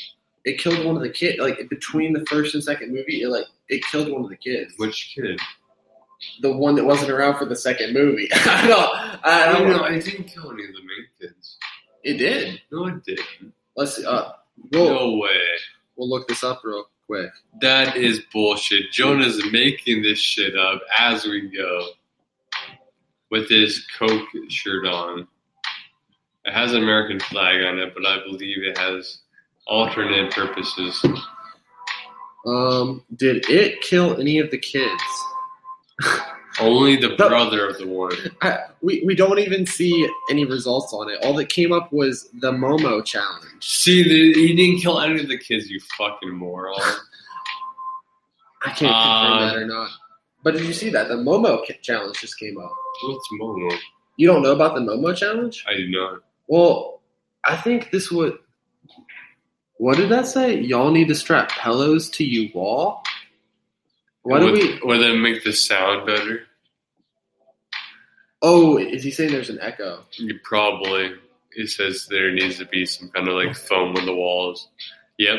it 0.44 0.59
killed 0.59 0.85
one 0.85 0.96
of 0.96 1.02
the 1.02 1.11
kids. 1.11 1.38
Like 1.38 1.68
between 1.68 2.12
the 2.12 2.24
first 2.26 2.55
and 2.55 2.62
second 2.62 2.92
movie, 2.92 3.22
it 3.22 3.28
like 3.28 3.46
it 3.68 3.83
killed 3.85 4.11
one 4.12 4.24
of 4.24 4.31
the 4.31 4.37
kids. 4.37 4.74
which 4.76 5.12
kid? 5.14 5.38
the 6.40 6.52
one 6.52 6.76
that 6.76 6.85
wasn't 6.85 7.11
around 7.11 7.37
for 7.37 7.44
the 7.46 7.57
second 7.57 7.92
movie. 7.94 8.28
I 8.33 8.66
don't. 8.68 9.24
I 9.24 9.52
don't 9.52 9.68
know. 9.68 9.78
know. 9.78 9.83
I 9.85 9.98
didn't 9.98 10.24
kill 10.24 10.52
any 10.52 10.64
of 10.64 10.70
the 10.72 10.81
main 10.81 11.07
kids. 11.20 11.57
It 12.05 12.14
did. 12.18 12.61
No, 12.70 12.87
it 12.87 13.05
didn't. 13.05 13.52
Let's 13.76 13.96
see. 13.96 14.05
Uh, 14.05 14.31
we'll 14.70 14.94
No 14.94 15.16
way. 15.18 15.40
we'll 15.96 16.09
look 16.09 16.28
this 16.28 16.44
up 16.44 16.61
real 16.64 16.85
quick. 17.07 17.31
That 17.61 17.96
is 17.96 18.20
bullshit. 18.33 18.92
Jonah's 18.92 19.40
making 19.50 20.02
this 20.02 20.18
shit 20.20 20.57
up 20.57 20.81
as 20.96 21.24
we 21.24 21.48
go 21.48 21.88
with 23.31 23.48
his 23.48 23.85
Coke 23.98 24.28
shirt 24.48 24.87
on. 24.87 25.26
It 26.44 26.52
has 26.52 26.72
an 26.72 26.83
American 26.83 27.18
flag 27.20 27.62
on 27.64 27.78
it, 27.78 27.94
but 27.94 28.05
I 28.07 28.18
believe 28.24 28.59
it 28.62 28.76
has 28.78 29.18
alternate 29.66 30.33
purposes. 30.33 31.05
Um, 32.46 33.05
did 33.16 33.48
it 33.48 33.81
kill 33.83 34.18
any 34.20 34.38
of 34.38 34.51
the 34.51 34.59
kids? 34.59 35.03
Only 36.61 36.96
the 36.96 37.11
But- 37.18 37.29
brother 37.29 37.68
of 37.68 37.79
the 37.79 37.87
one. 37.87 38.12
I, 38.42 38.59
we 38.81 39.03
we 39.07 39.14
don't 39.14 39.38
even 39.38 39.64
see 39.66 40.09
any 40.31 40.44
results 40.44 40.92
on 40.92 41.09
it. 41.09 41.18
All 41.25 41.35
that 41.35 41.48
came 41.48 41.72
up 41.72 41.92
was 41.92 42.29
the 42.40 42.51
Momo 42.53 43.05
challenge. 43.05 43.44
See, 43.61 44.03
the, 44.03 44.33
he 44.35 44.55
didn't 44.55 44.81
kill 44.81 45.01
any 45.01 45.20
of 45.20 45.29
the 45.29 45.38
kids, 45.38 45.70
you 45.70 45.81
fucking 45.96 46.33
moron. 46.35 46.75
I 48.64 48.70
can't 48.70 48.79
confirm 48.79 49.33
Uh, 49.33 49.46
that 49.46 49.57
or 49.57 49.66
not. 49.66 49.90
But 50.44 50.55
did 50.55 50.64
you 50.66 50.72
see 50.72 50.90
that 50.90 51.07
the 51.09 51.14
Momo 51.14 51.62
challenge 51.83 52.20
just 52.20 52.38
came 52.38 52.59
up? 52.59 52.72
What's 53.05 53.29
Momo? 53.40 53.77
You 54.17 54.27
don't 54.27 54.42
know 54.42 54.52
about 54.52 54.75
the 54.75 54.81
Momo 54.81 55.17
challenge? 55.17 55.65
I 55.69 55.75
do 55.75 55.88
not. 55.88 56.23
Well, 56.48 57.00
I 57.44 57.56
think 57.56 57.90
this 57.92 58.10
would. 58.10 58.37
What 59.79 59.96
did 59.96 60.10
that 60.10 60.27
say? 60.27 60.60
Y'all 60.60 60.90
need 60.90 61.08
to 61.08 61.14
strap 61.14 61.50
pillows 61.50 62.10
to 62.10 62.25
you 62.25 62.50
wall. 62.54 63.02
Why 64.23 64.38
do 64.38 64.52
we? 64.52 64.79
Would 64.83 65.00
that 65.00 65.16
make 65.16 65.42
the 65.42 65.52
sound 65.52 66.06
better? 66.06 66.44
Oh, 68.40 68.79
is 68.79 69.02
he 69.02 69.10
saying 69.10 69.33
there's 69.33 69.50
an 69.50 69.60
echo? 69.60 70.04
You 70.12 70.38
probably. 70.42 71.14
It 71.54 71.68
says 71.70 72.06
there 72.08 72.33
needs 72.33 72.58
to 72.58 72.64
be 72.64 72.87
some 72.87 73.10
kind 73.10 73.29
of 73.29 73.35
like 73.35 73.54
foam 73.54 73.96
on 73.96 74.06
the 74.06 74.14
walls. 74.14 74.68
Yep. 75.18 75.38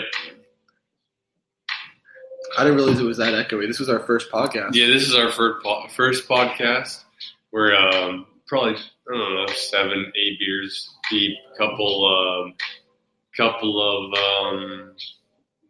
I 2.57 2.63
didn't 2.63 2.77
realize 2.77 2.99
it 2.99 3.03
was 3.03 3.17
that 3.17 3.33
echoey. 3.33 3.67
This 3.67 3.79
was 3.79 3.89
our 3.89 3.99
first 3.99 4.31
podcast. 4.31 4.75
Yeah, 4.75 4.87
this 4.87 5.07
is 5.07 5.15
our 5.15 5.31
first 5.31 5.63
po- 5.63 5.87
first 5.87 6.27
podcast. 6.27 7.03
We're 7.51 7.75
um, 7.75 8.27
probably 8.47 8.75
I 8.75 9.17
don't 9.17 9.35
know 9.35 9.53
seven, 9.53 10.11
eight 10.15 10.39
beers 10.39 10.89
deep, 11.09 11.35
couple 11.57 12.05
um, 12.05 12.53
couple 13.37 13.81
of 13.81 14.13
um, 14.53 14.91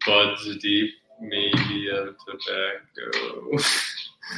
buds 0.05 0.57
deep, 0.57 0.91
maybe 1.22 1.89
a 1.89 2.05
tobacco. 2.26 3.57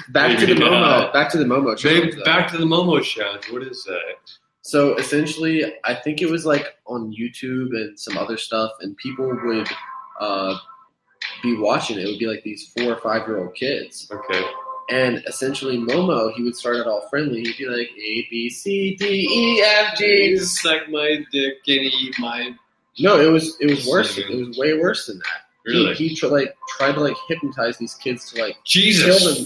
Back 0.09 0.39
to 0.39 0.45
the 0.47 0.55
Maybe 0.55 0.65
Momo. 0.65 1.13
Back 1.13 1.30
to 1.32 1.38
the 1.38 1.43
Momo. 1.45 1.78
challenge, 1.78 2.15
Maybe 2.15 2.23
back 2.23 2.49
to 2.51 2.57
the 2.57 2.65
Momo 2.65 3.01
challenge. 3.03 3.45
What 3.51 3.61
is 3.63 3.84
that? 3.84 4.15
So 4.63 4.95
essentially, 4.95 5.63
I 5.84 5.93
think 5.93 6.23
it 6.23 6.30
was 6.30 6.43
like 6.45 6.76
on 6.88 7.13
YouTube 7.13 7.69
and 7.76 7.97
some 7.97 8.17
other 8.17 8.36
stuff, 8.36 8.71
and 8.82 8.97
people 8.97 9.28
would 9.45 9.67
uh, 10.19 10.57
be 11.43 11.55
watching 11.55 11.99
it. 11.99 12.05
It 12.05 12.07
would 12.07 12.19
be 12.19 12.26
like 12.26 12.43
these 12.43 12.73
four 12.76 12.93
or 12.93 12.99
five 12.99 13.28
year 13.28 13.38
old 13.38 13.53
kids, 13.53 14.09
Okay. 14.11 14.43
and 14.89 15.23
essentially 15.28 15.78
Momo, 15.78 16.34
he 16.34 16.41
would 16.41 16.55
start 16.55 16.78
it 16.78 16.88
all 16.88 17.07
friendly. 17.07 17.41
He'd 17.43 17.55
be 17.57 17.67
like 17.67 17.89
A 17.95 18.28
B 18.32 18.49
C 18.49 18.95
D 18.95 19.05
E 19.07 19.61
F 19.61 19.97
G. 19.99 20.36
suck 20.38 20.89
my 20.89 21.23
dick 21.32 21.57
and 21.67 21.80
eat 21.82 22.15
my. 22.17 22.49
No, 23.00 23.20
it 23.20 23.32
was 23.32 23.58
it 23.60 23.70
was 23.70 23.86
worse. 23.88 24.18
It 24.18 24.30
was 24.30 24.58
way 24.58 24.78
worse 24.78 25.08
than 25.08 25.18
that. 25.20 25.41
Really? 25.66 25.93
He, 25.96 26.10
he 26.10 26.16
tr- 26.16 26.28
like 26.28 26.56
tried 26.78 26.93
to 26.93 27.02
like 27.02 27.16
hypnotize 27.28 27.78
these 27.78 27.96
kids 27.96 28.32
to 28.32 28.41
like. 28.41 28.58
Jesus 28.64 29.24
Kill 29.24 29.36
them. 29.36 29.46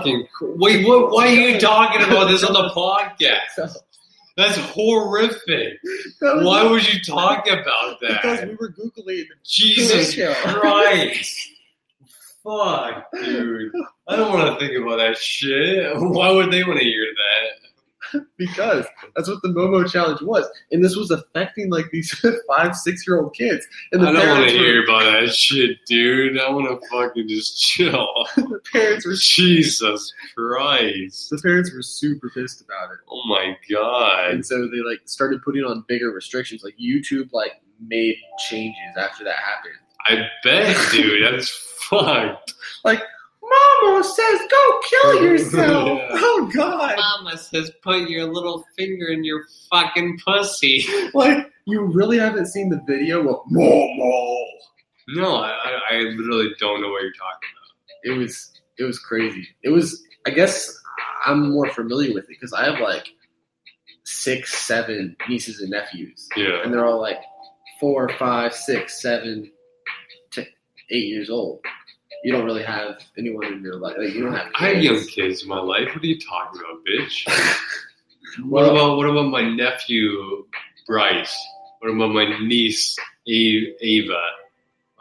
fucking. 0.00 0.26
Wait, 0.40 0.86
what? 0.86 1.10
Why 1.10 1.28
are 1.28 1.34
you 1.34 1.60
talking 1.60 2.02
about 2.02 2.28
this 2.28 2.42
on 2.42 2.52
the 2.54 2.70
podcast? 2.70 3.76
That's 4.36 4.56
horrific. 4.56 5.78
Why 6.20 6.62
would 6.64 6.90
you 6.92 7.00
talk 7.00 7.46
about 7.46 8.00
that? 8.00 8.22
Because 8.22 8.44
we 8.46 8.54
were 8.54 8.70
googling. 8.70 9.24
Jesus 9.44 10.14
Christ. 10.44 11.50
Fuck, 12.42 13.10
dude. 13.12 13.70
I 14.08 14.16
don't 14.16 14.32
want 14.32 14.58
to 14.58 14.66
think 14.66 14.80
about 14.82 14.96
that 14.96 15.18
shit. 15.18 15.92
Why 15.96 16.30
would 16.30 16.50
they 16.50 16.64
want 16.64 16.78
to 16.78 16.84
hear 16.84 17.04
that? 17.04 17.68
because 18.36 18.86
that's 19.16 19.28
what 19.28 19.42
the 19.42 19.48
Momo 19.48 19.90
challenge 19.90 20.20
was, 20.22 20.46
and 20.72 20.84
this 20.84 20.96
was 20.96 21.10
affecting 21.10 21.70
like 21.70 21.90
these 21.90 22.10
five, 22.48 22.74
six 22.76 23.06
year 23.06 23.20
old 23.20 23.34
kids. 23.34 23.66
And 23.92 24.02
the 24.02 24.08
I 24.08 24.12
don't 24.12 24.28
want 24.28 24.50
to 24.50 24.56
were- 24.56 24.62
hear 24.64 24.84
about 24.84 25.04
that 25.04 25.32
shit, 25.34 25.78
dude. 25.86 26.38
I 26.38 26.50
want 26.50 26.68
to 26.68 26.86
fucking 26.88 27.28
just 27.28 27.60
chill. 27.60 28.08
the 28.36 28.60
parents 28.72 29.06
were 29.06 29.14
Jesus 29.14 30.12
Christ. 30.34 31.30
the 31.30 31.38
parents 31.38 31.72
were 31.74 31.82
super 31.82 32.30
pissed 32.30 32.60
about 32.62 32.90
it, 32.92 32.98
Oh 33.10 33.22
my 33.26 33.56
god. 33.70 34.30
and 34.30 34.44
so 34.46 34.68
they 34.68 34.78
like 34.78 35.00
started 35.04 35.42
putting 35.42 35.64
on 35.64 35.84
bigger 35.88 36.10
restrictions. 36.10 36.62
Like 36.64 36.76
YouTube 36.78 37.30
like 37.32 37.60
made 37.86 38.16
changes 38.48 38.76
after 38.98 39.24
that 39.24 39.36
happened. 39.36 39.74
I 40.06 40.26
bet, 40.44 40.76
dude. 40.92 41.22
That's 41.32 41.48
fucked. 41.88 42.54
Mama 43.50 44.04
says, 44.04 44.40
"Go 44.50 44.80
kill 44.88 45.22
yourself." 45.24 45.98
Yeah. 45.98 46.08
Oh 46.12 46.50
God! 46.54 46.94
Mama 46.96 47.36
says, 47.38 47.70
put 47.82 48.08
your 48.08 48.26
little 48.32 48.64
finger 48.78 49.06
in 49.08 49.24
your 49.24 49.44
fucking 49.70 50.18
pussy. 50.24 50.84
Like 51.14 51.50
you 51.66 51.82
really 51.86 52.18
haven't 52.18 52.46
seen 52.46 52.68
the 52.70 52.80
video 52.86 53.20
of 53.28 53.46
Momo. 53.50 54.44
No, 55.08 55.36
I, 55.36 55.48
I, 55.50 55.78
I 55.90 55.96
literally 56.00 56.50
don't 56.60 56.80
know 56.80 56.88
what 56.90 57.02
you're 57.02 57.12
talking 57.12 57.48
about. 57.52 58.14
It 58.14 58.18
was 58.18 58.52
it 58.78 58.84
was 58.84 58.98
crazy. 58.98 59.48
It 59.62 59.70
was. 59.70 60.02
I 60.26 60.30
guess 60.30 60.70
I'm 61.26 61.50
more 61.52 61.68
familiar 61.72 62.12
with 62.14 62.24
it 62.24 62.28
because 62.28 62.52
I 62.52 62.64
have 62.70 62.78
like 62.80 63.08
six, 64.04 64.54
seven 64.54 65.16
nieces 65.28 65.60
and 65.60 65.70
nephews. 65.70 66.28
Yeah. 66.36 66.62
and 66.62 66.72
they're 66.72 66.84
all 66.84 67.00
like 67.00 67.18
four, 67.80 68.08
five, 68.18 68.54
six, 68.54 69.00
seven 69.00 69.50
to 70.32 70.42
eight 70.90 71.06
years 71.08 71.30
old. 71.30 71.60
You 72.22 72.32
don't 72.32 72.44
really 72.44 72.62
have 72.62 73.00
anyone 73.16 73.46
in 73.46 73.62
your 73.62 73.76
life. 73.76 73.96
Like 73.98 74.14
you 74.14 74.24
don't 74.24 74.34
have. 74.34 74.48
I 74.58 74.68
have 74.68 74.82
young 74.82 74.96
kids. 74.96 75.10
kids 75.10 75.42
in 75.42 75.48
my 75.48 75.60
life. 75.60 75.88
What 75.94 76.02
are 76.02 76.06
you 76.06 76.18
talking 76.20 76.60
about, 76.60 76.84
bitch? 76.84 77.56
What 78.44 78.64
about 78.64 78.96
what 78.96 79.08
about 79.08 79.26
my 79.26 79.42
nephew 79.42 80.44
Bryce? 80.86 81.36
What 81.80 81.90
about 81.90 82.12
my 82.12 82.38
niece 82.38 82.96
Ava? 83.26 84.20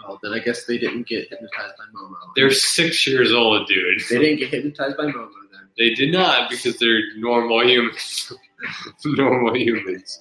well, 0.10 0.20
then 0.24 0.34
I 0.34 0.40
guess 0.40 0.66
they 0.66 0.78
didn't 0.78 1.08
get 1.08 1.30
hypnotized 1.30 1.76
by 1.78 1.84
Momo. 1.96 2.16
They're 2.36 2.52
six 2.52 3.06
years 3.06 3.32
old, 3.32 3.68
dude. 3.68 4.02
they 4.10 4.18
didn't 4.18 4.40
get 4.40 4.50
hypnotized 4.50 4.98
by 4.98 5.04
Momo 5.04 5.30
then. 5.52 5.70
They 5.78 5.94
did 5.94 6.12
not 6.12 6.50
because 6.50 6.78
they're 6.78 7.16
normal 7.18 7.68
humans. 7.68 8.34
normal 9.06 9.56
humans. 9.56 10.20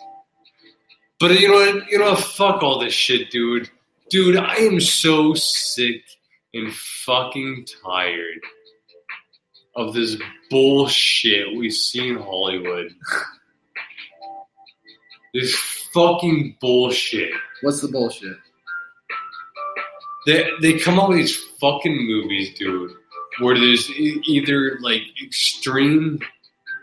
But 1.18 1.40
you 1.40 1.48
know 1.48 1.54
what? 1.54 1.90
You 1.90 1.98
know 1.98 2.10
what? 2.10 2.20
Fuck 2.20 2.62
all 2.62 2.80
this 2.80 2.92
shit, 2.92 3.30
dude. 3.30 3.70
Dude, 4.10 4.36
I 4.36 4.56
am 4.56 4.80
so 4.80 5.34
sick 5.34 6.02
and 6.54 6.72
fucking 6.72 7.66
tired 7.84 8.40
of 9.76 9.94
this 9.94 10.16
bullshit 10.50 11.56
we 11.56 11.70
see 11.70 12.08
in 12.08 12.16
Hollywood. 12.16 12.90
this 15.34 15.54
fucking 15.92 16.56
bullshit. 16.60 17.30
What's 17.62 17.80
the 17.80 17.88
bullshit? 17.88 18.36
They 20.26 20.50
they 20.60 20.78
come 20.78 20.98
up 20.98 21.08
with 21.08 21.18
these 21.18 21.36
fucking 21.60 22.06
movies, 22.06 22.54
dude, 22.58 22.92
where 23.40 23.56
there's 23.56 23.88
either 23.90 24.78
like 24.80 25.02
extreme 25.22 26.18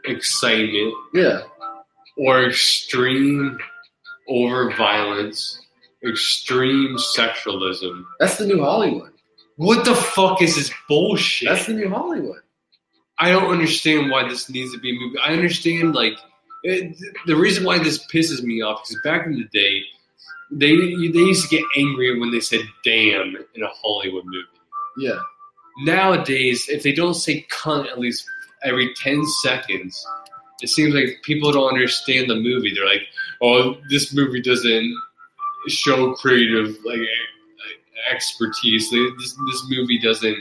excitement 0.06 0.94
Yeah, 1.14 1.42
or 2.18 2.46
extreme 2.46 3.58
over 4.28 4.72
violence, 4.76 5.60
extreme 6.08 6.96
sexualism. 6.98 8.04
that's 8.20 8.38
the 8.38 8.48
new 8.48 8.64
Hollywood. 8.64 9.12
What 9.58 9.86
the 9.86 9.96
fuck 9.96 10.42
is 10.42 10.56
this 10.56 10.72
bullshit? 10.88 11.50
That's 11.50 11.68
the 11.68 11.74
new 11.74 11.90
Hollywood. 11.90 12.42
I 13.18 13.32
don't 13.32 13.52
understand 13.52 14.12
why 14.12 14.28
this 14.28 14.50
needs 14.50 14.74
to 14.74 14.80
be 14.80 14.92
a 14.92 15.00
movie. 15.00 15.18
I 15.20 15.34
understand 15.34 15.96
like 15.96 16.18
it, 16.64 16.98
the 17.26 17.36
reason 17.36 17.64
why 17.64 17.80
this 17.80 18.06
pisses 18.08 18.44
me 18.44 18.62
off 18.62 18.84
is 18.90 19.00
back 19.04 19.26
in 19.26 19.34
the 19.34 19.46
day, 19.46 19.82
they 20.52 20.76
they 20.76 21.20
used 21.20 21.50
to 21.50 21.56
get 21.56 21.66
angry 21.78 22.20
when 22.20 22.32
they 22.32 22.42
said 22.42 22.62
"damn" 22.84 23.36
in 23.56 23.64
a 23.64 23.70
Hollywood 23.70 24.26
movie. 24.26 24.48
Yeah, 24.98 25.20
nowadays, 25.84 26.66
if 26.68 26.84
they 26.84 26.92
don't 26.92 27.14
say 27.14 27.46
cunt 27.50 27.88
at 27.88 28.00
least 28.00 28.26
every 28.64 28.94
10 28.96 29.24
seconds, 29.44 30.06
it 30.62 30.70
seems 30.70 30.94
like 30.94 31.22
people 31.24 31.52
don't 31.52 31.72
understand 31.72 32.30
the 32.30 32.36
movie. 32.36 32.74
They're 32.74 32.86
like, 32.86 33.08
oh, 33.42 33.76
this 33.90 34.14
movie 34.14 34.42
doesn't 34.42 34.96
show 35.68 36.14
creative 36.14 36.78
like 36.86 37.00
expertise. 38.12 38.92
Like, 38.92 39.18
This, 39.18 39.34
this 39.52 39.66
movie 39.70 40.00
doesn't 40.00 40.38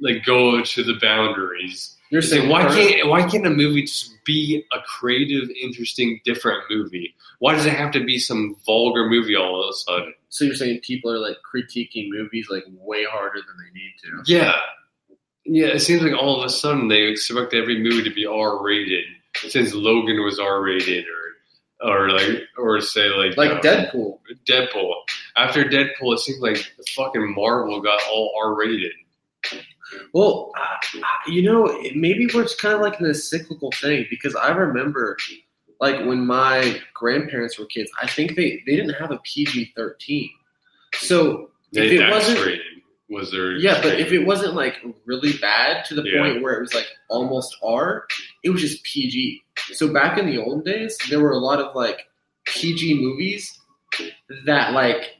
like 0.00 0.24
go 0.24 0.62
to 0.62 0.82
the 0.82 0.94
boundaries. 1.00 1.96
you're 2.10 2.22
saying 2.22 2.48
why 2.48 2.62
can't 2.66 3.08
why 3.08 3.22
can't 3.28 3.46
a 3.46 3.50
movie 3.50 3.82
just 3.82 4.14
be 4.24 4.64
a 4.72 4.78
creative, 4.82 5.50
interesting, 5.62 6.20
different 6.24 6.62
movie? 6.70 7.14
Why 7.40 7.54
does 7.54 7.66
it 7.66 7.72
have 7.74 7.92
to 7.92 8.04
be 8.04 8.18
some 8.18 8.56
vulgar 8.66 9.08
movie 9.08 9.36
all 9.36 9.62
of 9.62 9.70
a 9.70 9.72
sudden? 9.74 10.14
So 10.28 10.44
you're 10.44 10.54
saying 10.54 10.80
people 10.82 11.10
are 11.10 11.18
like 11.18 11.36
critiquing 11.54 12.08
movies 12.10 12.48
like 12.50 12.64
way 12.68 13.04
harder 13.04 13.40
than 13.40 13.56
they 13.58 13.78
need 13.78 13.94
to. 14.02 14.32
Yeah. 14.32 14.56
Yeah, 15.44 15.68
it 15.68 15.80
seems 15.80 16.02
like 16.02 16.12
all 16.12 16.38
of 16.38 16.44
a 16.44 16.50
sudden 16.50 16.88
they 16.88 17.04
expect 17.04 17.54
every 17.54 17.82
movie 17.82 18.04
to 18.08 18.14
be 18.14 18.26
R 18.26 18.62
rated. 18.62 19.04
Since 19.48 19.72
Logan 19.74 20.22
was 20.22 20.38
R 20.38 20.62
rated 20.62 21.04
or 21.06 21.19
or 21.82 22.10
like 22.10 22.42
or 22.58 22.80
say 22.80 23.08
like 23.08 23.36
Like 23.36 23.50
uh, 23.52 23.60
Deadpool. 23.60 24.18
Deadpool. 24.48 24.92
After 25.36 25.64
Deadpool 25.64 26.14
it 26.14 26.20
seems 26.20 26.40
like 26.40 26.58
fucking 26.94 27.34
Marvel 27.34 27.80
got 27.80 28.00
all 28.10 28.32
R 28.42 28.54
rated. 28.54 28.92
Well, 30.12 30.52
uh, 30.56 31.00
you 31.26 31.42
know, 31.42 31.66
maybe 31.94 32.26
we're 32.32 32.46
kind 32.46 32.74
of 32.74 32.80
like 32.80 33.00
in 33.00 33.06
a 33.06 33.14
cyclical 33.14 33.72
thing 33.72 34.06
because 34.08 34.36
I 34.36 34.50
remember, 34.50 35.16
like 35.80 36.04
when 36.06 36.24
my 36.26 36.80
grandparents 36.94 37.58
were 37.58 37.66
kids, 37.66 37.90
I 38.00 38.06
think 38.06 38.36
they 38.36 38.62
they 38.66 38.76
didn't 38.76 38.94
have 38.94 39.10
a 39.10 39.18
PG 39.24 39.72
thirteen. 39.74 40.30
So 40.94 41.50
if 41.72 41.90
it 41.92 42.08
wasn't, 42.10 42.38
rated 42.44 42.60
was 43.08 43.32
there 43.32 43.56
yeah, 43.56 43.80
but 43.82 43.98
if 43.98 44.12
it 44.12 44.20
wasn't 44.24 44.54
like 44.54 44.76
really 45.06 45.32
bad 45.38 45.84
to 45.86 45.94
the 45.96 46.02
Yeah. 46.04 46.22
point 46.22 46.42
where 46.42 46.54
it 46.54 46.60
was 46.60 46.74
like 46.74 46.86
almost 47.08 47.56
R, 47.62 48.06
it 48.42 48.50
was 48.50 48.60
just 48.60 48.82
PG. 48.84 49.42
So 49.72 49.92
back 49.92 50.18
in 50.18 50.26
the 50.26 50.38
old 50.38 50.64
days, 50.64 50.96
there 51.08 51.20
were 51.20 51.32
a 51.32 51.38
lot 51.38 51.60
of 51.60 51.74
like 51.74 52.06
PG 52.46 53.00
movies 53.00 53.58
that 54.46 54.72
like 54.72 55.16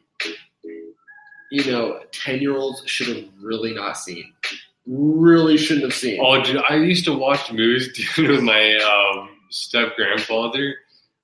you 1.51 1.71
know 1.71 2.01
ten 2.12 2.41
year 2.41 2.57
olds 2.57 2.83
should 2.87 3.09
have 3.09 3.25
really 3.41 3.75
not 3.75 3.97
seen. 3.97 4.33
Really 4.87 5.57
shouldn't 5.57 5.85
have 5.85 5.95
seen. 5.95 6.18
Oh, 6.23 6.43
dude, 6.43 6.62
I 6.68 6.77
used 6.77 7.05
to 7.05 7.16
watch 7.16 7.53
movies 7.53 7.93
dude, 8.16 8.31
with 8.31 8.43
my 8.43 8.77
um, 8.77 9.29
step 9.51 9.95
grandfather, 9.97 10.75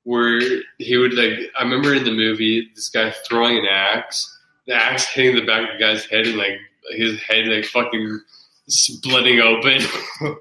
where 0.05 0.41
he 0.79 0.97
would 0.97 1.15
like. 1.15 1.51
I 1.59 1.63
remember 1.63 1.95
in 1.95 2.05
the 2.05 2.13
movie, 2.13 2.71
this 2.75 2.89
guy 2.89 3.13
throwing 3.27 3.59
an 3.59 3.67
axe, 3.69 4.39
the 4.67 4.75
axe 4.75 5.07
hitting 5.07 5.37
the 5.37 5.47
back 5.47 5.69
of 5.69 5.79
the 5.79 5.85
guy's 5.85 6.05
head, 6.05 6.27
and 6.27 6.37
like 6.37 6.59
his 6.91 7.21
head 7.21 7.47
like 7.47 7.65
fucking 7.65 8.21
splitting 8.69 9.41
open. 9.41 9.81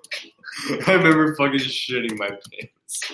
I 0.87 0.93
remember 0.93 1.35
fucking 1.35 1.59
shitting 1.59 2.17
my 2.17 2.29
pants. 2.29 3.11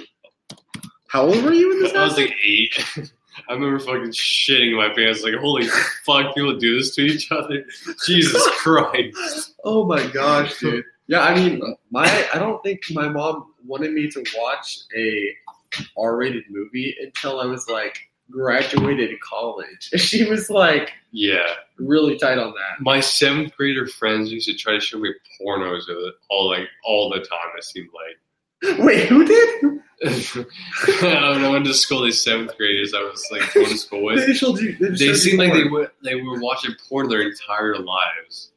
How 1.08 1.24
old 1.24 1.44
were 1.44 1.54
you 1.54 1.74
in 1.74 1.84
this? 1.84 1.94
I 1.94 2.04
was 2.06 2.18
like 2.18 2.34
eight. 2.46 2.74
I 3.50 3.54
remember 3.54 3.80
fucking 3.80 4.12
shitting 4.12 4.76
my 4.76 4.94
pants. 4.94 5.24
Like, 5.24 5.36
holy 5.36 5.68
fuck, 6.06 6.36
people 6.36 6.58
do 6.58 6.78
this 6.78 6.96
to 6.96 7.02
each 7.02 7.32
other. 7.32 7.66
Jesus 8.06 8.48
Christ. 8.58 9.56
Oh 9.64 9.86
my 9.86 10.06
gosh, 10.08 10.60
dude. 10.60 10.84
Yeah, 11.08 11.22
I 11.22 11.36
mean, 11.36 11.62
my 11.89 12.28
I 12.34 12.38
don't 12.38 12.62
think 12.64 12.84
my 12.92 13.10
mom 13.10 13.54
wanted 13.66 13.94
me 13.94 14.10
to 14.12 14.24
watch 14.38 14.80
a 14.96 15.36
R-rated 15.98 16.44
movie 16.50 16.96
until 17.02 17.39
I 17.39 17.46
was 17.46 17.68
like 17.68 18.11
graduated 18.32 19.20
college. 19.22 19.90
She 19.98 20.28
was 20.30 20.50
like 20.50 20.94
Yeah. 21.12 21.46
really 21.78 22.18
tight 22.18 22.38
on 22.38 22.54
that. 22.54 22.82
My 22.82 23.00
seventh 23.02 23.56
grader 23.56 23.86
friends 23.88 24.32
used 24.32 24.48
to 24.48 24.56
try 24.56 24.74
to 24.74 24.80
show 24.80 24.98
me 25.00 25.14
pornos 25.40 25.84
of 25.90 25.98
it 25.98 26.14
all 26.30 26.50
like 26.50 26.68
all 26.86 27.10
the 27.10 27.20
time, 27.20 27.52
it 27.58 27.64
seemed 27.64 27.90
like. 27.94 28.80
Wait, 28.80 29.08
who 29.08 29.26
did? 29.26 29.80
when 31.02 31.14
I 31.46 31.50
went 31.50 31.66
to 31.66 31.74
school, 31.74 32.04
these 32.04 32.22
seventh 32.24 32.58
graders 32.58 32.94
I 32.94 33.02
was 33.02 33.24
like 33.32 33.54
going 33.54 33.68
to 33.70 33.78
school 33.78 34.04
with. 34.06 34.26
They, 34.26 34.34
showed 34.34 34.60
you- 34.60 34.76
they 34.80 35.06
you 35.06 35.16
seemed 35.16 35.40
like 35.40 35.54
they 35.54 35.66
were 35.66 35.92
they 36.04 36.16
were 36.16 36.40
watching 36.40 36.72
porn 36.90 37.10
their 37.10 37.22
entire 37.22 37.76
lives. 37.78 38.52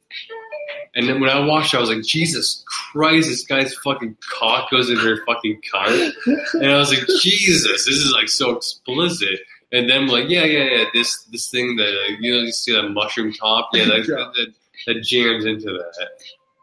And 0.94 1.08
then 1.08 1.20
when 1.20 1.28
I 1.28 1.40
watched, 1.44 1.74
I 1.74 1.80
was 1.80 1.90
like, 1.90 2.04
Jesus 2.04 2.64
Christ, 2.92 3.28
this 3.28 3.44
guy's 3.44 3.74
fucking 3.78 4.16
cock 4.30 4.70
goes 4.70 4.88
in 4.88 4.96
her 4.96 5.24
fucking 5.26 5.60
cunt. 5.72 6.12
And 6.54 6.66
I 6.70 6.78
was 6.78 6.90
like, 6.90 7.04
Jesus, 7.20 7.84
this 7.84 7.96
is 7.96 8.12
like 8.12 8.28
so 8.28 8.56
explicit. 8.56 9.40
And 9.74 9.90
then 9.90 10.06
like, 10.06 10.28
yeah, 10.28 10.44
yeah, 10.44 10.64
yeah, 10.64 10.84
this 10.94 11.24
this 11.32 11.50
thing 11.50 11.76
that 11.76 11.88
uh, 11.88 12.12
you 12.20 12.32
know 12.32 12.40
you 12.42 12.52
see 12.52 12.72
that 12.72 12.88
mushroom 12.90 13.32
top, 13.32 13.68
yeah, 13.74 13.84
that, 13.86 13.98
Yeah. 14.08 14.30
that, 14.36 14.54
that 14.86 15.02
jams 15.02 15.44
into 15.44 15.66
that. 15.72 16.08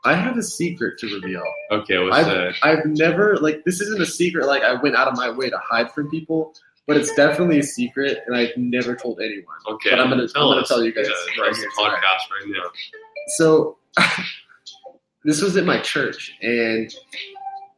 I 0.04 0.16
have 0.16 0.38
a 0.38 0.42
secret 0.42 0.98
to 1.00 1.14
reveal. 1.14 1.44
Okay, 1.72 2.00
what's 2.00 2.16
I've, 2.18 2.26
that? 2.26 2.54
I've 2.64 2.86
never 2.86 3.38
like 3.38 3.64
this 3.66 3.82
isn't 3.82 4.02
a 4.02 4.06
secret 4.06 4.48
like 4.48 4.64
I 4.64 4.74
went 4.82 4.96
out 4.96 5.08
of 5.08 5.16
my 5.16 5.30
way 5.30 5.50
to 5.50 5.58
hide 5.60 5.92
from 5.92 6.10
people, 6.10 6.54
but 6.88 6.98
it's 6.98 7.14
definitely 7.16 7.60
a 7.60 7.64
secret 7.64 8.24
and 8.26 8.36
I've 8.36 8.56
never 8.58 8.96
told 8.96 9.20
anyone. 9.22 9.56
Okay, 9.68 9.90
but 9.92 10.00
I'm 10.00 10.10
gonna- 10.10 10.24
I'm 10.36 10.48
gonna 10.54 10.66
tell 10.66 10.84
you 10.84 10.94
guys 10.94 11.08
Yeah, 11.08 11.44
right 11.44 11.56
here 11.56 11.70
podcast 11.78 12.32
right 12.32 12.48
now. 12.48 12.64
So 13.38 13.78
this 15.24 15.42
was 15.42 15.58
at 15.58 15.66
my 15.66 15.80
church 15.80 16.34
and 16.42 16.94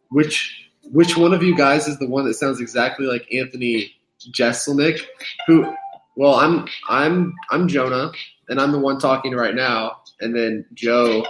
which 0.09 0.69
which 0.91 1.17
one 1.17 1.33
of 1.33 1.41
you 1.43 1.55
guys 1.55 1.87
is 1.87 1.97
the 1.99 2.07
one 2.07 2.25
that 2.25 2.35
sounds 2.35 2.61
exactly 2.61 3.05
like 3.05 3.27
Anthony 3.33 3.93
Jeselnik? 4.31 4.99
Who 5.47 5.73
well 6.15 6.35
I'm 6.35 6.67
I'm 6.89 7.33
I'm 7.51 7.67
Jonah 7.67 8.11
and 8.49 8.59
I'm 8.59 8.71
the 8.71 8.79
one 8.79 8.99
talking 8.99 9.33
right 9.33 9.55
now 9.55 9.97
and 10.21 10.35
then 10.35 10.65
Joe 10.73 11.25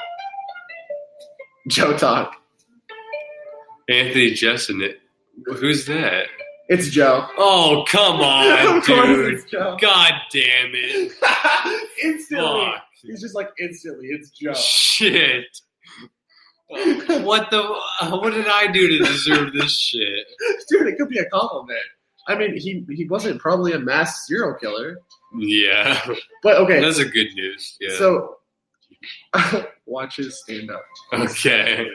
Joe 1.70 1.96
talk. 1.98 2.36
Anthony 3.89 4.32
Jeselnik. 4.32 4.96
Who's 5.46 5.86
that? 5.88 6.28
It's 6.70 6.89
Joe. 6.89 7.28
Oh, 7.38 7.84
come 7.88 8.22
on, 8.22 8.82
dude. 8.82 9.44
God 9.52 10.14
damn 10.32 10.72
it. 10.74 11.12
instantly. 12.04 12.66
Fuck. 12.66 12.84
He's 13.02 13.22
just 13.22 13.36
like 13.36 13.50
instantly. 13.60 14.08
It's 14.08 14.30
Joe. 14.30 14.54
Shit. 14.54 15.46
What 16.70 17.52
the? 17.52 17.62
What 18.10 18.34
did 18.34 18.48
I 18.48 18.68
do 18.72 18.88
to 18.88 18.98
deserve 19.04 19.54
this 19.54 19.78
shit? 19.78 20.26
Dude, 20.70 20.88
it 20.88 20.98
could 20.98 21.10
be 21.10 21.20
a 21.20 21.26
compliment. 21.26 21.78
I 22.28 22.36
mean, 22.38 22.57
he 22.57 22.86
he 22.93 23.05
wasn't 23.07 23.39
probably 23.41 23.74
a 23.74 23.80
mass 23.80 24.26
serial 24.28 24.53
killer, 24.55 24.99
Yeah, 25.38 25.99
but 26.41 26.57
okay. 26.57 26.80
that's 26.82 26.99
a 26.99 27.05
good 27.05 27.34
news. 27.36 27.78
Yeah. 27.82 27.97
So 27.97 28.38
watch 29.86 30.17
his 30.17 30.39
stand 30.41 30.71
up. 30.71 30.84
okay. 31.13 31.88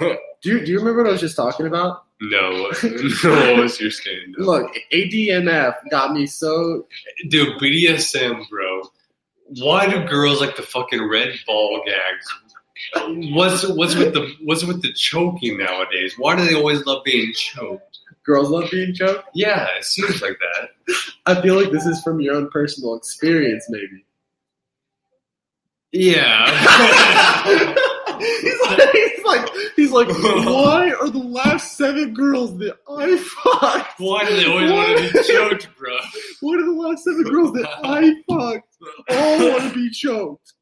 Do 0.00 0.50
you 0.50 0.64
do 0.64 0.70
you 0.72 0.78
remember 0.78 1.02
what 1.02 1.08
I 1.08 1.12
was 1.12 1.20
just 1.20 1.36
talking 1.36 1.66
about? 1.66 2.04
No, 2.20 2.50
no. 2.50 2.62
What 2.64 2.82
was 3.58 3.80
your 3.80 3.90
stand 3.90 4.34
up? 4.38 4.46
Look, 4.46 4.72
ADMF 4.92 5.74
got 5.90 6.12
me 6.12 6.26
so. 6.26 6.86
Dude, 7.28 7.58
BDSM, 7.60 8.48
bro. 8.50 8.82
Why 9.60 9.88
do 9.88 10.04
girls 10.06 10.40
like 10.40 10.56
the 10.56 10.62
fucking 10.62 11.08
red 11.08 11.34
ball 11.46 11.82
gags? 11.86 12.26
What's 13.34 13.66
what's 13.68 13.94
with 13.94 14.12
the 14.12 14.32
what's 14.44 14.64
with 14.64 14.82
the 14.82 14.92
choking 14.92 15.56
nowadays? 15.58 16.14
Why 16.18 16.36
do 16.36 16.44
they 16.44 16.54
always 16.54 16.84
love 16.84 17.02
being 17.04 17.32
choked? 17.34 17.95
Girls 18.26 18.50
love 18.50 18.68
being 18.72 18.92
choked. 18.92 19.28
Yeah, 19.34 19.68
it 19.78 19.84
seems 19.84 20.20
like 20.20 20.38
that. 20.40 20.70
I 21.26 21.40
feel 21.40 21.54
like 21.54 21.70
this 21.70 21.86
is 21.86 22.02
from 22.02 22.20
your 22.20 22.34
own 22.34 22.50
personal 22.50 22.96
experience, 22.96 23.66
maybe. 23.68 24.04
Yeah. 25.92 26.44
he's, 28.18 28.60
like, 28.62 28.92
he's 28.92 29.24
like, 29.24 29.48
he's 29.76 29.90
like, 29.92 30.08
why 30.08 30.90
are 31.00 31.08
the 31.08 31.18
last 31.18 31.76
seven 31.76 32.14
girls 32.14 32.56
that 32.58 32.76
I 32.88 33.16
fucked? 33.16 34.00
Why 34.00 34.24
do 34.24 34.36
they 34.36 34.46
always 34.46 34.72
want 34.72 34.98
to 34.98 35.12
be 35.12 35.22
choked, 35.24 35.68
bro? 35.78 35.96
Why 36.40 36.54
are 36.56 36.64
the 36.64 36.72
last 36.72 37.04
seven 37.04 37.22
girls 37.24 37.52
that 37.52 37.68
I 37.84 38.14
fucked 38.28 38.76
all 39.10 39.50
want 39.50 39.72
to 39.72 39.74
be 39.74 39.90
choked? 39.90 40.52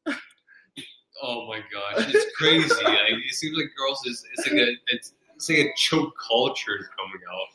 Oh 1.23 1.47
my 1.47 1.59
gosh, 1.71 2.13
it's 2.13 2.37
crazy. 2.37 2.69
like, 2.83 2.93
it 2.95 3.33
seems 3.33 3.57
like 3.57 3.67
girls 3.77 4.01
is 4.05 4.23
it's 4.37 4.51
like 4.51 4.59
a 4.59 4.71
it's, 4.87 5.13
it's 5.35 5.49
like 5.49 5.59
a 5.59 5.73
choke 5.75 6.13
culture 6.27 6.77
is 6.79 6.87
coming 6.97 7.21
out. 7.31 7.47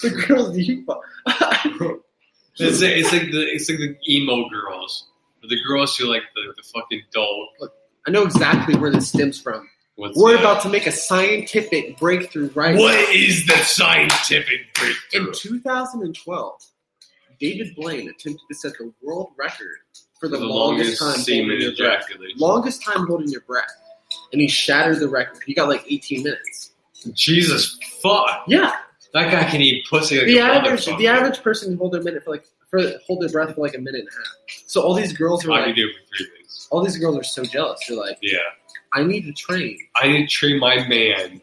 The 0.00 0.10
girls 0.26 0.56
you 0.56 0.84
it's, 2.58 2.80
like, 2.80 2.90
it's 2.92 3.12
like 3.12 3.30
the 3.30 3.42
it's 3.52 3.68
like 3.68 3.78
the 3.78 3.96
emo 4.08 4.48
girls, 4.48 5.08
the 5.42 5.58
girls 5.66 5.96
who 5.96 6.06
like 6.06 6.22
the, 6.34 6.52
the 6.56 6.62
fucking 6.62 7.02
dull. 7.12 7.48
I 8.06 8.10
know 8.10 8.22
exactly 8.22 8.76
where 8.76 8.90
this 8.90 9.08
stems 9.08 9.40
from. 9.40 9.68
What's 9.96 10.16
We're 10.16 10.32
that? 10.32 10.40
about 10.40 10.62
to 10.62 10.70
make 10.70 10.86
a 10.86 10.92
scientific 10.92 11.98
breakthrough 11.98 12.50
right 12.54 12.74
What 12.74 12.94
now. 12.94 13.12
is 13.12 13.46
the 13.46 13.56
scientific 13.58 14.72
breakthrough? 14.74 15.26
In 15.28 15.32
2012, 15.34 16.62
David 17.38 17.74
Blaine 17.76 18.08
attempted 18.08 18.40
to 18.48 18.54
set 18.54 18.72
the 18.78 18.92
world 19.02 19.32
record 19.36 19.76
for 20.18 20.28
the, 20.28 20.38
the 20.38 20.44
longest, 20.46 21.02
longest 21.02 21.28
time 21.28 21.36
holding 21.36 21.60
your 21.60 21.76
breath. 21.76 22.06
Longest 22.36 22.82
time 22.82 23.06
holding 23.06 23.28
your 23.28 23.42
breath. 23.42 23.70
And 24.32 24.40
he 24.40 24.48
shattered 24.48 25.00
the 25.00 25.08
record. 25.08 25.40
He 25.46 25.52
got 25.52 25.68
like 25.68 25.84
18 25.86 26.22
minutes. 26.22 26.69
Jesus 27.14 27.78
fuck! 28.02 28.44
Yeah. 28.46 28.72
That 29.12 29.30
guy 29.32 29.44
can 29.50 29.60
eat 29.60 29.84
pussy 29.90 30.18
like 30.18 30.26
The 30.26 30.38
average 30.38 30.84
the 30.86 31.08
average 31.08 31.42
person 31.42 31.70
can 31.70 31.78
hold 31.78 31.92
their 31.92 32.02
minute 32.02 32.22
for 32.24 32.30
like 32.30 32.44
for 32.70 32.80
hold 33.06 33.22
their 33.22 33.28
breath 33.28 33.54
for 33.54 33.62
like 33.62 33.74
a 33.74 33.78
minute 33.78 34.00
and 34.00 34.08
a 34.08 34.12
half. 34.12 34.62
So 34.66 34.82
all 34.82 34.94
these 34.94 35.12
girls 35.12 35.44
are 35.44 35.50
I 35.52 35.58
can 35.60 35.66
like 35.68 35.76
do 35.76 35.86
it 35.88 35.92
for 35.94 36.16
three 36.16 36.26
days. 36.38 36.68
all 36.70 36.84
these 36.84 36.96
girls 36.98 37.16
are 37.18 37.24
so 37.24 37.42
jealous. 37.44 37.80
They're 37.88 37.96
like, 37.96 38.18
Yeah, 38.22 38.38
I 38.92 39.02
need 39.02 39.22
to 39.22 39.32
train. 39.32 39.76
I 39.96 40.06
need 40.08 40.28
to 40.28 40.34
train 40.34 40.60
my 40.60 40.86
man 40.86 41.40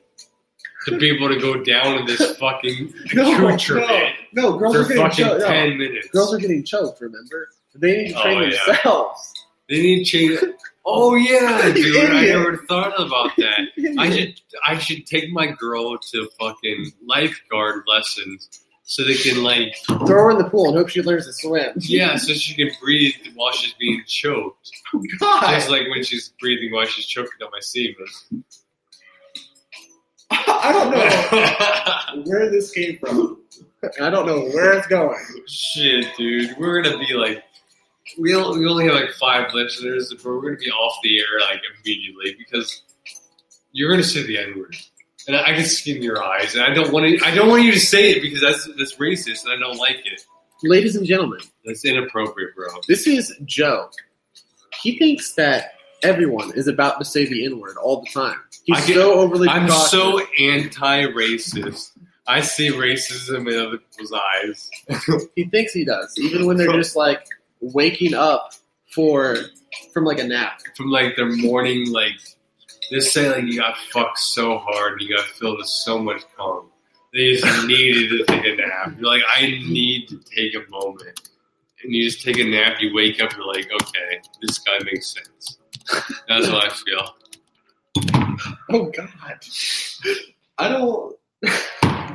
to 0.86 0.98
be 0.98 1.10
able 1.10 1.28
to 1.28 1.38
go 1.40 1.62
down 1.62 1.98
in 1.98 2.06
this 2.06 2.38
fucking 2.38 2.94
No, 3.14 3.24
no, 3.38 4.10
no, 4.34 4.58
girls 4.58 4.76
for 4.76 4.82
are 4.82 4.88
getting 4.88 5.04
fucking 5.04 5.26
choked. 5.26 5.40
No, 5.42 5.48
ten 5.48 5.78
minutes. 5.78 6.08
girls 6.10 6.34
are 6.34 6.38
getting 6.38 6.64
choked. 6.64 7.02
Remember, 7.02 7.50
they 7.76 7.98
need 8.04 8.10
to 8.14 8.20
Oh, 8.20 8.24
train 8.24 8.52
yeah. 8.52 8.66
themselves. 8.66 9.34
They 9.70 9.82
need 9.82 10.06
to 10.06 10.10
change. 10.10 10.40
Oh 10.90 11.16
yeah, 11.16 11.70
dude! 11.76 12.10
I 12.12 12.22
never 12.28 12.58
thought 12.66 12.94
about 13.00 13.32
that. 13.38 13.60
I 14.00 14.10
should 14.10 14.42
I 14.66 14.78
should 14.78 15.06
take 15.06 15.30
my 15.32 15.48
girl 15.48 15.98
to 16.14 16.30
fucking 16.40 16.94
lifeguard 17.06 17.84
lessons 17.88 18.50
so 18.84 19.04
they 19.04 19.16
can 19.16 19.44
like 19.44 19.76
Throw 19.86 20.08
her 20.08 20.32
in 20.32 20.38
the 20.38 20.50
pool 20.50 20.70
and 20.70 20.78
hope 20.78 20.88
she 20.88 21.02
learns 21.02 21.26
to 21.26 21.34
swim. 21.34 21.74
yeah, 21.80 22.16
so 22.16 22.34
she 22.34 22.56
can 22.56 22.70
breathe 22.82 23.14
while 23.36 23.52
she's 23.52 23.74
being 23.74 24.02
choked, 24.08 24.72
Oh, 24.94 25.04
God. 25.20 25.56
just 25.56 25.70
like 25.70 25.90
when 25.90 26.04
she's 26.06 26.30
breathing 26.40 26.72
while 26.72 26.86
she's 26.86 27.06
choking 27.06 27.32
on 27.44 27.50
my 27.52 27.60
semen. 27.60 28.44
I 30.32 30.72
don't 30.72 30.92
know 30.92 32.24
where 32.32 32.50
this 32.50 32.72
came 32.72 32.98
from. 32.98 33.42
I 34.02 34.10
don't 34.10 34.26
know 34.26 34.40
where 34.54 34.74
it's 34.78 34.88
going. 34.88 35.18
Shit, 35.48 36.06
dude, 36.18 36.58
we're 36.58 36.82
gonna 36.82 36.98
be 36.98 37.14
like. 37.14 37.44
We 38.18 38.34
only, 38.36 38.60
we 38.60 38.68
only 38.68 38.86
have 38.86 38.96
like 38.96 39.12
five 39.14 39.54
listeners, 39.54 40.14
but 40.14 40.26
we're 40.26 40.42
gonna 40.42 40.56
be 40.58 40.72
off 40.72 40.98
the 41.04 41.20
air 41.20 41.40
like 41.42 41.62
immediately 41.84 42.36
because 42.38 42.82
you're 43.72 43.90
gonna 43.92 44.04
say 44.04 44.24
the 44.26 44.38
N 44.40 44.58
word, 44.58 44.76
and 45.28 45.36
I, 45.36 45.52
I 45.52 45.54
can 45.56 45.66
see 45.66 45.96
in 45.96 46.02
your 46.02 46.24
eyes, 46.24 46.56
and 46.56 46.64
I 46.64 46.74
don't 46.74 46.92
want 46.92 47.20
to. 47.20 47.26
I 47.26 47.34
don't 47.36 47.50
want 47.50 47.64
you 47.64 47.72
to 47.74 47.80
say 47.80 48.12
it 48.12 48.22
because 48.22 48.42
that's 48.42 48.66
that's 48.78 48.96
racist, 48.96 49.44
and 49.46 49.54
I 49.54 49.58
don't 49.60 49.78
like 49.78 49.98
it. 50.06 50.22
Ladies 50.64 50.96
and 50.96 51.06
gentlemen, 51.06 51.40
That's 51.66 51.86
inappropriate, 51.86 52.56
bro. 52.56 52.68
this 52.88 53.06
is 53.06 53.32
Joe. 53.46 53.90
He 54.82 54.98
thinks 54.98 55.34
that 55.36 55.74
everyone 56.02 56.52
is 56.56 56.68
about 56.68 56.98
to 57.00 57.06
say 57.06 57.26
the 57.26 57.46
N 57.46 57.60
word 57.60 57.78
all 57.78 58.02
the 58.02 58.10
time. 58.10 58.40
He's 58.64 58.86
get- 58.88 58.96
so 58.96 59.14
overly 59.20 59.48
I'm 59.50 59.68
cautious. 59.68 59.92
so 59.92 60.20
anti-racist. 60.40 61.92
I 62.30 62.42
see 62.42 62.70
racism 62.72 63.50
in 63.52 63.60
other 63.68 63.78
people's 63.78 64.14
eyes. 64.14 64.70
He 65.36 65.46
thinks 65.46 65.72
he 65.74 65.86
does, 65.86 66.14
even 66.18 66.46
when 66.46 66.58
they're 66.58 66.74
just 66.74 66.96
like 66.96 67.26
waking 67.62 68.14
up 68.14 68.54
for 68.94 69.38
from 69.94 70.06
like 70.06 70.20
a 70.20 70.24
nap. 70.24 70.62
From 70.76 70.90
like 70.90 71.16
their 71.16 71.30
morning, 71.30 71.92
like 71.92 72.14
they 72.92 73.00
say, 73.00 73.30
like 73.30 73.44
you 73.46 73.60
got 73.60 73.78
fucked 73.92 74.20
so 74.20 74.58
hard, 74.58 74.94
and 74.94 75.02
you 75.02 75.16
got 75.16 75.26
filled 75.26 75.58
with 75.58 75.68
so 75.68 76.00
much 76.00 76.22
cum. 76.36 76.70
They 77.14 77.36
just 77.36 77.68
needed 77.68 78.10
to 78.18 78.26
take 78.26 78.46
a 78.46 78.56
nap. 78.56 78.94
You're 78.98 79.08
like, 79.10 79.24
I 79.34 79.42
need 79.42 80.08
to 80.10 80.20
take 80.20 80.56
a 80.56 80.70
moment, 80.70 81.30
and 81.84 81.94
you 81.94 82.04
just 82.04 82.24
take 82.24 82.38
a 82.38 82.44
nap. 82.44 82.78
You 82.80 82.94
wake 82.94 83.22
up, 83.22 83.36
you're 83.36 83.48
like, 83.48 83.70
okay, 83.82 84.22
this 84.42 84.60
guy 84.60 84.78
makes 84.84 85.14
sense. 85.14 85.58
That's 86.28 86.48
what 86.50 86.66
I 86.66 86.74
feel. 86.74 87.16
Oh 88.70 88.86
God, 88.86 89.10
I 90.58 90.70
don't. 90.70 91.16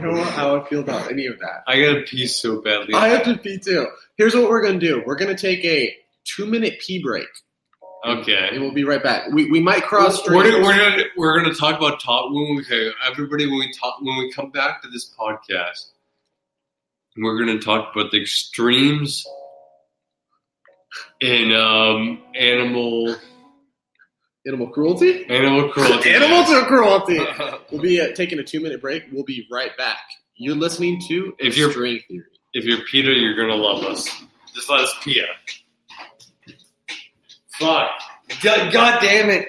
Know 0.03 0.23
how 0.23 0.57
I 0.57 0.69
feel 0.69 0.81
about 0.81 1.11
any 1.11 1.27
of 1.27 1.39
that. 1.41 1.65
I 1.67 1.81
gotta 1.81 2.03
pee 2.03 2.27
so 2.27 2.61
badly. 2.61 2.95
I 2.95 3.09
have 3.09 3.25
to 3.25 3.37
pee 3.37 3.59
too. 3.59 3.87
Here's 4.17 4.35
what 4.35 4.49
we're 4.49 4.63
gonna 4.63 4.79
do. 4.79 5.03
We're 5.07 5.17
gonna 5.17 5.37
take 5.37 5.65
a 5.65 5.97
two 6.25 6.47
minute 6.47 6.81
pee 6.81 7.03
break, 7.03 7.29
and 8.05 8.21
okay. 8.21 8.59
we'll 8.59 8.73
be 8.73 8.85
right 8.85 9.03
back. 9.03 9.31
We, 9.33 9.51
we 9.51 9.61
might 9.61 9.83
cross 9.85 10.27
We're, 10.27 10.43
gonna- 10.51 10.65
we're 10.65 10.77
gonna 10.77 11.03
we're 11.17 11.41
gonna 11.41 11.55
talk 11.55 11.79
about 11.79 12.01
top 12.01 12.33
when 12.33 12.57
we 12.57 12.63
okay, 12.63 12.91
everybody 13.09 13.47
when 13.47 13.59
we 13.59 13.73
talk 13.73 14.01
when 14.01 14.17
we 14.19 14.33
come 14.33 14.51
back 14.51 14.83
to 14.83 14.89
this 14.89 15.13
podcast. 15.19 15.91
We're 17.17 17.39
gonna 17.39 17.59
talk 17.59 17.95
about 17.95 18.11
the 18.11 18.21
extremes 18.21 19.27
in 21.21 21.53
um, 21.53 22.23
animal 22.35 23.17
Animal 24.47 24.69
cruelty. 24.69 25.25
animal 25.29 25.69
cruelty. 25.73 26.11
Animal 26.11 26.45
to 26.45 26.67
cruelty. 26.67 27.21
We'll 27.71 27.81
be 27.81 28.01
uh, 28.01 28.13
taking 28.15 28.39
a 28.39 28.43
two 28.45 28.61
minute 28.61 28.81
break. 28.83 29.05
We'll 29.13 29.25
be 29.25 29.47
right 29.51 29.75
back. 29.79 29.99
You're 30.37 30.57
listening 30.57 31.01
to 31.09 31.35
If 31.39 31.57
you're- 31.57 31.71
String 31.73 32.01
Theory. 32.09 32.25
if 32.53 32.65
you're 32.65 32.85
PETA, 32.91 33.13
you're 33.13 33.35
gonna 33.37 33.55
love 33.55 33.83
us. 33.85 34.07
Just 34.55 34.69
let 34.69 34.81
us 34.81 34.93
PETA. 35.03 35.27
Fuck. 37.59 37.91
God, 38.43 38.73
God 38.73 39.01
damn 39.01 39.31
it. 39.31 39.49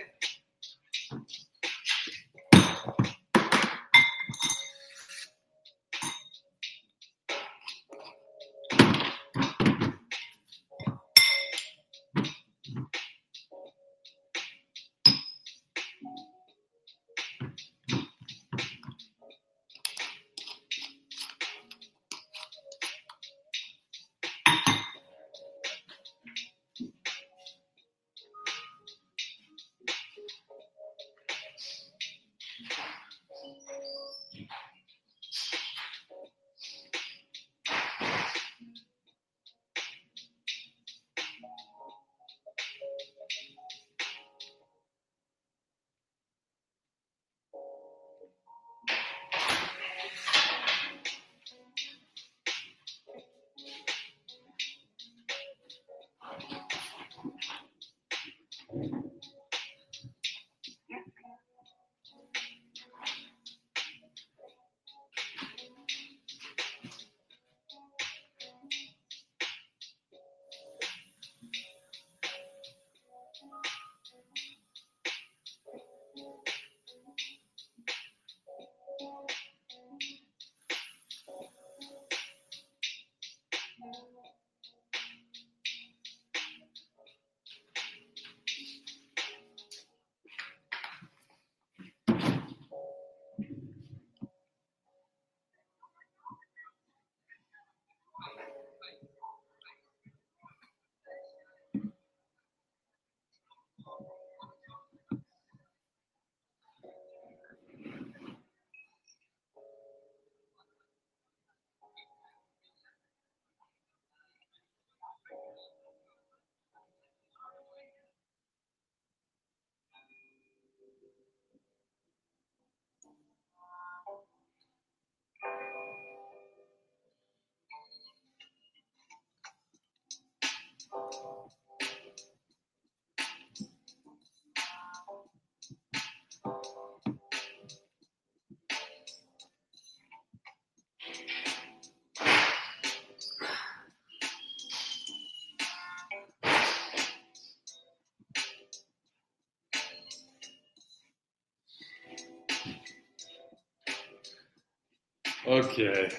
Okay. 155.54 156.10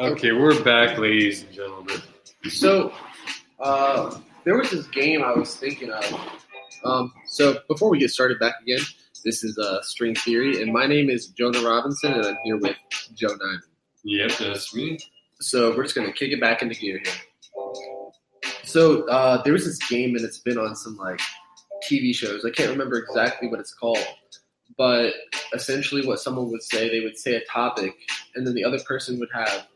Okay, 0.00 0.32
we're 0.32 0.60
back, 0.64 0.98
ladies 0.98 1.44
and 1.44 1.52
gentlemen. 1.52 2.02
So, 2.48 2.92
uh, 3.60 4.18
there 4.42 4.58
was 4.58 4.72
this 4.72 4.88
game 4.88 5.22
I 5.22 5.32
was 5.32 5.54
thinking 5.54 5.92
of. 5.92 6.20
Um, 6.84 7.12
so 7.28 7.60
before 7.68 7.90
we 7.90 8.00
get 8.00 8.10
started 8.10 8.40
back 8.40 8.54
again, 8.60 8.80
this 9.24 9.44
is 9.44 9.56
uh, 9.56 9.80
String 9.82 10.16
Theory, 10.16 10.60
and 10.60 10.72
my 10.72 10.84
name 10.84 11.10
is 11.10 11.28
Jonah 11.28 11.62
Robinson, 11.62 12.14
and 12.14 12.26
I'm 12.26 12.36
here 12.42 12.56
with 12.56 12.76
Joe 13.14 13.28
Nyman. 13.28 13.60
Yep, 14.02 14.32
that's 14.36 14.74
me. 14.74 14.98
So 15.40 15.70
we're 15.76 15.84
just 15.84 15.94
gonna 15.94 16.12
kick 16.12 16.32
it 16.32 16.40
back 16.40 16.60
into 16.60 16.74
gear 16.74 17.00
here. 17.04 17.14
So 18.64 19.06
uh, 19.10 19.44
there 19.44 19.52
was 19.52 19.64
this 19.64 19.78
game, 19.78 20.16
and 20.16 20.24
it's 20.24 20.40
been 20.40 20.58
on 20.58 20.74
some 20.74 20.96
like 20.96 21.20
TV 21.88 22.12
shows. 22.12 22.44
I 22.44 22.50
can't 22.50 22.70
remember 22.70 22.98
exactly 22.98 23.46
what 23.46 23.60
it's 23.60 23.72
called, 23.72 24.04
but 24.76 25.14
essentially, 25.52 26.06
what 26.06 26.20
someone 26.20 26.50
would 26.50 26.62
say, 26.62 26.88
they 26.88 27.00
would 27.00 27.18
say 27.18 27.34
a 27.34 27.44
topic, 27.44 27.94
and 28.34 28.46
then 28.46 28.54
the 28.54 28.64
other 28.64 28.78
person 28.80 29.18
would 29.18 29.30
have 29.32 29.66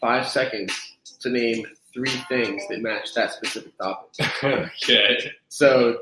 five 0.00 0.28
seconds 0.28 0.72
to 1.20 1.30
name 1.30 1.66
three 1.92 2.10
things 2.28 2.62
that 2.68 2.80
match 2.82 3.14
that 3.14 3.32
specific 3.32 3.76
topic. 3.78 4.26
okay. 4.44 5.30
So, 5.48 6.00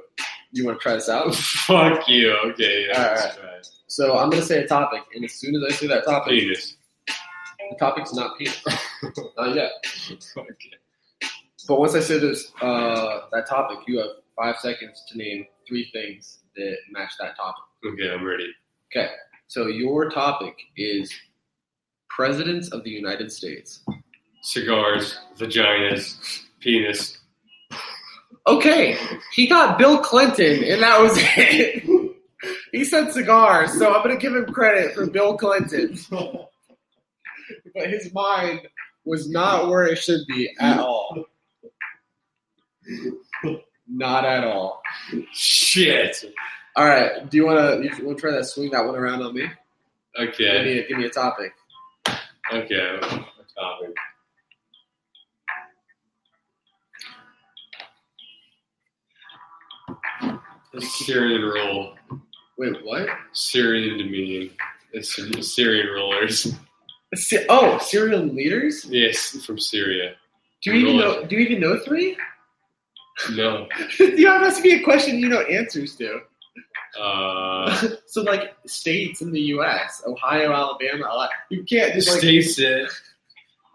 you 0.53 0.65
want 0.65 0.79
to 0.79 0.83
try 0.83 0.95
this 0.95 1.09
out? 1.09 1.35
Fuck 1.67 2.09
you. 2.09 2.37
Okay, 2.47 2.87
yeah, 2.89 2.99
All 2.99 3.15
let's 3.15 3.37
try. 3.37 3.51
So 3.87 4.19
I'm 4.19 4.29
gonna 4.31 4.43
say 4.43 4.63
a 4.63 4.67
topic, 4.67 5.03
and 5.15 5.25
as 5.25 5.35
soon 5.35 5.55
as 5.55 5.63
I 5.69 5.77
say 5.77 5.87
that 5.87 6.05
topic, 6.05 6.33
Penis. 6.33 6.77
the 7.07 7.77
topic's 7.79 8.13
not 8.13 8.37
penis. 8.37 8.61
not 9.37 9.55
yet. 9.55 9.71
Okay. 10.11 10.71
But 11.69 11.79
once 11.79 11.95
I 11.95 12.01
say 12.01 12.19
this, 12.19 12.51
uh, 12.61 13.21
that 13.33 13.47
topic, 13.49 13.79
you 13.87 13.99
have 13.99 14.09
five 14.37 14.57
seconds 14.59 15.05
to 15.09 15.19
name 15.19 15.47
three 15.67 15.89
things 15.93 16.41
that 16.57 16.77
match 16.91 17.13
that 17.21 17.37
topic. 17.37 17.65
Okay, 17.87 18.11
I'm 18.11 18.25
ready. 18.25 18.51
Okay. 18.95 19.11
So 19.47 19.67
your 19.67 20.11
topic 20.11 20.55
is 20.77 21.13
presidents 22.09 22.69
of 22.69 22.85
the 22.85 22.91
United 22.91 23.31
States. 23.33 23.85
Cigars, 24.43 25.19
vaginas, 25.37 26.43
penis. 26.61 27.19
Okay, 28.47 28.99
he 29.33 29.47
got 29.47 29.79
Bill 29.79 29.99
Clinton, 29.99 30.63
and 30.65 30.83
that 30.83 31.01
was 31.01 31.13
it. 31.17 31.83
he 32.73 32.85
said 32.85 33.11
cigars, 33.11 33.73
so 33.79 33.95
I'm 33.95 34.03
gonna 34.03 34.17
give 34.19 34.35
him 34.37 34.47
credit 34.47 34.95
for 34.95 35.07
Bill 35.07 35.37
Clinton. 35.37 35.99
but 36.11 37.89
his 37.89 38.13
mind 38.13 38.61
was 39.05 39.29
not 39.31 39.69
where 39.69 39.87
it 39.87 39.97
should 39.97 40.27
be 40.29 40.51
at 40.61 40.79
all. 40.79 41.25
Not 43.89 44.25
at 44.25 44.45
all. 44.45 44.83
Shit. 45.33 46.25
All 46.77 46.87
right. 46.87 47.29
Do 47.31 47.37
you 47.37 47.45
want 47.47 47.59
to? 47.59 47.83
You 47.99 48.07
want 48.07 48.19
to 48.19 48.21
try 48.21 48.31
that? 48.33 48.45
Swing 48.45 48.71
that 48.71 48.85
one 48.85 48.95
around 48.97 49.23
on 49.23 49.35
me. 49.35 49.43
Give 50.19 50.29
Okay. 50.29 50.65
me, 50.65 50.79
a, 50.79 50.89
give 50.89 50.99
me 50.99 51.05
a 51.07 51.11
topic. 51.11 51.53
Okay. 52.53 52.75
A 52.77 53.01
topic. 53.01 53.95
Syrian 60.79 61.43
roll. 61.43 61.95
Wait, 62.59 62.85
what? 62.85 63.09
Syrian. 63.33 64.51
It's 64.93 65.55
Syrian 65.55 65.89
rollers. 65.95 66.53
Se- 67.15 67.47
Oh, 67.49 67.79
Syrian 67.79 68.35
leaders? 68.35 68.85
Yes, 68.87 69.45
from 69.45 69.59
Syria. 69.59 70.15
Do 70.63 70.73
you 70.73 70.87
even 70.87 70.97
know? 70.99 71.25
Do 71.25 71.37
you 71.37 71.43
even 71.43 71.61
know 71.61 71.79
three? 71.85 72.17
No. 73.33 73.69
you 73.99 74.25
know, 74.25 74.39
that 74.39 74.43
has 74.43 74.57
to 74.57 74.63
be 74.63 74.75
a 74.75 74.83
question 74.83 75.19
you 75.19 75.29
know 75.29 75.41
answers 75.43 75.97
to. 75.97 76.21
Uh, 77.01 77.89
so, 78.07 78.23
like 78.23 78.55
states 78.67 79.21
in 79.23 79.33
the 79.33 79.41
U.S., 79.41 80.03
Ohio, 80.07 80.53
Alabama, 80.53 81.07
Ala- 81.07 81.31
you 81.51 81.65
can't 81.65 81.95
just 81.95 82.09
like 82.09 82.19
states 82.19 82.57
that 82.57 82.91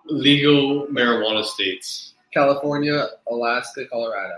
legal 0.06 0.88
marijuana 0.88 1.44
states. 1.44 2.14
California, 2.34 3.08
Alaska, 3.30 3.86
Colorado. 3.88 4.36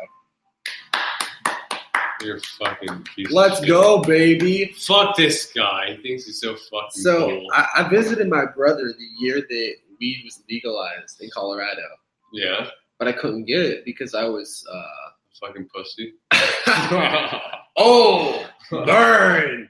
You're 2.23 2.39
fucking 2.39 3.03
piece 3.15 3.31
Let's 3.31 3.59
shit. 3.59 3.67
go, 3.67 4.01
baby. 4.01 4.73
Fuck 4.77 5.17
this 5.17 5.51
guy. 5.53 5.95
He 5.95 6.03
thinks 6.03 6.25
he's 6.25 6.39
so 6.39 6.55
fucking 6.55 7.01
So 7.01 7.27
cool. 7.27 7.47
I, 7.51 7.65
I 7.77 7.89
visited 7.89 8.29
my 8.29 8.45
brother 8.45 8.93
the 8.95 9.07
year 9.19 9.41
that 9.41 9.73
weed 9.99 10.21
was 10.23 10.41
legalized 10.49 11.19
in 11.21 11.29
Colorado, 11.33 11.81
yeah, 12.33 12.67
but 13.01 13.07
I 13.07 13.13
couldn't 13.13 13.45
get 13.45 13.61
it 13.61 13.83
because 13.83 14.13
I 14.13 14.25
was. 14.25 14.63
Uh, 14.71 14.83
fucking 15.41 15.67
pussy. 15.73 16.13
oh, 17.75 18.45
burn! 18.69 19.67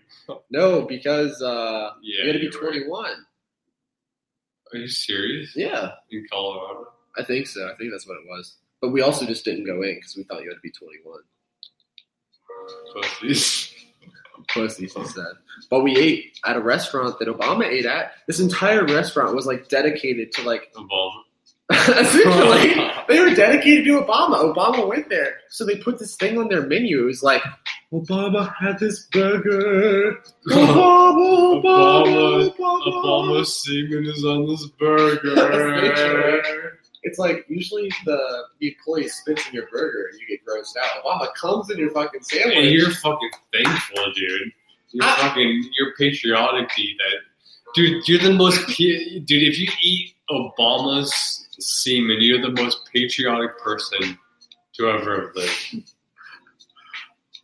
No, 0.49 0.81
because 0.81 1.41
uh, 1.41 1.91
Yeah, 2.01 2.25
you 2.25 2.25
got 2.25 2.33
to 2.33 2.39
be 2.39 2.45
you're 2.51 2.61
right. 2.61 2.71
21. 2.71 3.11
Are 4.73 4.77
you 4.77 4.87
serious? 4.89 5.53
Yeah, 5.55 5.91
In 6.11 6.25
Colorado? 6.29 6.87
I 7.17 7.23
think 7.23 7.47
so. 7.47 7.69
I 7.69 7.75
think 7.75 7.91
that's 7.91 8.05
what 8.05 8.15
it 8.15 8.27
was. 8.27 8.57
But 8.81 8.89
we 8.89 9.01
also 9.01 9.25
just 9.25 9.45
didn't 9.45 9.65
go 9.65 9.81
in 9.81 9.95
because 9.95 10.17
we 10.17 10.23
thought 10.23 10.41
you 10.43 10.49
had 10.49 10.55
to 10.55 10.61
be 10.61 10.71
21. 10.71 11.19
Pussies. 12.93 13.73
Pussies, 14.49 14.93
he 14.93 15.05
said. 15.05 15.33
But 15.69 15.83
we 15.83 15.95
ate 15.95 16.37
at 16.45 16.57
a 16.57 16.61
restaurant 16.61 17.17
that 17.19 17.29
Obama 17.29 17.65
ate 17.65 17.85
at. 17.85 18.11
This 18.27 18.41
entire 18.41 18.85
restaurant 18.85 19.35
was 19.35 19.45
like 19.45 19.69
dedicated 19.69 20.33
to 20.33 20.41
like 20.41 20.73
Obama. 20.75 21.21
Essentially 21.71 22.91
they 23.07 23.19
were 23.19 23.33
dedicated 23.35 23.85
to 23.85 24.01
Obama. 24.01 24.53
Obama 24.53 24.87
went 24.87 25.09
there, 25.09 25.35
so 25.49 25.65
they 25.65 25.77
put 25.77 25.99
this 25.99 26.15
thing 26.15 26.37
on 26.37 26.47
their 26.47 26.65
menu. 26.65 27.01
It 27.03 27.05
was 27.05 27.23
like 27.23 27.43
Obama 27.93 28.53
had 28.59 28.79
this 28.79 29.05
burger. 29.11 30.17
Obama, 30.49 31.61
Obama, 31.61 32.53
Obama. 32.53 33.03
Obama 33.03 33.45
semen 33.45 34.05
is 34.05 34.23
on 34.25 34.47
this 34.47 34.61
Essentially. 34.61 35.19
burger. 35.89 36.77
It's 37.03 37.17
like 37.17 37.45
usually 37.49 37.89
the, 38.05 38.43
the 38.59 38.67
employee 38.75 39.07
spits 39.07 39.47
in 39.47 39.55
your 39.55 39.65
burger 39.71 40.09
and 40.11 40.19
you 40.21 40.27
get 40.27 40.45
grossed 40.45 40.77
out. 40.79 41.03
Obama 41.03 41.33
comes 41.33 41.71
in 41.71 41.79
your 41.79 41.89
fucking 41.89 42.21
sandwich. 42.21 42.55
and 42.55 42.65
you're 42.69 42.91
fucking 42.91 43.29
thankful, 43.51 44.03
dude. 44.13 44.51
You're 44.91 45.03
Ah. 45.05 45.15
fucking, 45.19 45.63
you're 45.79 45.95
patriotic 45.97 46.69
to 46.69 46.81
eat 46.83 46.95
that. 46.99 47.73
Dude, 47.73 48.07
you're 48.07 48.19
the 48.19 48.33
most, 48.35 48.59
pa- 48.67 48.73
dude, 49.25 49.31
if 49.31 49.57
you 49.57 49.67
eat 49.81 50.13
Obama's 50.29 51.47
semen, 51.61 52.17
you're 52.19 52.41
the 52.41 52.51
most 52.61 52.89
patriotic 52.93 53.57
person 53.59 54.17
to 54.73 54.89
ever 54.89 55.21
have 55.27 55.35
lived. 55.35 55.91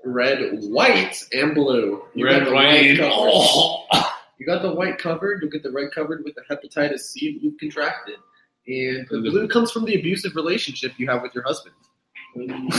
red, 0.06 0.60
white, 0.64 1.16
and 1.34 1.54
blue. 1.54 2.04
You 2.14 2.26
Red, 2.26 2.52
white, 2.52 3.00
oh! 3.02 3.86
You 4.40 4.46
got 4.46 4.62
the 4.62 4.72
white 4.72 5.00
covered. 5.00 5.42
You'll 5.42 5.50
get 5.50 5.64
the 5.64 5.72
red 5.72 5.90
covered 5.92 6.24
with 6.24 6.36
the 6.36 6.44
hepatitis 6.44 7.00
C 7.00 7.34
that 7.34 7.44
you've 7.44 7.58
contracted, 7.60 8.18
and 8.68 9.08
the 9.10 9.20
the- 9.20 9.30
blue 9.32 9.48
comes 9.48 9.72
from 9.72 9.86
the 9.86 9.96
abusive 9.96 10.36
relationship 10.36 10.92
you 10.98 11.08
have 11.10 11.24
with 11.24 11.34
your 11.34 11.44
husband. 11.44 11.74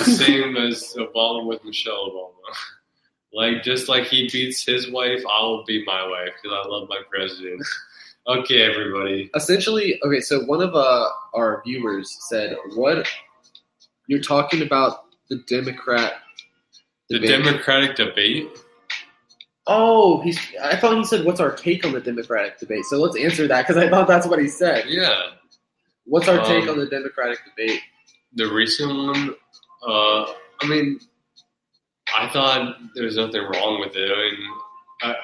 Same 0.05 0.57
as 0.57 0.95
Obama 0.97 1.45
with 1.47 1.65
Michelle 1.65 2.11
Obama. 2.11 2.33
Like, 3.31 3.63
just 3.63 3.91
like 3.91 4.05
he 4.05 4.27
beats 4.33 4.65
his 4.65 4.91
wife, 4.91 5.21
I 5.31 5.43
will 5.43 5.63
beat 5.67 5.87
my 5.87 6.03
wife 6.09 6.31
because 6.43 6.57
I 6.65 6.67
love 6.67 6.89
my 6.89 7.01
president. 7.11 7.61
Okay, 8.29 8.63
everybody. 8.63 9.31
Essentially, 9.35 9.99
okay. 10.05 10.21
So 10.21 10.45
one 10.45 10.61
of 10.61 10.75
uh, 10.75 11.09
our 11.33 11.63
viewers 11.65 12.15
said, 12.29 12.57
"What 12.75 13.09
you're 14.07 14.21
talking 14.21 14.61
about 14.61 15.05
the 15.31 15.37
Democrat." 15.49 16.15
The 17.09 17.21
debate." 17.21 17.43
Democratic 17.43 17.97
debate? 17.97 18.49
Oh, 19.67 20.21
he's. 20.21 20.39
I 20.63 20.77
thought 20.77 20.99
he 20.99 21.05
said, 21.05 21.25
"What's 21.25 21.41
our 21.41 21.55
take 21.55 21.87
on 21.87 21.93
the 21.93 22.01
Democratic 22.01 22.59
debate?" 22.59 22.85
So 22.85 22.99
let's 22.99 23.17
answer 23.17 23.47
that 23.49 23.67
because 23.67 23.83
I 23.83 23.89
thought 23.89 24.07
that's 24.07 24.27
what 24.27 24.41
he 24.41 24.49
said. 24.49 24.85
Yeah. 24.89 25.15
What's 26.05 26.29
our 26.29 26.45
take 26.45 26.65
Um, 26.65 26.71
on 26.71 26.79
the 26.79 26.87
Democratic 26.87 27.39
debate? 27.45 27.81
The 28.35 28.47
recent 28.53 28.95
one, 28.95 29.35
uh, 29.87 30.33
I 30.61 30.67
mean, 30.67 31.01
I 32.15 32.29
thought 32.29 32.77
there 32.95 33.05
was 33.05 33.17
nothing 33.17 33.43
wrong 33.43 33.81
with 33.81 33.97
it. 33.97 34.11
I 34.11 34.17
mean, 34.17 34.51
I, 35.03 35.15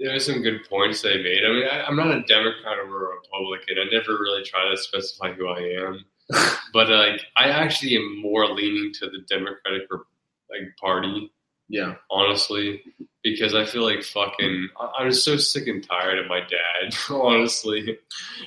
there 0.00 0.12
were 0.12 0.18
some 0.20 0.42
good 0.42 0.60
points 0.68 1.02
they 1.02 1.22
made. 1.22 1.44
I 1.44 1.48
mean, 1.52 1.66
I, 1.70 1.82
I'm 1.84 1.96
not 1.96 2.08
a 2.10 2.22
Democrat 2.22 2.78
or 2.78 3.12
a 3.12 3.16
Republican. 3.16 3.76
I 3.78 3.84
never 3.92 4.12
really 4.14 4.42
try 4.44 4.68
to 4.70 4.76
specify 4.76 5.32
who 5.32 5.48
I 5.48 5.60
am. 5.86 6.04
but 6.72 6.88
like, 6.88 7.20
I 7.36 7.48
actually 7.48 7.96
am 7.96 8.20
more 8.20 8.46
leaning 8.48 8.92
to 8.94 9.06
the 9.06 9.18
Democratic 9.28 9.82
like 10.50 10.76
party 10.80 11.30
Yeah, 11.68 11.94
honestly, 12.10 12.82
because 13.22 13.54
I 13.54 13.64
feel 13.64 13.82
like 13.84 14.02
fucking. 14.02 14.68
I- 14.80 14.92
I'm 15.04 15.12
so 15.12 15.36
sick 15.36 15.66
and 15.68 15.86
tired 15.86 16.18
of 16.18 16.26
my 16.26 16.40
dad. 16.40 16.94
Honestly, 17.10 17.98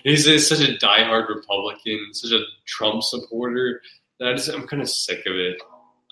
he's 0.04 0.28
a- 0.28 0.40
such 0.40 0.62
a 0.68 0.74
diehard 0.78 1.30
Republican, 1.30 2.10
such 2.14 2.32
a 2.32 2.44
Trump 2.66 3.02
supporter 3.04 3.82
that 4.20 4.30
I 4.30 4.34
just 4.34 4.50
I'm 4.50 4.68
kind 4.68 4.82
of 4.82 4.90
sick 4.90 5.26
of 5.26 5.36
it. 5.36 5.62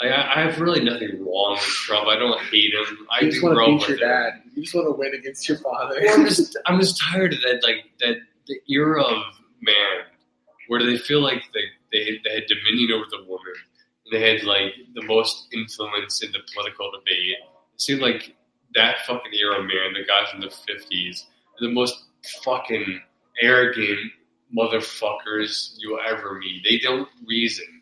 Like, 0.04 0.12
I, 0.12 0.42
I 0.42 0.46
have 0.46 0.60
really 0.60 0.84
nothing 0.84 1.24
wrong 1.26 1.54
with 1.54 1.62
Trump. 1.62 2.08
I 2.08 2.18
don't 2.18 2.40
hate 2.52 2.74
him. 2.74 3.08
I 3.10 3.24
you 3.24 3.32
just 3.32 3.44
want 3.44 3.56
to 3.58 3.66
beat 3.66 3.88
your 3.88 3.98
him. 3.98 4.10
dad. 4.10 4.42
You 4.54 4.64
just 4.64 4.76
want 4.76 4.88
to 4.88 4.92
win 4.92 5.14
against 5.14 5.48
your 5.48 5.58
father. 5.60 6.00
Well, 6.02 6.20
I'm 6.20 6.26
just 6.28 6.58
I'm 6.66 6.80
just 6.80 7.02
tired 7.02 7.34
of 7.34 7.42
that 7.42 7.62
like 7.64 7.86
that 8.02 8.18
the 8.48 8.60
era 8.68 9.02
of 9.02 9.24
man 9.62 10.06
where 10.68 10.84
they 10.84 10.98
feel 10.98 11.22
like 11.22 11.44
they 11.54 11.62
they, 11.92 12.20
they 12.24 12.36
had 12.36 12.44
dominion 12.48 12.92
over 12.92 13.06
the 13.10 13.24
woman. 13.30 13.54
They 14.12 14.20
had 14.20 14.44
like 14.44 14.74
the 14.94 15.04
most 15.04 15.48
influence 15.54 16.22
in 16.22 16.32
the 16.34 16.40
political 16.54 16.92
debate. 16.92 17.36
It 17.74 17.82
seemed 17.82 18.02
like 18.02 18.36
that 18.76 18.98
fucking 19.08 19.32
era 19.34 19.60
of 19.60 19.66
man, 19.66 19.94
the 19.94 20.06
guys 20.06 20.30
from 20.30 20.42
the 20.42 20.50
fifties, 20.50 21.26
the 21.60 21.70
most 21.70 22.04
fucking 22.44 23.02
arrogant 23.42 24.00
motherfuckers 24.56 25.76
you'll 25.78 26.00
ever 26.08 26.40
meet. 26.40 26.64
They 26.68 26.78
don't 26.80 27.08
reason. 27.26 27.82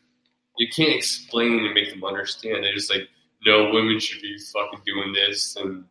You 0.58 0.68
can't 0.76 0.94
explain 0.94 1.64
and 1.66 1.74
make 1.74 1.90
them 1.90 2.04
understand. 2.04 2.64
They're 2.64 2.74
just 2.74 2.92
like, 2.92 3.08
no, 3.46 3.72
women 3.72 4.00
should 4.00 4.22
be 4.22 4.38
fucking 4.38 4.82
doing 4.86 5.14
this, 5.14 5.56
and 5.56 5.86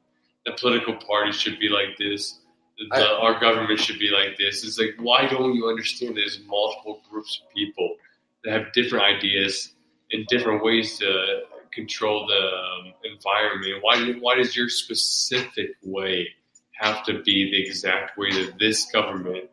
the 0.46 0.52
political 0.52 0.94
party 0.96 1.32
should 1.32 1.58
be 1.58 1.68
like 1.68 1.96
this. 1.98 2.38
The, 2.78 2.96
I- 2.96 3.18
our 3.20 3.40
government 3.40 3.80
should 3.80 3.98
be 3.98 4.10
like 4.10 4.36
this. 4.38 4.64
It's 4.64 4.78
like, 4.78 4.94
why 4.98 5.26
don't 5.26 5.54
you 5.54 5.66
understand? 5.68 6.16
There's 6.16 6.40
multiple 6.46 7.02
groups 7.10 7.40
of 7.44 7.52
people 7.54 7.96
that 8.44 8.52
have 8.52 8.72
different 8.72 9.04
ideas 9.04 9.72
and 10.12 10.26
different 10.28 10.62
ways 10.64 10.98
to 10.98 11.42
control 11.72 12.26
the 12.26 12.34
um, 12.34 12.92
environment. 13.04 13.82
Why? 13.82 14.12
Why 14.20 14.36
does 14.36 14.56
your 14.56 14.68
specific 14.68 15.70
way 15.82 16.28
have 16.72 17.04
to 17.04 17.22
be 17.22 17.50
the 17.50 17.66
exact 17.66 18.16
way 18.16 18.30
that 18.32 18.58
this 18.58 18.86
government 18.90 19.50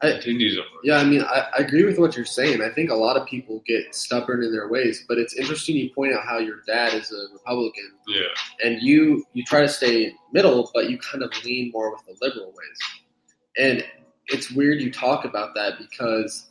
I- 0.00 0.12
continues 0.12 0.56
on? 0.58 0.64
Yeah, 0.84 0.96
I 0.98 1.04
mean, 1.04 1.22
I, 1.22 1.46
I 1.56 1.58
agree 1.58 1.84
with 1.84 1.98
what 1.98 2.14
you're 2.16 2.24
saying. 2.24 2.62
I 2.62 2.68
think 2.70 2.90
a 2.90 2.94
lot 2.94 3.16
of 3.16 3.26
people 3.26 3.62
get 3.66 3.94
stubborn 3.94 4.44
in 4.44 4.52
their 4.52 4.68
ways, 4.68 5.04
but 5.08 5.18
it's 5.18 5.34
interesting 5.34 5.76
you 5.76 5.90
point 5.92 6.14
out 6.14 6.24
how 6.24 6.38
your 6.38 6.62
dad 6.66 6.94
is 6.94 7.10
a 7.12 7.32
Republican 7.32 7.90
Yeah. 8.06 8.22
and 8.64 8.80
you 8.80 9.24
you 9.32 9.42
try 9.44 9.60
to 9.62 9.68
stay 9.68 10.12
middle, 10.32 10.70
but 10.72 10.88
you 10.88 10.98
kind 10.98 11.22
of 11.24 11.32
lean 11.44 11.70
more 11.72 11.90
with 11.92 12.04
the 12.06 12.16
liberal 12.24 12.48
ways. 12.48 12.78
And 13.58 13.84
it's 14.28 14.50
weird 14.52 14.80
you 14.80 14.92
talk 14.92 15.24
about 15.24 15.54
that 15.56 15.78
because 15.78 16.50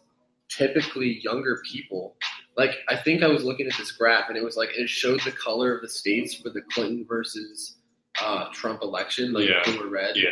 typically 0.50 1.20
younger 1.24 1.62
people, 1.72 2.16
like 2.58 2.80
I 2.90 2.96
think 2.98 3.24
I 3.24 3.28
was 3.28 3.44
looking 3.44 3.68
at 3.68 3.78
this 3.78 3.92
graph 3.92 4.30
and 4.30 4.38
it 4.38 4.44
was 4.44 4.58
like 4.58 4.70
it 4.78 4.90
showed 4.90 5.22
the 5.24 5.32
color 5.32 5.74
of 5.76 5.82
the 5.82 5.90
states 5.90 6.34
for 6.34 6.50
the 6.50 6.62
Clinton 6.74 7.06
versus 7.08 7.76
uh, 8.22 8.50
Trump 8.52 8.82
election, 8.82 9.32
like 9.32 9.48
Yeah. 9.48 9.62
they 9.66 9.78
were 9.78 9.88
red, 9.90 10.16
Yeah. 10.18 10.30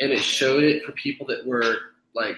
and 0.00 0.12
it 0.12 0.20
showed 0.20 0.62
it 0.62 0.84
for 0.84 0.92
people 0.92 1.26
that 1.26 1.44
were 1.44 1.76
like 2.14 2.36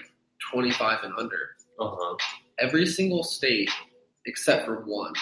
25 0.51 1.03
and 1.03 1.13
under 1.17 1.55
Uh 1.79 1.89
huh. 1.93 2.15
every 2.59 2.85
single 2.85 3.23
state 3.23 3.69
except 4.25 4.65
for 4.65 4.81
one 4.85 5.13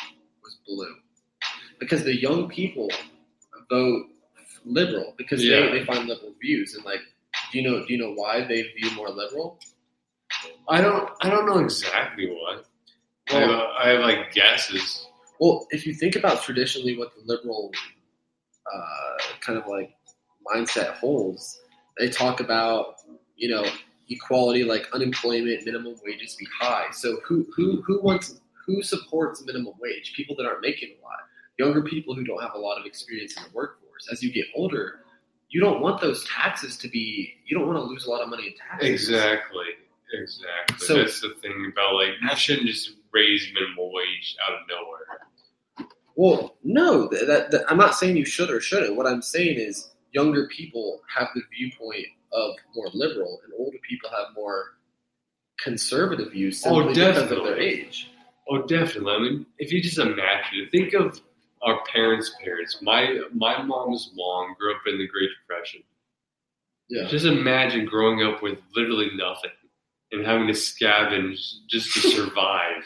was 0.43 0.57
blue 0.67 0.95
because 1.79 2.03
the 2.03 2.15
young 2.15 2.47
people 2.49 2.89
vote 3.69 4.05
liberal 4.65 5.13
because 5.17 5.43
Yeah. 5.43 5.61
they, 5.71 5.79
they 5.79 5.85
find 5.85 6.07
liberal 6.07 6.33
views 6.41 6.73
and 6.75 6.83
like 6.85 6.99
do 7.51 7.59
you 7.59 7.63
know 7.69 7.85
do 7.85 7.93
you 7.93 7.99
know 7.99 8.13
why 8.13 8.41
they 8.45 8.61
view 8.63 8.91
more 8.95 9.09
liberal 9.09 9.59
I 10.69 10.79
don't. 10.81 11.09
I 11.21 11.29
don't 11.29 11.47
know 11.47 11.57
exactly 11.59 12.27
what. 12.29 12.65
I, 13.31 13.33
have, 13.39 13.49
I 13.83 13.89
have 13.89 14.01
like 14.01 14.31
guesses. 14.31 15.05
well 15.39 15.67
if 15.71 15.85
you 15.87 15.93
think 15.93 16.15
about 16.15 16.43
traditionally 16.43 16.97
what 16.97 17.11
the 17.15 17.21
liberal 17.25 17.71
uh, 18.73 19.17
kind 19.41 19.57
of 19.57 19.65
like 19.67 19.91
mindset 20.47 20.93
holds 20.95 21.59
they 21.97 22.09
talk 22.09 22.39
about 22.39 22.95
you 23.35 23.49
know 23.49 23.65
equality 24.09 24.63
like 24.63 24.87
unemployment 24.93 25.63
minimum 25.65 25.95
wages 26.03 26.35
be 26.35 26.47
high 26.59 26.85
so 26.91 27.19
who 27.25 27.45
who 27.55 27.81
who 27.83 28.01
wants 28.01 28.39
who 28.65 28.81
supports 28.81 29.43
minimum 29.45 29.73
wage 29.79 30.13
people 30.15 30.35
that 30.35 30.45
aren't 30.45 30.61
making 30.61 30.89
a 30.99 31.03
lot 31.03 31.19
younger 31.57 31.81
people 31.81 32.13
who 32.15 32.23
don't 32.23 32.41
have 32.41 32.53
a 32.55 32.57
lot 32.57 32.79
of 32.79 32.85
experience 32.85 33.35
in 33.37 33.43
the 33.43 33.49
workforce 33.53 34.07
as 34.11 34.21
you 34.23 34.31
get 34.31 34.45
older 34.55 35.01
you 35.51 35.59
don't 35.59 35.81
want 35.81 35.99
those 35.99 36.23
taxes 36.25 36.77
to 36.77 36.87
be. 36.87 37.33
You 37.47 37.57
don't 37.57 37.65
want 37.65 37.79
to 37.79 37.81
lose 37.81 38.05
a 38.05 38.09
lot 38.11 38.21
of 38.21 38.29
money 38.29 38.49
in 38.49 38.53
taxes. 38.53 38.87
Exactly. 38.87 39.65
Exactly. 40.13 40.77
So- 40.85 40.93
That's 40.99 41.21
the 41.21 41.33
thing 41.41 41.71
about 41.73 41.95
like 41.95 42.09
you 42.21 42.35
shouldn't 42.35 42.67
just 42.67 42.91
raise 43.11 43.49
minimum 43.55 43.75
wage 43.91 44.35
out 44.47 44.53
of 44.53 44.59
nowhere. 44.69 45.89
Well, 46.15 46.55
no, 46.63 47.07
th- 47.09 47.25
that, 47.25 47.49
that 47.49 47.63
I'm 47.67 47.77
not 47.77 47.95
saying 47.95 48.15
you 48.15 48.25
should 48.25 48.51
or 48.51 48.59
shouldn't. 48.61 48.95
What 48.95 49.07
I'm 49.07 49.23
saying 49.23 49.57
is 49.57 49.95
younger 50.11 50.47
people 50.49 51.01
have 51.15 51.29
the 51.33 51.41
viewpoint 51.57 52.05
of 52.31 52.55
more 52.75 52.89
liberal, 52.93 53.39
and 53.43 53.53
older 53.57 53.77
people 53.87 54.09
have 54.09 54.27
more 54.35 54.65
conservative 55.63 56.31
views 56.31 56.63
Oh, 56.65 56.75
simply 56.79 56.93
because 56.93 57.31
of 57.31 57.43
their 57.43 57.59
age. 57.59 58.09
Oh, 58.49 58.61
definitely. 58.63 59.13
I 59.13 59.19
mean, 59.19 59.45
if 59.57 59.71
you 59.71 59.81
just 59.81 59.97
imagine, 59.99 60.59
it, 60.65 60.71
think 60.71 60.93
of 60.93 61.19
our 61.61 61.79
parents' 61.93 62.33
parents. 62.43 62.77
My 62.81 63.19
my 63.33 63.61
mom's 63.61 64.11
mom 64.15 64.55
grew 64.57 64.73
up 64.73 64.81
in 64.87 64.97
the 64.97 65.07
Great 65.07 65.29
Depression. 65.41 65.81
Yeah. 66.89 67.07
Just 67.07 67.25
imagine 67.25 67.85
growing 67.85 68.23
up 68.23 68.41
with 68.41 68.57
literally 68.75 69.09
nothing 69.15 69.51
and 70.11 70.25
having 70.25 70.47
to 70.47 70.53
scavenge 70.53 71.37
just 71.69 71.93
to 71.93 71.99
survive. 72.15 72.83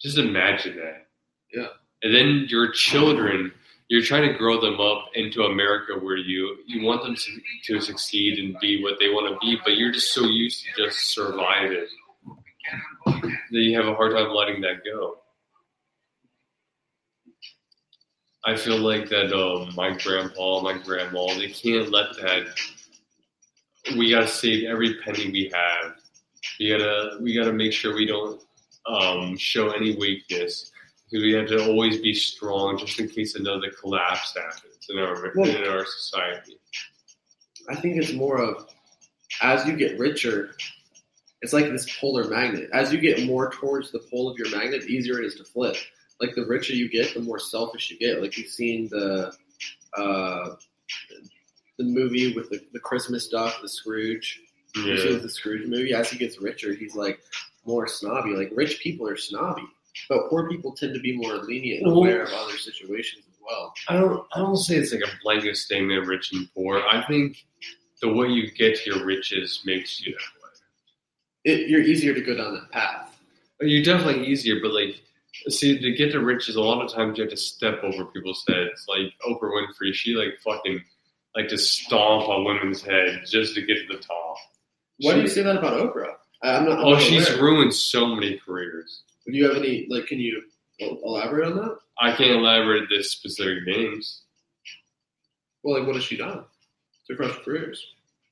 just 0.00 0.16
imagine 0.16 0.76
that. 0.76 1.06
Yeah. 1.52 1.66
And 2.02 2.14
then 2.14 2.46
your 2.48 2.70
children, 2.72 3.52
you're 3.88 4.02
trying 4.02 4.30
to 4.30 4.38
grow 4.38 4.60
them 4.60 4.80
up 4.80 5.06
into 5.14 5.42
America 5.42 5.94
where 5.98 6.16
you 6.16 6.58
you 6.66 6.84
want 6.84 7.02
them 7.02 7.14
to, 7.16 7.40
to 7.64 7.80
succeed 7.80 8.38
and 8.38 8.58
be 8.60 8.82
what 8.82 8.98
they 9.00 9.08
want 9.08 9.32
to 9.32 9.38
be, 9.40 9.58
but 9.64 9.76
you're 9.76 9.92
just 9.92 10.12
so 10.12 10.24
used 10.24 10.64
to 10.64 10.84
just 10.84 11.14
surviving 11.14 11.86
that 13.06 13.32
you 13.50 13.76
have 13.76 13.86
a 13.88 13.94
hard 13.94 14.12
time 14.12 14.30
letting 14.30 14.60
that 14.60 14.84
go. 14.84 15.16
I 18.44 18.56
feel 18.56 18.78
like 18.78 19.08
that 19.08 19.32
um, 19.32 19.74
my 19.74 19.96
grandpa, 19.96 20.60
my 20.60 20.78
grandma, 20.78 21.26
they 21.34 21.48
can't 21.48 21.90
let 21.90 22.14
that. 22.16 22.46
We 23.96 24.10
gotta 24.10 24.28
save 24.28 24.68
every 24.68 24.96
penny 25.00 25.30
we 25.30 25.50
have. 25.54 25.94
We 26.60 26.70
gotta 26.70 27.18
we 27.22 27.34
gotta 27.34 27.54
make 27.54 27.72
sure 27.72 27.94
we 27.94 28.06
don't 28.06 28.42
um, 28.86 29.36
show 29.38 29.70
any 29.70 29.96
weakness 29.96 30.72
because 31.10 31.22
we 31.24 31.32
have 31.32 31.48
to 31.48 31.64
always 31.66 31.98
be 32.00 32.12
strong 32.14 32.78
just 32.78 32.98
in 33.00 33.08
case 33.08 33.34
another 33.34 33.70
collapse 33.70 34.34
happens 34.36 34.86
in 34.90 34.98
our 34.98 35.32
Well- 35.34 35.48
in 35.48 35.64
our 35.64 35.84
society. 35.84 36.58
I 37.68 37.76
think 37.76 37.96
it's 37.96 38.12
more 38.12 38.38
of 38.38 38.66
as 39.42 39.66
you 39.66 39.76
get 39.76 39.98
richer, 39.98 40.54
it's 41.42 41.52
like 41.52 41.66
this 41.70 41.86
polar 41.98 42.24
magnet. 42.28 42.70
As 42.72 42.92
you 42.92 42.98
get 43.00 43.24
more 43.26 43.50
towards 43.50 43.90
the 43.92 44.00
pole 44.10 44.28
of 44.28 44.38
your 44.38 44.50
magnet, 44.50 44.82
the 44.82 44.88
easier 44.92 45.20
it 45.20 45.26
is 45.26 45.34
to 45.36 45.44
flip. 45.44 45.76
Like 46.20 46.34
the 46.34 46.46
richer 46.46 46.74
you 46.74 46.88
get, 46.88 47.14
the 47.14 47.20
more 47.20 47.38
selfish 47.38 47.90
you 47.90 47.98
get. 47.98 48.20
Like 48.20 48.36
you've 48.36 48.48
seen 48.50 48.88
the 48.88 49.32
uh, 49.96 50.56
the 51.78 51.84
movie 51.84 52.34
with 52.34 52.50
the, 52.50 52.60
the 52.72 52.80
Christmas 52.80 53.28
duck, 53.28 53.60
the 53.62 53.68
Scrooge. 53.68 54.40
Yeah. 54.76 55.16
the 55.18 55.28
Scrooge 55.28 55.66
movie, 55.66 55.94
as 55.94 56.10
he 56.10 56.18
gets 56.18 56.40
richer, 56.40 56.74
he's 56.74 56.94
like 56.94 57.20
more 57.64 57.86
snobby. 57.86 58.30
Like 58.30 58.50
rich 58.52 58.80
people 58.80 59.08
are 59.08 59.16
snobby, 59.16 59.62
but 60.08 60.28
poor 60.30 60.48
people 60.48 60.72
tend 60.72 60.94
to 60.94 61.00
be 61.00 61.16
more 61.16 61.34
lenient 61.36 61.82
and 61.84 61.92
aware 61.92 62.22
of 62.22 62.32
other 62.32 62.56
situations 62.58 63.24
as 63.28 63.36
well. 63.44 63.72
I 63.88 63.94
don't. 63.94 64.26
I 64.34 64.38
don't 64.38 64.56
say 64.56 64.76
it's 64.76 64.92
like 64.92 65.02
a 65.02 65.10
blanket 65.22 65.56
statement, 65.56 66.00
of 66.02 66.08
rich 66.08 66.32
and 66.32 66.48
poor. 66.54 66.82
I 66.90 67.04
think 67.06 67.44
the 68.00 68.12
way 68.12 68.28
you 68.28 68.50
get 68.52 68.76
to 68.80 68.90
your 68.94 69.04
riches 69.04 69.62
makes 69.64 70.00
you 70.00 70.12
that 70.12 70.18
way. 70.18 71.52
It, 71.54 71.68
you're 71.68 71.82
easier 71.82 72.14
to 72.14 72.20
go 72.20 72.34
down 72.34 72.54
that 72.54 72.70
path. 72.70 73.18
Oh, 73.62 73.66
you're 73.66 73.82
definitely 73.84 74.26
easier, 74.26 74.56
but 74.62 74.72
like, 74.72 75.00
see, 75.48 75.78
to 75.78 75.92
get 75.92 76.12
to 76.12 76.20
riches, 76.20 76.56
a 76.56 76.60
lot 76.60 76.84
of 76.84 76.92
times 76.92 77.18
you 77.18 77.22
have 77.24 77.30
to 77.30 77.36
step 77.36 77.82
over 77.82 78.04
people's 78.04 78.44
heads. 78.46 78.86
Like 78.88 79.12
Oprah 79.26 79.50
Winfrey, 79.50 79.92
she 79.94 80.14
like 80.14 80.38
fucking 80.44 80.80
like 81.34 81.48
to 81.48 81.58
stomp 81.58 82.28
on 82.28 82.44
women's 82.44 82.82
heads 82.82 83.30
just 83.30 83.54
to 83.54 83.62
get 83.62 83.86
to 83.86 83.96
the 83.96 84.02
top. 84.02 84.36
Why 85.00 85.14
do 85.14 85.20
you 85.22 85.28
say 85.28 85.42
that 85.42 85.56
about 85.56 85.74
Oprah? 85.74 86.14
I'm 86.42 86.64
not. 86.66 86.78
I'm 86.80 86.84
Oh, 86.86 86.90
not 86.92 87.02
she's 87.02 87.32
ruined 87.34 87.74
so 87.74 88.06
many 88.14 88.38
careers. 88.44 89.02
Do 89.30 89.36
you 89.36 89.46
have 89.48 89.56
any 89.56 89.86
like? 89.90 90.06
Can 90.06 90.18
you 90.18 90.42
elaborate 90.80 91.46
on 91.48 91.56
that? 91.56 91.76
I 92.00 92.12
can't 92.16 92.30
elaborate 92.40 92.88
the 92.88 93.02
specific 93.02 93.64
names. 93.66 94.22
Well, 95.62 95.78
like 95.78 95.86
what 95.86 95.96
has 95.96 96.04
she 96.04 96.16
done 96.16 96.44
to 97.08 97.16
crush 97.16 97.36
careers? 97.44 97.84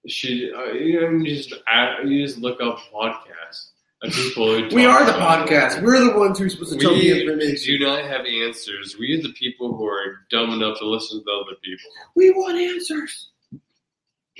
She, 0.08 0.52
uh, 0.56 0.72
you, 0.72 1.00
know, 1.00 1.10
you 1.24 1.34
just 1.34 1.52
add, 1.66 2.08
you 2.08 2.24
just 2.24 2.38
look 2.38 2.60
up 2.62 2.78
podcasts 2.94 3.70
and 4.02 4.12
people. 4.12 4.56
Who 4.60 4.74
We 4.76 4.86
are 4.86 5.04
the 5.04 5.16
about 5.16 5.50
it. 5.50 5.52
podcast. 5.52 5.82
We're 5.82 5.98
the 6.12 6.16
ones 6.16 6.38
who 6.38 6.44
are 6.44 6.48
supposed 6.48 6.72
to 6.74 6.78
tell 6.78 6.94
the 6.94 7.00
We 7.12 7.22
information. 7.22 7.78
do 7.78 7.84
not 7.84 8.04
have 8.04 8.24
answers. 8.24 8.96
We 9.00 9.18
are 9.18 9.22
the 9.22 9.32
people 9.32 9.76
who 9.76 9.84
are 9.84 10.20
dumb 10.30 10.50
enough 10.52 10.78
to 10.78 10.86
listen 10.86 11.24
to 11.24 11.30
other 11.32 11.56
people. 11.64 11.90
We 12.14 12.30
want 12.30 12.56
answers. 12.56 13.30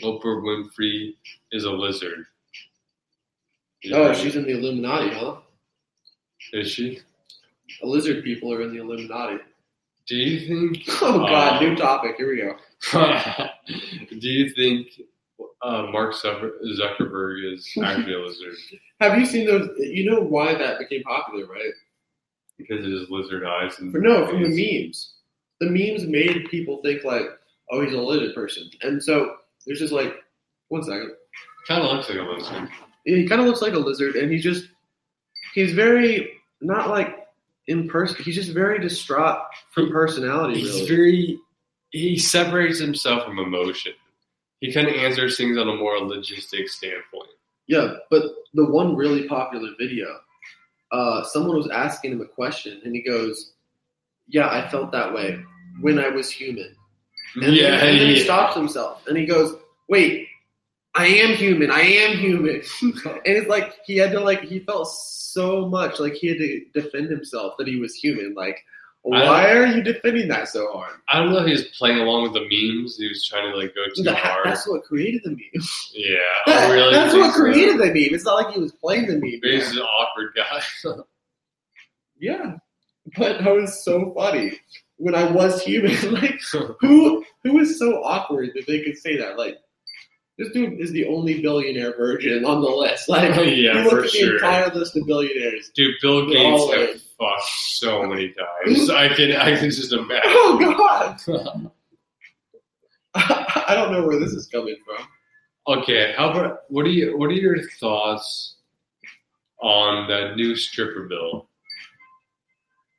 Oprah 0.04 0.40
Winfrey 0.42 1.14
is 1.50 1.64
a 1.64 1.70
lizard. 1.72 2.26
Oh, 3.92 4.12
she's 4.12 4.36
in 4.36 4.44
the 4.44 4.50
Illuminati, 4.50 5.10
huh? 5.10 5.36
Is 6.52 6.70
she? 6.70 7.00
The 7.80 7.86
lizard 7.86 8.24
people 8.24 8.52
are 8.52 8.62
in 8.62 8.72
the 8.72 8.80
Illuminati. 8.80 9.38
Do 10.06 10.16
you 10.16 10.40
think? 10.72 10.84
Oh 11.02 11.18
God, 11.18 11.62
Um, 11.62 11.68
new 11.68 11.76
topic. 11.76 12.16
Here 12.16 12.30
we 12.30 12.36
go. 12.40 12.56
do 14.20 14.28
you 14.28 14.50
think 14.50 14.88
uh, 15.62 15.86
Mark 15.90 16.14
Zuckerberg 16.14 17.52
is 17.54 17.76
actually 17.82 18.14
a 18.14 18.18
lizard 18.18 18.54
Have 19.00 19.18
you 19.18 19.26
seen 19.26 19.46
those? 19.46 19.68
You 19.78 20.10
know 20.10 20.20
why 20.20 20.54
that 20.54 20.78
became 20.78 21.02
popular, 21.02 21.46
right? 21.46 21.72
because 22.58 22.84
of 22.86 22.90
his 22.90 23.10
lizard 23.10 23.44
eyes? 23.44 23.78
And 23.78 23.92
no, 23.92 24.26
from 24.26 24.42
the 24.42 24.48
memes. 24.48 25.12
The 25.60 25.68
memes 25.68 26.06
made 26.06 26.48
people 26.50 26.80
think 26.82 27.04
like, 27.04 27.26
oh, 27.70 27.82
he's 27.82 27.92
a 27.92 28.00
lizard 28.00 28.34
person, 28.34 28.70
and 28.82 29.02
so 29.02 29.36
there's 29.66 29.78
just 29.78 29.92
like, 29.92 30.14
one 30.68 30.82
second. 30.82 31.12
kind 31.68 31.82
of 31.82 31.92
looks 31.92 32.08
like 32.08 32.18
a 32.18 32.22
lizard. 32.22 32.68
he 33.04 33.26
kind 33.26 33.40
of 33.40 33.46
looks 33.46 33.60
like 33.62 33.74
a 33.74 33.78
lizard, 33.78 34.16
and 34.16 34.30
he 34.30 34.38
just 34.38 34.68
he's 35.54 35.72
very 35.74 36.30
not 36.60 36.88
like 36.88 37.26
in 37.66 37.88
person. 37.88 38.22
He's 38.22 38.34
just 38.36 38.52
very 38.52 38.78
distraught 38.78 39.38
from 39.72 39.90
personality. 39.90 40.60
He's 40.60 40.74
Really, 40.74 40.88
very. 40.88 41.38
He 41.90 42.18
separates 42.18 42.78
himself 42.78 43.24
from 43.24 43.38
emotion. 43.38 43.92
He 44.60 44.72
kind 44.72 44.88
of 44.88 44.94
answers 44.94 45.36
things 45.36 45.56
on 45.58 45.68
a 45.68 45.74
more 45.74 45.96
logistic 45.98 46.68
standpoint. 46.68 47.30
yeah. 47.68 47.94
But 48.10 48.22
the 48.54 48.64
one 48.64 48.96
really 48.96 49.26
popular 49.28 49.70
video, 49.78 50.06
uh, 50.92 51.24
someone 51.24 51.56
was 51.56 51.68
asking 51.70 52.12
him 52.12 52.20
a 52.20 52.26
question, 52.26 52.80
and 52.84 52.94
he 52.94 53.02
goes, 53.02 53.52
"Yeah, 54.28 54.48
I 54.48 54.68
felt 54.68 54.92
that 54.92 55.12
way 55.14 55.38
when 55.80 55.98
I 55.98 56.08
was 56.08 56.30
human." 56.30 56.74
And 57.36 57.54
yeah, 57.54 57.70
then, 57.76 57.88
and 57.88 58.00
then 58.00 58.08
he 58.08 58.20
stops 58.22 58.56
himself, 58.56 59.06
and 59.06 59.16
he 59.16 59.26
goes, 59.26 59.54
"Wait." 59.88 60.25
I 60.96 61.06
am 61.06 61.34
human. 61.36 61.70
I 61.70 61.80
am 61.82 62.16
human. 62.16 62.62
and 62.82 63.20
it's 63.24 63.48
like 63.48 63.74
he 63.84 63.96
had 63.98 64.12
to 64.12 64.20
like 64.20 64.40
he 64.42 64.60
felt 64.60 64.88
so 64.90 65.68
much 65.68 66.00
like 66.00 66.14
he 66.14 66.28
had 66.28 66.38
to 66.38 66.64
defend 66.74 67.10
himself 67.10 67.54
that 67.58 67.68
he 67.68 67.76
was 67.76 67.94
human. 67.94 68.32
Like, 68.34 68.64
why 69.02 69.52
are 69.52 69.66
you 69.66 69.82
defending 69.82 70.28
that 70.28 70.48
so 70.48 70.72
hard? 70.72 70.94
I 71.08 71.18
don't 71.20 71.30
know 71.32 71.40
if 71.40 71.46
he 71.46 71.52
was 71.52 71.64
playing 71.78 71.98
along 71.98 72.22
with 72.24 72.32
the 72.32 72.40
memes. 72.40 72.96
He 72.96 73.06
was 73.08 73.24
trying 73.28 73.50
to 73.52 73.56
like 73.56 73.74
go 73.74 73.84
too 73.94 74.02
That- 74.04 74.16
hard. 74.16 74.46
that's 74.46 74.66
what 74.66 74.82
created 74.84 75.22
the 75.24 75.30
meme. 75.30 75.64
Yeah, 75.94 76.16
That- 76.46 76.72
really 76.72 76.94
that's 76.94 77.14
what 77.14 77.34
so. 77.34 77.40
created 77.40 77.78
the 77.78 77.86
meme. 77.86 78.14
It's 78.14 78.24
not 78.24 78.34
like 78.42 78.54
he 78.54 78.60
was 78.60 78.72
playing 78.72 79.06
the 79.06 79.14
meme. 79.18 79.40
He's 79.42 79.70
an 79.72 79.78
awkward 79.82 80.32
guy. 80.34 80.62
Yeah, 82.18 82.54
but 83.18 83.44
that 83.44 83.54
was 83.54 83.84
so 83.84 84.12
funny 84.14 84.58
when 84.96 85.14
I 85.14 85.30
was 85.30 85.62
human. 85.62 85.94
like, 86.14 86.40
who 86.80 87.24
who 87.42 87.58
is 87.58 87.78
so 87.78 88.02
awkward 88.02 88.50
that 88.54 88.66
they 88.66 88.82
could 88.82 88.96
say 88.96 89.16
that? 89.18 89.36
Like, 89.36 89.58
this 90.38 90.50
dude 90.52 90.80
is 90.80 90.92
the 90.92 91.06
only 91.06 91.40
billionaire 91.40 91.96
virgin 91.96 92.44
on 92.44 92.60
the 92.60 92.68
list. 92.68 93.08
Like, 93.08 93.34
Yeah, 93.36 93.44
you 93.46 93.72
look 93.82 93.90
for 93.90 93.98
at 93.98 94.02
the 94.04 94.08
sure. 94.18 94.34
entire 94.34 94.74
list 94.74 94.96
of 94.96 95.06
billionaires. 95.06 95.70
Dude, 95.74 95.94
Bill 96.02 96.26
Gates 96.26 96.40
all 96.40 96.72
have 96.72 97.00
fucked 97.18 97.48
so 97.68 98.02
many 98.06 98.32
times. 98.34 98.90
I 98.90 99.08
can 99.08 99.32
I 99.32 99.56
can 99.56 99.70
just 99.70 99.92
imagine. 99.92 100.22
Oh 100.26 100.58
God! 100.76 101.72
I 103.14 103.74
don't 103.74 103.92
know 103.92 104.06
where 104.06 104.20
this 104.20 104.32
is 104.32 104.46
coming 104.46 104.76
from. 104.84 105.06
Okay, 105.78 106.14
how 106.16 106.30
about 106.30 106.60
what 106.68 106.84
are 106.84 106.90
you 106.90 107.16
what 107.16 107.30
are 107.30 107.34
your 107.34 107.58
thoughts 107.80 108.56
on 109.62 110.08
that 110.08 110.36
new 110.36 110.54
stripper 110.54 111.04
bill? 111.08 111.48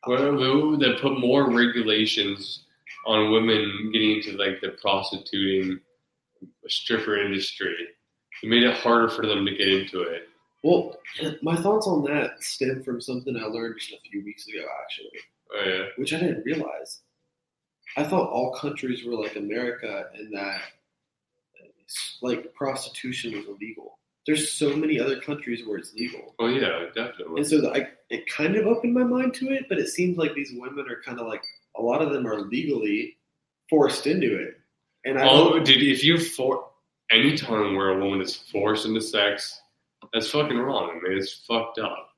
What 0.06 0.20
that 0.20 1.00
put 1.02 1.20
more 1.20 1.52
regulations 1.52 2.64
on 3.06 3.32
women 3.32 3.90
getting 3.92 4.18
into 4.18 4.38
like 4.38 4.62
the 4.62 4.70
prostituting 4.82 5.80
stripper 6.68 7.18
industry. 7.24 7.76
It 8.44 8.50
made 8.50 8.64
it 8.64 8.76
harder 8.76 9.10
for 9.10 9.26
them 9.26 9.46
to 9.46 9.52
get 9.56 9.68
into 9.68 10.02
it. 10.02 10.28
Well, 10.64 10.98
my 11.42 11.56
thoughts 11.56 11.88
on 11.88 12.04
that 12.06 12.44
stem 12.44 12.84
from 12.84 13.02
something 13.02 13.36
I 13.36 13.46
learned 13.46 13.76
just 13.80 13.94
a 13.94 14.10
few 14.10 14.24
weeks 14.24 14.48
ago, 14.48 14.66
actually, 14.84 15.20
Oh, 15.56 15.64
yeah. 15.70 15.86
which 15.98 16.14
I 16.14 16.20
didn't 16.20 16.44
realize. 16.46 17.02
I 17.96 18.04
thought 18.04 18.30
all 18.30 18.54
countries 18.56 19.06
were 19.06 19.14
like 19.16 19.36
America 19.38 20.06
and 20.16 20.34
that 20.36 20.62
like 22.22 22.54
prostitution 22.54 23.32
was 23.34 23.46
illegal. 23.48 23.98
There's 24.26 24.52
so 24.52 24.76
many 24.76 25.00
other 25.00 25.22
countries 25.22 25.66
where 25.66 25.78
it's 25.78 25.94
legal. 25.94 26.36
Oh 26.38 26.48
yeah, 26.48 26.88
definitely. 26.94 27.38
And 27.38 27.48
so 27.48 27.62
the, 27.62 27.72
I, 27.72 27.88
it 28.10 28.28
kind 28.30 28.58
of 28.58 28.68
opened 28.68 28.94
my 28.94 29.04
mind 29.04 29.34
to 29.36 29.52
it, 29.54 29.68
but 29.70 29.80
it 29.80 29.88
seems 29.88 30.18
like 30.18 30.34
these 30.36 30.52
women 30.54 30.86
are 30.90 31.02
kind 31.02 31.20
of 31.20 31.28
like 31.28 31.44
a 31.78 31.82
lot 31.82 32.02
of 32.02 32.12
them 32.12 32.28
are 32.28 32.42
legally 32.42 33.18
forced 33.70 34.06
into 34.06 34.36
it. 34.38 34.60
And 35.06 35.20
I 35.20 35.28
Oh, 35.28 35.60
dude, 35.60 35.82
if 35.84 36.04
you 36.04 36.20
for 36.20 36.68
any 37.12 37.38
time 37.38 37.76
where 37.76 37.90
a 37.90 38.00
woman 38.00 38.22
is 38.22 38.36
forced 38.36 38.86
into 38.86 39.02
sex, 39.02 39.62
that's 40.14 40.30
fucking 40.30 40.58
wrong. 40.58 40.90
I 40.90 41.08
mean, 41.10 41.18
it's 41.18 41.34
fucked 41.48 41.80
up. 41.80 42.10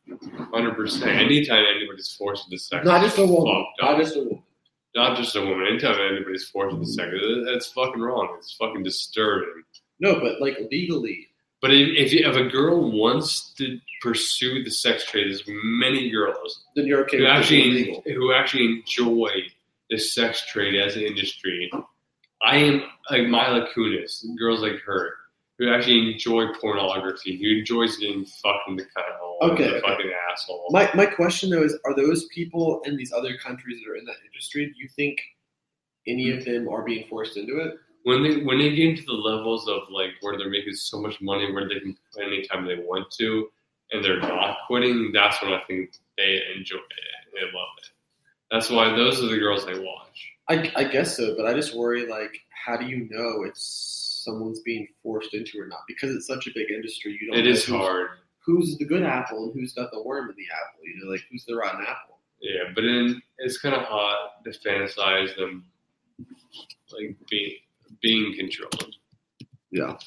Hundred 0.52 0.76
percent. 0.76 1.12
Anytime 1.12 1.66
anybody's 1.76 2.12
forced 2.18 2.46
into 2.46 2.58
sex, 2.58 2.84
not 2.86 3.02
just 3.04 3.18
a 3.20 3.26
woman, 3.26 3.66
not 3.82 3.98
just 4.00 4.16
a 4.16 4.20
woman. 4.20 4.44
Not 4.96 5.16
just 5.18 5.36
a 5.36 5.42
woman. 5.42 5.68
Anytime 5.68 5.98
anybody's 6.02 6.46
forced 6.50 6.76
into 6.76 6.88
sex, 6.88 7.14
that's 7.46 7.68
fucking 7.72 8.02
wrong. 8.02 8.36
It's 8.40 8.54
fucking 8.54 8.82
disturbing. 8.82 9.64
No, 10.00 10.20
but 10.20 10.42
like 10.42 10.58
legally, 10.72 11.28
But 11.62 11.72
if 11.72 11.90
if, 11.96 12.14
you, 12.14 12.28
if 12.28 12.36
a 12.36 12.46
girl 12.50 12.92
wants 12.92 13.54
to 13.60 13.80
pursue 14.02 14.64
the 14.64 14.72
sex 14.72 15.06
trade, 15.06 15.28
there's 15.28 15.44
many 15.48 16.10
girls 16.10 16.64
then 16.76 16.88
you're 16.88 17.02
okay 17.02 17.18
who 17.18 17.24
with 17.26 17.32
it 17.46 17.50
being 17.50 17.98
actually 17.98 18.14
who 18.16 18.34
actually 18.34 18.66
enjoy 18.66 19.30
the 19.92 20.00
sex 20.00 20.44
trade 20.48 20.76
as 20.76 20.96
an 20.96 21.04
industry. 21.04 21.70
I 22.42 22.58
am 22.58 22.82
like 23.10 23.24
Mila 23.24 23.68
Kunis, 23.76 24.24
girls 24.38 24.62
like 24.62 24.80
her, 24.86 25.14
who 25.58 25.70
actually 25.70 26.14
enjoy 26.14 26.54
pornography, 26.60 27.38
who 27.42 27.60
enjoys 27.60 27.98
getting 27.98 28.26
fucked 28.26 28.70
in 28.70 28.76
the 28.78 28.84
cuthole, 28.84 29.52
Okay, 29.52 29.64
the 29.64 29.76
okay. 29.76 29.82
fucking 29.88 30.12
asshole. 30.32 30.68
My 30.72 30.90
my 30.94 31.06
question 31.06 31.50
though 31.50 31.64
is: 31.64 31.78
Are 31.86 31.96
those 31.96 32.26
people 32.26 32.82
in 32.86 32.96
these 32.98 33.12
other 33.12 33.38
countries 33.38 33.80
that 33.84 33.92
are 33.92 33.96
in 33.96 34.06
that 34.06 34.16
industry? 34.26 34.68
Do 34.68 34.74
you 34.78 34.88
think 34.96 35.20
any 36.08 36.32
of 36.32 36.46
them 36.46 36.68
are 36.70 36.84
being 36.84 37.06
forced 37.08 37.38
into 37.38 37.58
it? 37.60 37.76
when 38.04 38.24
they 38.24 38.44
when 38.44 38.58
they 38.58 38.74
get 38.76 38.90
into 38.90 39.04
the 39.04 39.12
levels 39.14 39.68
of 39.68 39.82
like 39.92 40.12
where 40.22 40.38
they're 40.38 40.50
making 40.50 40.74
so 40.74 41.02
much 41.02 41.20
money, 41.22 41.52
where 41.52 41.68
they 41.68 41.80
can 41.80 41.96
quit 42.14 42.28
anytime 42.28 42.66
they 42.66 42.76
want 42.78 43.12
to, 43.12 43.50
and 43.92 44.04
they're 44.04 44.20
not 44.22 44.58
quitting, 44.68 45.12
that's 45.14 45.42
when 45.42 45.52
I 45.54 45.62
think 45.68 45.92
they 46.18 46.42
enjoy 46.56 46.78
it. 46.78 47.34
They 47.34 47.42
love 47.42 47.68
it. 47.80 47.90
That's 48.52 48.70
why 48.70 48.96
those 48.96 49.22
are 49.24 49.28
the 49.28 49.38
girls 49.38 49.66
I 49.68 49.74
watch. 49.78 50.29
I, 50.50 50.72
I 50.76 50.84
guess 50.84 51.16
so, 51.16 51.36
but 51.38 51.45
I 51.45 51.54
just 51.54 51.76
worry 51.76 52.08
like, 52.08 52.36
how 52.50 52.76
do 52.76 52.86
you 52.86 53.08
know 53.12 53.43
if 53.43 53.54
someone's 53.56 54.62
being 54.62 54.88
forced 55.04 55.34
into 55.36 55.58
it 55.58 55.62
or 55.62 55.68
not? 55.68 55.82
Because 55.88 56.16
it's 56.16 56.26
such 56.26 56.47
a 56.47 56.52
big 56.56 56.72
industry, 56.72 57.18
you 57.20 57.30
don't. 57.30 57.39
It 57.39 57.43
know 57.43 57.52
is 57.52 57.66
who's, 57.66 57.76
hard. 57.76 58.10
Who's 58.39 58.78
the 58.78 58.86
good 58.86 59.04
apple 59.04 59.45
and 59.45 59.54
who's 59.54 59.74
got 59.74 59.91
the 59.91 60.02
worm 60.02 60.30
in 60.30 60.36
the 60.36 60.47
apple? 60.52 60.82
You 60.84 61.06
know, 61.06 61.12
like 61.12 61.22
who's 61.32 61.45
the 61.45 61.56
rotten 61.56 61.82
apple? 61.82 62.18
Yeah, 62.41 62.72
but 62.74 62.82
then 62.82 63.22
it's 63.38 63.60
kind 63.60 63.76
of 63.76 63.84
hot 63.84 64.43
to 64.43 64.50
fantasize 64.50 65.36
them 65.36 65.66
like 66.91 67.16
being 67.30 67.52
being 68.02 68.34
controlled. 68.36 68.95
Yeah. 69.72 69.97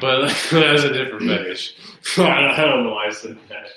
But 0.00 0.28
that's 0.52 0.84
a 0.84 0.92
different 0.92 1.26
fetish. 1.26 1.74
I 2.18 2.22
don't, 2.22 2.30
I 2.30 2.64
don't 2.64 2.84
know 2.84 2.92
why 2.92 3.06
I 3.06 3.10
said 3.10 3.38
that. 3.48 3.70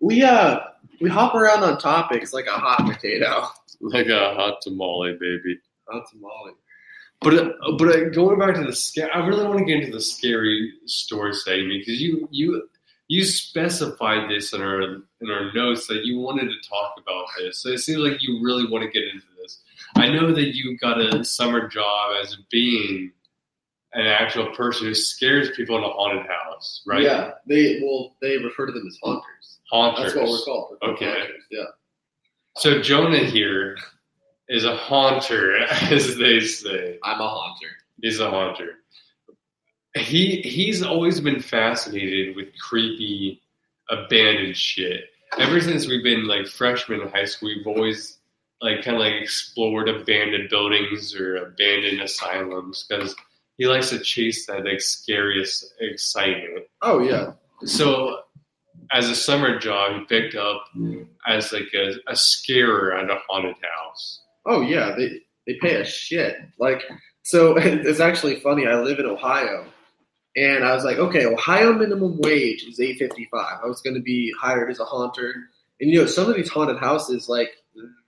We 0.00 0.22
uh 0.22 0.58
we 1.02 1.10
hop 1.10 1.34
around 1.34 1.64
on 1.64 1.78
topics 1.78 2.32
like 2.32 2.46
a 2.46 2.52
hot 2.52 2.86
potato. 2.86 3.48
like 3.80 4.06
a 4.06 4.34
hot 4.34 4.60
tamale, 4.62 5.12
baby. 5.20 5.58
Hot 5.88 6.04
tamale. 6.10 6.52
But 7.20 7.34
uh, 7.34 7.72
but 7.78 7.88
uh, 7.88 8.08
going 8.10 8.38
back 8.38 8.54
to 8.54 8.64
the 8.64 8.74
scare, 8.74 9.14
I 9.14 9.26
really 9.26 9.46
want 9.46 9.58
to 9.58 9.64
get 9.64 9.82
into 9.82 9.92
the 9.92 10.00
scary 10.00 10.72
story 10.86 11.34
segment 11.34 11.82
because 11.84 12.00
you 12.00 12.28
you 12.30 12.68
you 13.08 13.24
specified 13.24 14.30
this 14.30 14.52
in 14.52 14.60
our 14.60 14.82
in 14.82 15.30
our 15.30 15.52
notes 15.52 15.86
that 15.86 16.04
you 16.04 16.18
wanted 16.18 16.46
to 16.46 16.68
talk 16.68 16.94
about 17.00 17.26
this. 17.38 17.62
So 17.62 17.70
it 17.70 17.78
seems 17.78 17.98
like 17.98 18.22
you 18.22 18.40
really 18.42 18.66
want 18.66 18.84
to 18.84 18.90
get 18.90 19.08
into 19.08 19.26
this. 19.40 19.60
I 19.96 20.08
know 20.08 20.32
that 20.32 20.54
you 20.56 20.76
got 20.78 21.00
a 21.00 21.24
summer 21.24 21.68
job 21.68 22.12
as 22.22 22.36
being 22.50 23.12
an 23.92 24.06
actual 24.06 24.46
person 24.54 24.86
who 24.86 24.94
scares 24.94 25.50
people 25.50 25.76
in 25.76 25.84
a 25.84 25.88
haunted 25.88 26.26
house, 26.26 26.82
right? 26.86 27.02
Yeah. 27.02 27.32
They 27.46 27.80
well 27.84 28.16
they 28.20 28.38
refer 28.38 28.66
to 28.66 28.72
them 28.72 28.86
as 28.86 28.98
haunters. 29.02 29.60
Haunters. 29.72 30.14
That's 30.14 30.16
what 30.16 30.28
we're 30.28 30.44
called. 30.44 30.76
We're 30.82 30.88
Okay. 30.90 31.06
haunters, 31.06 31.42
Yeah. 31.50 31.64
So 32.56 32.80
Jonah 32.82 33.24
here 33.24 33.76
is 34.48 34.64
a 34.64 34.76
haunter, 34.76 35.58
as 35.90 36.16
they 36.18 36.40
say. 36.40 36.98
I'm 37.02 37.20
a 37.20 37.28
haunter. 37.28 37.68
He's 38.00 38.20
a 38.20 38.28
haunter. 38.30 38.74
He 39.96 40.40
he's 40.42 40.82
always 40.82 41.20
been 41.20 41.40
fascinated 41.40 42.34
with 42.36 42.48
creepy, 42.58 43.42
abandoned 43.90 44.56
shit. 44.56 45.04
Ever 45.38 45.60
since 45.60 45.86
we've 45.86 46.02
been 46.04 46.26
like 46.26 46.46
freshmen 46.46 47.00
in 47.02 47.08
high 47.08 47.24
school, 47.26 47.48
we've 47.48 47.66
always 47.66 48.18
like 48.62 48.82
kind 48.84 48.96
of 48.96 49.02
like 49.02 49.14
explored 49.14 49.88
abandoned 49.88 50.48
buildings 50.48 51.14
or 51.14 51.36
abandoned 51.36 52.00
asylums 52.00 52.86
because 52.88 53.14
he 53.58 53.66
likes 53.66 53.90
to 53.90 53.98
chase 53.98 54.46
that 54.46 54.64
like 54.64 54.80
scariest 54.80 55.74
excitement. 55.80 56.64
Oh 56.80 57.00
yeah. 57.00 57.32
So, 57.64 58.21
as 58.90 59.08
a 59.08 59.16
summer 59.16 59.58
job, 59.58 59.92
he 59.94 60.04
picked 60.06 60.34
up 60.34 60.64
mm. 60.76 61.06
as 61.26 61.52
like 61.52 61.68
a, 61.74 61.94
a 62.08 62.16
scarer 62.16 62.96
at 62.96 63.10
a 63.10 63.18
haunted 63.28 63.56
house. 63.62 64.22
Oh 64.46 64.62
yeah, 64.62 64.94
they 64.96 65.20
they 65.46 65.58
pay 65.60 65.76
a 65.76 65.84
shit. 65.84 66.36
Like 66.58 66.82
so 67.22 67.56
it's 67.56 68.00
actually 68.00 68.40
funny. 68.40 68.66
I 68.66 68.80
live 68.80 68.98
in 68.98 69.06
Ohio, 69.06 69.66
and 70.36 70.64
I 70.64 70.74
was 70.74 70.84
like, 70.84 70.98
okay, 70.98 71.26
Ohio 71.26 71.72
minimum 71.72 72.18
wage 72.20 72.64
is 72.64 72.80
eight 72.80 72.98
fifty 72.98 73.28
five. 73.30 73.58
I 73.62 73.66
was 73.66 73.80
going 73.80 73.94
to 73.94 74.02
be 74.02 74.32
hired 74.40 74.70
as 74.70 74.80
a 74.80 74.84
haunter, 74.84 75.34
and 75.80 75.90
you 75.90 76.00
know 76.00 76.06
some 76.06 76.28
of 76.28 76.36
these 76.36 76.50
haunted 76.50 76.78
houses 76.78 77.28
like 77.28 77.50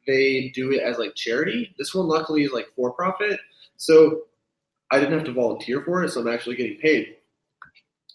they 0.07 0.53
do 0.55 0.73
it 0.73 0.83
as 0.83 0.99
like 0.99 1.15
charity. 1.15 1.75
This 1.79 1.95
one 1.95 2.09
luckily 2.09 2.45
is 2.45 2.53
like 2.53 2.67
for 2.77 2.93
profit, 2.93 3.41
so 3.77 4.23
I 4.91 4.99
didn't 4.99 5.15
have 5.15 5.25
to 5.25 5.33
volunteer 5.33 5.83
for 5.83 6.05
it, 6.05 6.11
so 6.11 6.21
I'm 6.21 6.29
actually 6.29 6.57
getting 6.57 6.79
paid. 6.79 7.17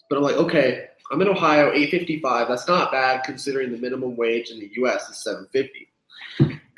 But 0.08 0.16
I'm 0.16 0.22
like, 0.24 0.36
okay, 0.36 0.88
I'm 1.10 1.20
in 1.20 1.28
Ohio, 1.28 1.72
eight 1.72 1.90
fifty 1.90 2.20
five. 2.20 2.48
That's 2.48 2.68
not 2.68 2.92
bad 2.92 3.24
considering 3.24 3.72
the 3.72 3.78
minimum 3.78 4.16
wage 4.16 4.50
in 4.50 4.60
the 4.60 4.70
U.S. 4.76 5.08
is 5.08 5.22
seven 5.22 5.46
fifty. 5.52 5.88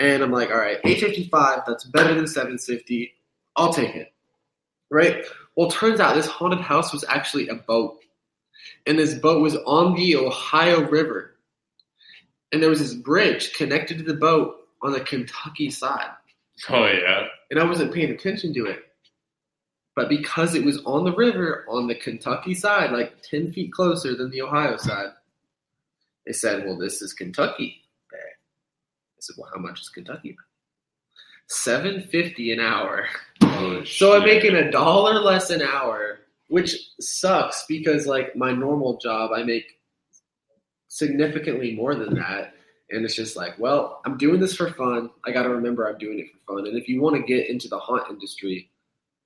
And 0.02 0.22
I'm 0.22 0.32
like, 0.32 0.50
all 0.50 0.56
right, 0.56 0.78
855, 0.84 1.60
that's 1.64 1.84
better 1.84 2.12
than 2.12 2.26
750. 2.26 3.14
I'll 3.54 3.72
take 3.72 3.94
it. 3.94 4.12
Right? 4.90 5.24
Well, 5.54 5.70
turns 5.70 6.00
out 6.00 6.16
this 6.16 6.26
haunted 6.26 6.60
house 6.60 6.92
was 6.92 7.04
actually 7.08 7.48
a 7.48 7.54
boat. 7.54 8.00
And 8.86 8.98
this 8.98 9.14
boat 9.14 9.40
was 9.40 9.56
on 9.58 9.94
the 9.94 10.16
Ohio 10.16 10.88
River. 10.88 11.36
And 12.50 12.60
there 12.60 12.68
was 12.68 12.80
this 12.80 12.94
bridge 12.94 13.52
connected 13.52 13.98
to 13.98 14.04
the 14.04 14.14
boat 14.14 14.56
on 14.82 14.90
the 14.90 15.00
Kentucky 15.00 15.70
side. 15.70 16.10
Oh 16.68 16.86
yeah, 16.86 17.26
And 17.50 17.60
I 17.60 17.64
wasn't 17.64 17.94
paying 17.94 18.10
attention 18.10 18.52
to 18.54 18.66
it. 18.66 18.82
But 19.94 20.08
because 20.08 20.54
it 20.54 20.64
was 20.64 20.82
on 20.84 21.04
the 21.04 21.14
river 21.14 21.66
on 21.68 21.86
the 21.86 21.94
Kentucky 21.94 22.54
side, 22.54 22.92
like 22.92 23.22
10 23.22 23.52
feet 23.52 23.72
closer 23.72 24.14
than 24.16 24.30
the 24.30 24.42
Ohio 24.42 24.76
side, 24.78 25.10
they 26.26 26.32
said, 26.32 26.64
well, 26.64 26.78
this 26.78 27.02
is 27.02 27.12
Kentucky. 27.12 27.82
I 28.14 29.20
said, 29.20 29.36
well, 29.38 29.50
how 29.54 29.60
much 29.60 29.80
is 29.80 29.88
Kentucky? 29.88 30.36
Seven 31.48 32.02
fifty 32.02 32.50
an 32.52 32.60
hour. 32.60 33.06
oh, 33.42 33.84
So 33.84 34.16
I'm 34.16 34.24
making 34.24 34.54
a 34.56 34.70
dollar 34.70 35.20
less 35.20 35.50
an 35.50 35.60
hour, 35.62 36.20
which 36.48 36.74
sucks 36.98 37.64
because 37.68 38.06
like 38.06 38.34
my 38.34 38.52
normal 38.52 38.96
job, 38.96 39.30
I 39.32 39.42
make 39.42 39.78
significantly 40.88 41.74
more 41.74 41.94
than 41.94 42.14
that. 42.14 42.54
And 42.90 43.04
it's 43.04 43.14
just 43.14 43.36
like, 43.36 43.58
well, 43.58 44.00
I'm 44.04 44.16
doing 44.18 44.40
this 44.40 44.56
for 44.56 44.70
fun. 44.72 45.10
I 45.24 45.30
got 45.30 45.44
to 45.44 45.50
remember 45.50 45.88
I'm 45.88 45.98
doing 45.98 46.18
it 46.18 46.26
for 46.32 46.54
fun. 46.54 46.66
And 46.66 46.76
if 46.76 46.88
you 46.88 47.00
want 47.00 47.16
to 47.16 47.22
get 47.22 47.48
into 47.48 47.68
the 47.68 47.78
haunt 47.78 48.10
industry, 48.10 48.70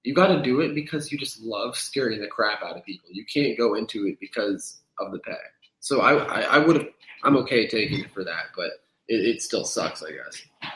you 0.06 0.14
got 0.14 0.28
to 0.28 0.40
do 0.40 0.60
it 0.60 0.72
because 0.72 1.10
you 1.10 1.18
just 1.18 1.40
love 1.42 1.76
scaring 1.76 2.20
the 2.20 2.28
crap 2.28 2.62
out 2.62 2.76
of 2.76 2.84
people. 2.84 3.08
You 3.10 3.24
can't 3.26 3.58
go 3.58 3.74
into 3.74 4.06
it 4.06 4.20
because 4.20 4.78
of 5.00 5.10
the 5.10 5.18
pay. 5.18 5.32
So 5.80 6.00
I, 6.00 6.14
I, 6.14 6.40
I 6.42 6.58
would 6.58 6.76
have, 6.76 6.86
I'm 7.24 7.36
okay 7.38 7.66
taking 7.66 8.00
it 8.04 8.12
for 8.12 8.22
that, 8.22 8.46
but 8.54 8.70
it, 9.08 9.16
it 9.16 9.42
still 9.42 9.64
sucks, 9.64 10.04
I 10.04 10.10
guess. 10.12 10.70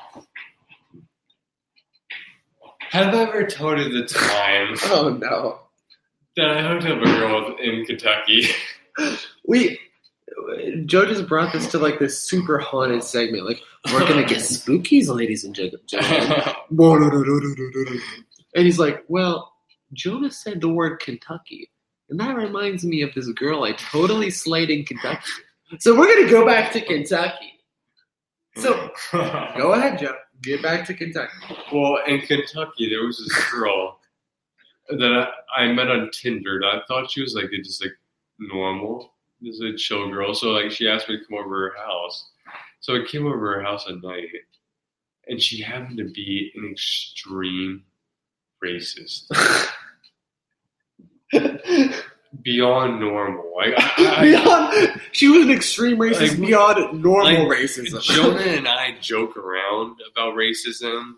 Have 2.81 3.15
I 3.15 3.23
ever 3.23 3.47
told 3.47 3.79
you 3.79 3.89
the 3.89 4.05
time 4.05 4.75
Oh 4.87 5.11
no. 5.11 5.61
that 6.37 6.51
I 6.51 6.63
hooked 6.63 6.87
up 6.87 7.01
a 7.01 7.05
girl 7.05 7.57
in 7.57 7.85
Kentucky? 7.87 8.49
We 9.47 9.79
Joe 10.87 11.07
just 11.07 11.27
brought 11.27 11.53
this 11.53 11.69
to 11.73 11.79
like 11.79 11.99
this 11.99 12.23
super 12.23 12.59
haunted 12.59 13.03
segment. 13.03 13.47
Like 13.47 13.61
we're 13.93 14.07
gonna 14.07 14.25
get 14.25 14.39
spookies, 14.39 15.09
ladies 15.09 15.45
and 15.45 15.55
gentlemen. 15.55 15.81
and 18.55 18.65
he's 18.65 18.79
like, 18.79 19.05
"Well, 19.09 19.53
Jonah 19.93 20.31
said 20.31 20.61
the 20.61 20.69
word 20.69 21.01
Kentucky, 21.01 21.71
and 22.09 22.19
that 22.21 22.37
reminds 22.37 22.85
me 22.85 23.03
of 23.03 23.15
this 23.15 23.29
girl 23.29 23.65
I 23.65 23.73
totally 23.73 24.31
slayed 24.31 24.71
in 24.71 24.85
Kentucky. 24.85 25.31
So 25.79 25.97
we're 25.97 26.13
gonna 26.15 26.31
go 26.31 26.45
back 26.45 26.73
to 26.73 26.81
Kentucky. 26.81 27.53
So 28.57 28.91
go 29.13 29.73
ahead, 29.75 29.99
Joe. 29.99 30.17
Get 30.43 30.63
back 30.63 30.87
to 30.87 30.95
Kentucky. 30.95 31.33
well, 31.73 31.99
in 32.07 32.21
Kentucky, 32.23 32.89
there 32.89 33.05
was 33.05 33.19
this 33.19 33.51
girl 33.51 33.99
that 34.89 35.29
I, 35.57 35.63
I 35.63 35.73
met 35.73 35.89
on 35.89 36.11
Tinder. 36.13 36.57
And 36.57 36.65
I 36.65 36.81
thought 36.89 37.11
she 37.11 37.23
was 37.23 37.35
like 37.35 37.51
a, 37.53 37.59
just 37.59 37.83
like 37.83 37.93
normal, 38.39 39.15
just 39.43 39.63
a 39.63 39.77
chill 39.77 40.11
girl. 40.11 40.35
So 40.35 40.49
like 40.49 40.71
she 40.71 40.89
asked 40.89 41.09
me 41.09 41.19
to 41.19 41.25
come 41.25 41.39
over 41.39 41.69
to 41.69 41.75
her 41.75 41.87
house. 41.87 42.31
So 42.81 42.95
I 42.95 43.05
came 43.07 43.27
over 43.27 43.37
to 43.37 43.59
her 43.59 43.63
house 43.63 43.87
at 43.89 44.03
night, 44.03 44.29
and 45.29 45.41
she 45.41 45.61
happened 45.61 45.99
to 45.99 46.11
be 46.11 46.51
an 46.57 46.69
extreme 46.73 47.85
racist. 48.65 49.27
beyond 52.43 53.01
normal. 53.01 53.53
I, 53.61 54.21
beyond, 54.23 55.01
she 55.13 55.29
was 55.29 55.45
an 55.45 55.51
extreme 55.51 55.99
racist 55.99 56.31
Like, 56.31 56.41
beyond 56.41 57.03
normal 57.03 57.49
like, 57.49 57.59
racism. 57.59 58.01
Jonah 58.03 58.41
and 58.41 58.69
I 58.69 58.97
joke 59.01 59.37
around 59.37 60.01
about 60.13 60.35
racism, 60.35 61.15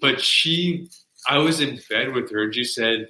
but 0.00 0.20
she, 0.20 0.88
I 1.28 1.38
was 1.38 1.60
in 1.60 1.80
bed 1.88 2.14
with 2.14 2.30
her 2.30 2.44
and 2.44 2.54
she 2.54 2.64
said, 2.64 3.08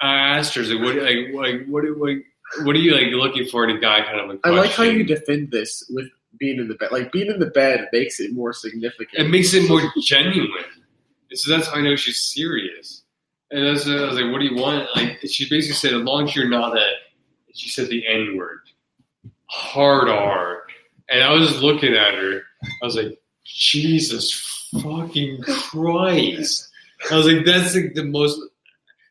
I 0.00 0.36
asked 0.36 0.54
her, 0.54 0.62
like, 0.62 0.80
what, 0.82 0.96
like, 0.96 1.16
like, 1.32 1.66
what, 1.66 1.84
what, 1.98 2.16
what 2.64 2.76
are 2.76 2.78
you 2.78 2.94
like 2.94 3.12
looking 3.12 3.46
for 3.46 3.64
in 3.68 3.76
a 3.76 3.80
guy? 3.80 4.02
Kind 4.02 4.20
of 4.20 4.30
a 4.30 4.38
I 4.44 4.50
like 4.50 4.70
how 4.70 4.84
you 4.84 5.04
defend 5.04 5.50
this 5.50 5.84
with 5.90 6.06
being 6.38 6.58
in 6.58 6.68
the 6.68 6.74
bed. 6.74 6.92
Like 6.92 7.10
being 7.10 7.30
in 7.30 7.40
the 7.40 7.46
bed 7.46 7.88
makes 7.92 8.20
it 8.20 8.32
more 8.32 8.52
significant. 8.52 9.26
It 9.26 9.30
makes 9.30 9.54
it 9.54 9.68
more 9.68 9.80
genuine. 10.02 10.50
So 11.34 11.50
that's 11.50 11.68
how 11.68 11.76
I 11.76 11.82
know 11.82 11.96
she's 11.96 12.22
serious. 12.22 13.02
And 13.50 13.64
that's, 13.66 13.86
I 13.86 14.06
was 14.06 14.20
like, 14.20 14.32
what 14.32 14.40
do 14.40 14.44
you 14.46 14.56
want? 14.56 14.88
Like, 14.96 15.20
she 15.26 15.48
basically 15.48 15.74
said, 15.74 15.94
as 15.94 16.02
long 16.02 16.24
as 16.24 16.34
you're 16.34 16.48
not 16.48 16.76
a, 16.76 16.86
she 17.54 17.68
said 17.68 17.88
the 17.88 18.06
N 18.06 18.36
word, 18.36 18.60
hard 19.46 20.08
R. 20.08 20.62
And 21.08 21.22
I 21.22 21.32
was 21.32 21.62
looking 21.62 21.94
at 21.94 22.14
her, 22.14 22.42
I 22.82 22.84
was 22.84 22.96
like, 22.96 23.20
Jesus 23.44 24.68
fucking 24.82 25.42
Christ. 25.42 26.68
I 27.10 27.16
was 27.16 27.26
like, 27.26 27.44
that's 27.44 27.74
like 27.74 27.94
the 27.94 28.04
most, 28.04 28.40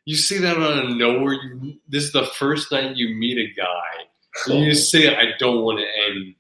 you 0.04 0.16
see 0.16 0.38
that 0.40 0.58
out 0.58 0.86
of 0.86 0.96
nowhere. 0.98 1.34
You, 1.34 1.76
this 1.88 2.04
is 2.04 2.12
the 2.12 2.26
first 2.26 2.72
night 2.72 2.98
you 2.98 3.16
meet 3.16 3.38
a 3.38 3.54
guy. 3.56 4.54
And 4.54 4.66
you 4.66 4.76
say, 4.76 5.16
I 5.16 5.32
don't 5.40 5.64
want 5.64 5.80
to 5.80 5.86
end. 5.86 6.36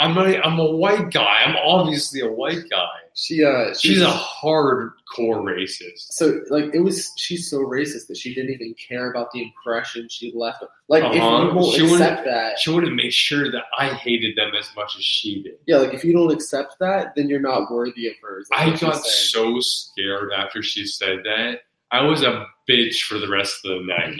I'm 0.00 0.14
not, 0.14 0.26
I'm 0.46 0.58
a 0.58 0.70
white 0.70 1.10
guy. 1.10 1.42
I'm 1.44 1.56
obviously 1.64 2.20
a 2.20 2.30
white 2.30 2.68
guy. 2.70 2.88
she 3.14 3.44
uh 3.44 3.74
She's 3.74 4.00
a 4.00 4.06
hardcore 4.06 5.42
racist. 5.42 6.12
so 6.12 6.40
like 6.50 6.74
it 6.74 6.80
was 6.80 7.10
she's 7.16 7.50
so 7.50 7.58
racist 7.58 8.06
that 8.08 8.16
she 8.16 8.34
didn't 8.34 8.50
even 8.52 8.74
care 8.88 9.10
about 9.10 9.30
the 9.32 9.42
impression 9.42 10.08
she 10.08 10.32
left. 10.34 10.64
Like 10.88 11.02
if 11.04 11.20
Uh-huh. 11.22 11.48
you 11.48 11.54
won't 11.54 11.74
She 11.76 11.84
accept 11.92 12.24
that, 12.24 12.58
She 12.58 12.70
wanted 12.70 12.86
to 12.90 12.94
make 12.94 13.12
sure 13.12 13.50
that 13.50 13.64
I 13.78 13.88
hated 13.88 14.36
them 14.36 14.52
as 14.58 14.68
much 14.76 14.96
as 14.96 15.04
she 15.04 15.42
did. 15.42 15.54
yeah, 15.66 15.76
like 15.78 15.92
if 15.94 16.04
you 16.04 16.12
don't 16.12 16.32
accept 16.32 16.76
that, 16.80 17.14
then 17.16 17.28
you're 17.28 17.40
not 17.40 17.70
worthy 17.70 18.06
of 18.08 18.14
hers. 18.22 18.48
I 18.52 18.70
got 18.76 19.04
so 19.04 19.58
scared 19.60 20.32
after 20.36 20.62
she 20.62 20.86
said 20.86 21.18
that. 21.24 21.60
I 21.92 22.02
was 22.02 22.22
a 22.22 22.46
bitch 22.68 23.02
for 23.02 23.18
the 23.18 23.28
rest 23.28 23.64
of 23.64 23.78
the 23.78 23.84
night. 23.84 24.16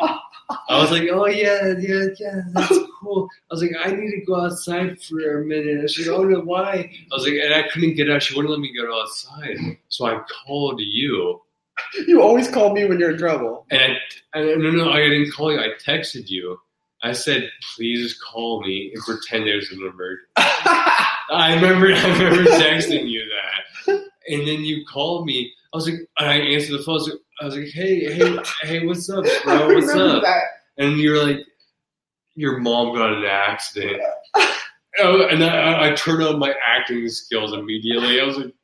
I 0.68 0.78
was 0.78 0.90
like, 0.90 1.08
oh 1.10 1.26
yeah, 1.26 1.74
yeah, 1.78 2.06
yeah, 2.18 2.42
that's 2.52 2.78
cool. 3.00 3.28
I 3.50 3.54
was 3.54 3.62
like, 3.62 3.72
I 3.82 3.90
need 3.92 4.10
to 4.10 4.24
go 4.26 4.44
outside 4.44 5.00
for 5.02 5.40
a 5.40 5.44
minute. 5.44 5.78
And 5.78 5.90
she's 5.90 6.06
like, 6.06 6.18
oh 6.18 6.24
no, 6.24 6.40
why? 6.40 6.90
I 7.10 7.14
was 7.14 7.24
like, 7.24 7.34
and 7.34 7.54
I 7.54 7.66
couldn't 7.68 7.94
get 7.94 8.10
out. 8.10 8.22
She 8.22 8.34
wouldn't 8.34 8.50
let 8.50 8.60
me 8.60 8.74
go 8.76 9.00
outside. 9.00 9.56
So 9.88 10.06
I 10.06 10.20
called 10.44 10.80
you. 10.80 11.40
You 12.06 12.22
always 12.22 12.48
call 12.48 12.72
me 12.74 12.84
when 12.84 13.00
you're 13.00 13.12
in 13.12 13.18
trouble. 13.18 13.66
And 13.70 13.96
I, 14.34 14.38
I 14.38 14.42
no, 14.42 14.70
no, 14.70 14.90
I 14.90 14.98
didn't 14.98 15.32
call 15.32 15.50
you. 15.52 15.58
I 15.58 15.70
texted 15.82 16.28
you. 16.28 16.58
I 17.02 17.12
said, 17.12 17.50
please 17.74 18.18
call 18.22 18.62
me 18.62 18.92
and 18.94 19.02
pretend 19.02 19.46
there's 19.46 19.70
an 19.72 19.78
emergency. 19.78 20.28
I 20.36 21.54
remember, 21.54 21.92
I 21.92 22.18
remember 22.18 22.50
texting 22.50 23.08
you 23.08 23.22
that, 23.86 24.02
and 24.28 24.46
then 24.46 24.64
you 24.64 24.84
called 24.86 25.26
me. 25.26 25.52
I 25.72 25.76
was 25.76 25.88
like, 25.88 26.00
I 26.18 26.34
answered 26.34 26.78
the 26.78 26.82
phone. 26.84 26.92
I 26.92 26.98
was 26.98 27.08
like, 27.08 27.18
I 27.42 27.46
was 27.46 27.56
like 27.56 27.70
hey, 27.70 28.04
hey, 28.14 28.38
hey, 28.62 28.86
what's 28.86 29.10
up, 29.10 29.24
bro? 29.42 29.74
What's 29.74 29.90
up? 29.90 30.22
that. 30.22 30.42
And 30.78 30.98
you're 30.98 31.26
like, 31.26 31.40
your 32.36 32.58
mom 32.58 32.94
got 32.94 33.14
in 33.14 33.18
an 33.18 33.24
accident. 33.24 34.00
Oh, 35.00 35.26
and 35.26 35.42
I, 35.42 35.88
I 35.88 35.94
turned 35.94 36.22
on 36.22 36.38
my 36.38 36.54
acting 36.64 37.08
skills 37.08 37.52
immediately. 37.52 38.20
I 38.20 38.24
was 38.24 38.36
like, 38.36 38.54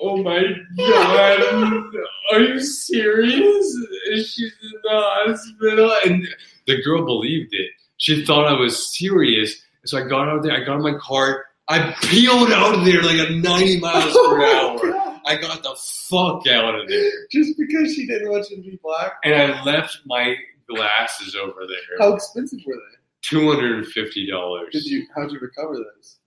oh 0.00 0.16
my 0.24 0.42
god, 0.76 1.94
are 2.32 2.40
you 2.40 2.58
serious? 2.58 3.76
She's 4.14 4.54
in 4.60 4.80
the 4.82 4.90
hospital. 4.90 5.94
And 6.04 6.26
the 6.66 6.82
girl 6.82 7.04
believed 7.04 7.54
it. 7.54 7.70
She 7.98 8.24
thought 8.24 8.48
I 8.48 8.58
was 8.58 8.98
serious. 8.98 9.54
So 9.84 9.98
I 9.98 10.08
got 10.08 10.28
out 10.28 10.42
there, 10.42 10.52
I 10.52 10.64
got 10.64 10.78
in 10.78 10.82
my 10.82 10.98
car, 11.00 11.44
I 11.68 11.92
peeled 12.02 12.50
out 12.50 12.74
of 12.74 12.84
there 12.84 13.02
like 13.02 13.28
a 13.28 13.30
90 13.30 13.78
miles 13.78 14.04
Oh 14.16 14.30
per 14.30 14.38
my 14.38 14.98
hour. 14.98 15.09
I 15.26 15.36
got 15.36 15.62
the 15.62 15.76
fuck 16.08 16.46
out 16.46 16.74
of 16.78 16.88
there. 16.88 17.10
Just 17.30 17.58
because 17.58 17.94
she 17.94 18.06
didn't 18.06 18.30
want 18.30 18.48
you 18.50 18.56
to 18.56 18.62
be 18.62 18.78
black. 18.82 19.12
And 19.24 19.34
I 19.34 19.62
left 19.64 19.98
my 20.06 20.34
glasses 20.68 21.34
over 21.34 21.66
there. 21.66 21.98
How 21.98 22.14
expensive 22.14 22.60
were 22.66 22.74
they? 22.74 22.96
Two 23.22 23.52
hundred 23.52 23.78
and 23.78 23.86
fifty 23.86 24.30
dollars. 24.30 24.72
Did 24.72 24.84
you? 24.84 25.06
How'd 25.14 25.30
you 25.30 25.38
recover 25.38 25.74
those? 25.74 26.19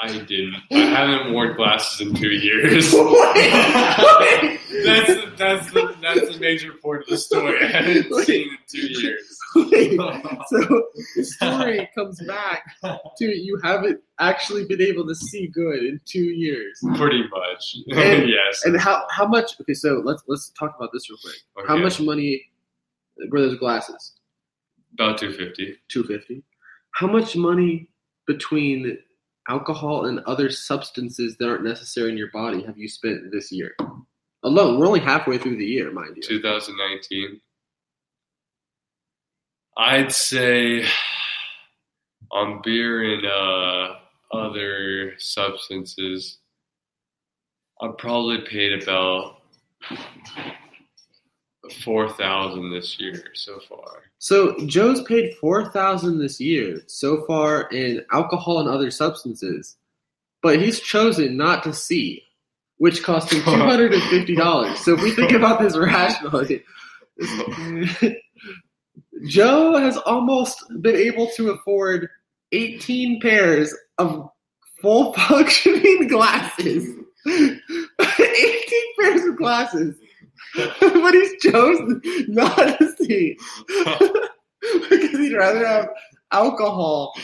I 0.00 0.18
didn't. 0.18 0.54
I 0.70 0.76
haven't 0.78 1.32
worn 1.32 1.56
glasses 1.56 2.00
in 2.06 2.14
two 2.14 2.28
years. 2.30 2.92
Wait, 2.92 4.60
that's 4.84 5.12
that's 5.38 5.70
the 5.72 5.94
that's 6.00 6.34
the 6.34 6.38
major 6.40 6.72
point 6.72 7.02
of 7.02 7.08
the 7.08 7.16
story. 7.18 7.58
I 7.62 7.66
haven't 7.66 8.14
seen 8.24 8.48
in 8.48 8.58
two 8.68 8.86
years. 8.86 9.38
wait. 9.56 9.98
So 10.48 10.82
the 11.16 11.24
story 11.24 11.88
comes 11.94 12.22
back 12.26 12.62
to 12.82 13.24
you 13.24 13.58
haven't 13.62 14.00
actually 14.20 14.64
been 14.66 14.80
able 14.80 15.06
to 15.06 15.14
see 15.14 15.48
good 15.48 15.82
in 15.84 16.00
two 16.04 16.24
years. 16.24 16.78
Pretty 16.96 17.24
much. 17.28 17.76
And- 17.90 18.28
yes. 18.28 18.64
And 18.64 18.78
how 18.80 19.06
how 19.10 19.26
much? 19.26 19.52
Okay, 19.60 19.74
so 19.74 20.00
let's 20.04 20.22
let's 20.28 20.50
talk 20.50 20.74
about 20.76 20.90
this 20.92 21.10
real 21.10 21.18
quick. 21.22 21.66
How 21.68 21.76
much 21.76 22.00
money 22.00 22.42
were 23.30 23.40
those 23.40 23.58
glasses? 23.58 24.14
About 24.94 25.18
two 25.18 25.32
fifty. 25.32 25.76
Two 25.88 26.04
fifty. 26.04 26.42
How 26.92 27.06
much 27.06 27.36
money 27.36 27.88
between 28.26 28.98
alcohol 29.48 30.06
and 30.06 30.20
other 30.20 30.50
substances 30.50 31.36
that 31.38 31.48
aren't 31.48 31.64
necessary 31.64 32.10
in 32.10 32.18
your 32.18 32.30
body 32.32 32.62
have 32.62 32.78
you 32.78 32.88
spent 32.88 33.32
this 33.32 33.50
year 33.50 33.74
alone? 34.42 34.78
We're 34.78 34.86
only 34.86 35.00
halfway 35.00 35.38
through 35.38 35.56
the 35.56 35.64
year, 35.64 35.90
mind 35.90 36.16
you. 36.16 36.22
2019. 36.22 37.40
I'd 39.76 40.12
say 40.12 40.84
on 42.32 42.60
beer 42.64 43.14
and 43.14 43.24
uh, 43.24 43.94
other 44.36 45.14
substances, 45.18 46.38
I 47.80 47.88
probably 47.96 48.38
paid 48.48 48.82
about 48.82 49.36
four 51.72 52.08
thousand 52.10 52.70
this 52.70 52.98
year 52.98 53.24
so 53.34 53.58
far. 53.60 54.02
So 54.18 54.56
Joe's 54.66 55.02
paid 55.02 55.34
four 55.36 55.70
thousand 55.70 56.18
this 56.18 56.40
year 56.40 56.82
so 56.86 57.24
far 57.26 57.68
in 57.70 58.04
alcohol 58.12 58.60
and 58.60 58.68
other 58.68 58.90
substances, 58.90 59.76
but 60.42 60.60
he's 60.60 60.80
chosen 60.80 61.36
not 61.36 61.62
to 61.64 61.72
see, 61.72 62.22
which 62.78 63.02
cost 63.02 63.32
him 63.32 63.42
two 63.44 63.50
hundred 63.50 63.94
and 63.94 64.02
fifty 64.04 64.34
dollars. 64.34 64.78
So 64.80 64.94
if 64.94 65.02
we 65.02 65.12
think 65.12 65.32
about 65.32 65.60
this 65.60 65.76
rationally, 65.76 66.64
Joe 69.28 69.76
has 69.78 69.96
almost 69.98 70.64
been 70.80 70.96
able 70.96 71.28
to 71.36 71.50
afford 71.50 72.08
eighteen 72.52 73.20
pairs 73.20 73.74
of 73.98 74.30
full 74.80 75.12
functioning 75.14 76.08
glasses. 76.08 76.94
eighteen 77.28 78.94
pairs 79.00 79.24
of 79.24 79.36
glasses. 79.36 79.96
but 80.56 81.14
he's 81.14 81.42
chosen 81.42 82.00
not 82.28 82.78
to 82.78 82.96
see 82.98 83.36
because 84.90 85.18
he'd 85.18 85.34
rather 85.34 85.66
have 85.66 85.88
alcohol 86.32 87.14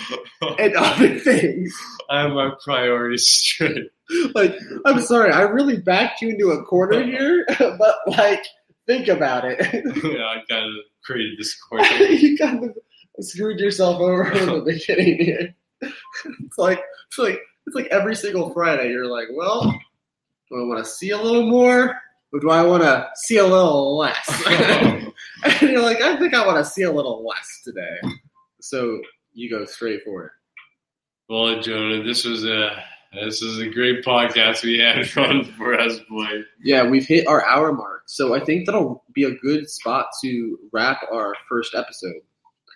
and 0.59 0.75
other 0.77 1.19
things. 1.19 1.75
I 2.11 2.23
have 2.23 2.33
my 2.33 2.53
priorities 2.63 3.27
straight. 3.27 3.91
Like, 4.35 4.55
I'm 4.85 5.01
sorry, 5.01 5.33
I 5.33 5.43
really 5.43 5.79
backed 5.79 6.23
you 6.23 6.31
into 6.31 6.51
a 6.51 6.63
corner 6.65 7.03
here, 7.03 7.47
but 7.59 7.97
like, 8.07 8.45
think 8.87 9.09
about 9.09 9.45
it. 9.45 9.59
yeah, 9.61 10.25
I 10.25 10.43
kind 10.49 10.67
of 10.67 10.85
created 11.05 11.39
this 11.39 11.55
corner. 11.55 11.85
you 11.87 12.37
kind 12.37 12.65
of 12.65 12.77
screwed 13.25 13.61
yourself 13.61 14.01
over 14.01 14.31
in 14.31 14.47
the 14.47 14.61
beginning 14.61 15.19
here. 15.19 15.55
It's 15.81 16.59
like 16.59 16.83
it's 17.09 17.19
like 17.19 17.41
it's 17.67 17.77
like 17.77 17.87
every 17.87 18.17
single 18.17 18.53
Friday 18.53 18.91
you're 18.91 19.07
like, 19.07 19.29
well, 19.33 19.63
do 20.51 20.61
I 20.61 20.65
want 20.67 20.85
to 20.85 20.91
see 20.91 21.11
a 21.11 21.19
little 21.21 21.49
more? 21.49 22.01
Or 22.35 22.41
do 22.41 22.51
I 22.51 22.65
want 22.65 22.83
to 22.83 23.09
see 23.15 23.37
a 23.37 23.47
little 23.47 23.97
less? 23.97 24.43
and 24.49 25.13
you're 25.61 25.81
like, 25.81 26.01
I 26.03 26.17
think 26.19 26.35
I 26.35 26.45
want 26.45 26.59
to 26.59 26.69
see 26.69 26.83
a 26.83 26.91
little 26.91 27.25
less 27.25 27.61
today. 27.63 27.97
So 28.61 29.01
you 29.35 29.49
go 29.49 29.65
straight 29.67 30.01
for 30.05 30.25
it. 30.25 30.33
Well, 31.29 31.61
Jonah, 31.61 32.03
this 32.03 32.25
was 32.25 32.45
a 32.45 32.83
this 33.13 33.41
was 33.41 33.61
a 33.61 33.69
great 33.69 34.05
podcast 34.05 34.65
we 34.65 34.81
had 34.81 35.09
fun 35.11 35.45
for 35.45 35.79
us, 35.79 36.01
boy. 36.11 36.43
Yeah, 36.61 36.85
we've 36.85 37.07
hit 37.07 37.29
our 37.29 37.47
hour 37.47 37.73
mark. 37.73 38.03
So 38.07 38.35
I 38.35 38.41
think 38.41 38.67
that'll 38.67 39.05
be 39.15 39.23
a 39.23 39.37
good 39.37 39.71
spot 39.71 40.09
to 40.25 40.59
wrap 40.73 41.03
our 41.13 41.37
first 41.49 41.77
episode. 41.77 42.21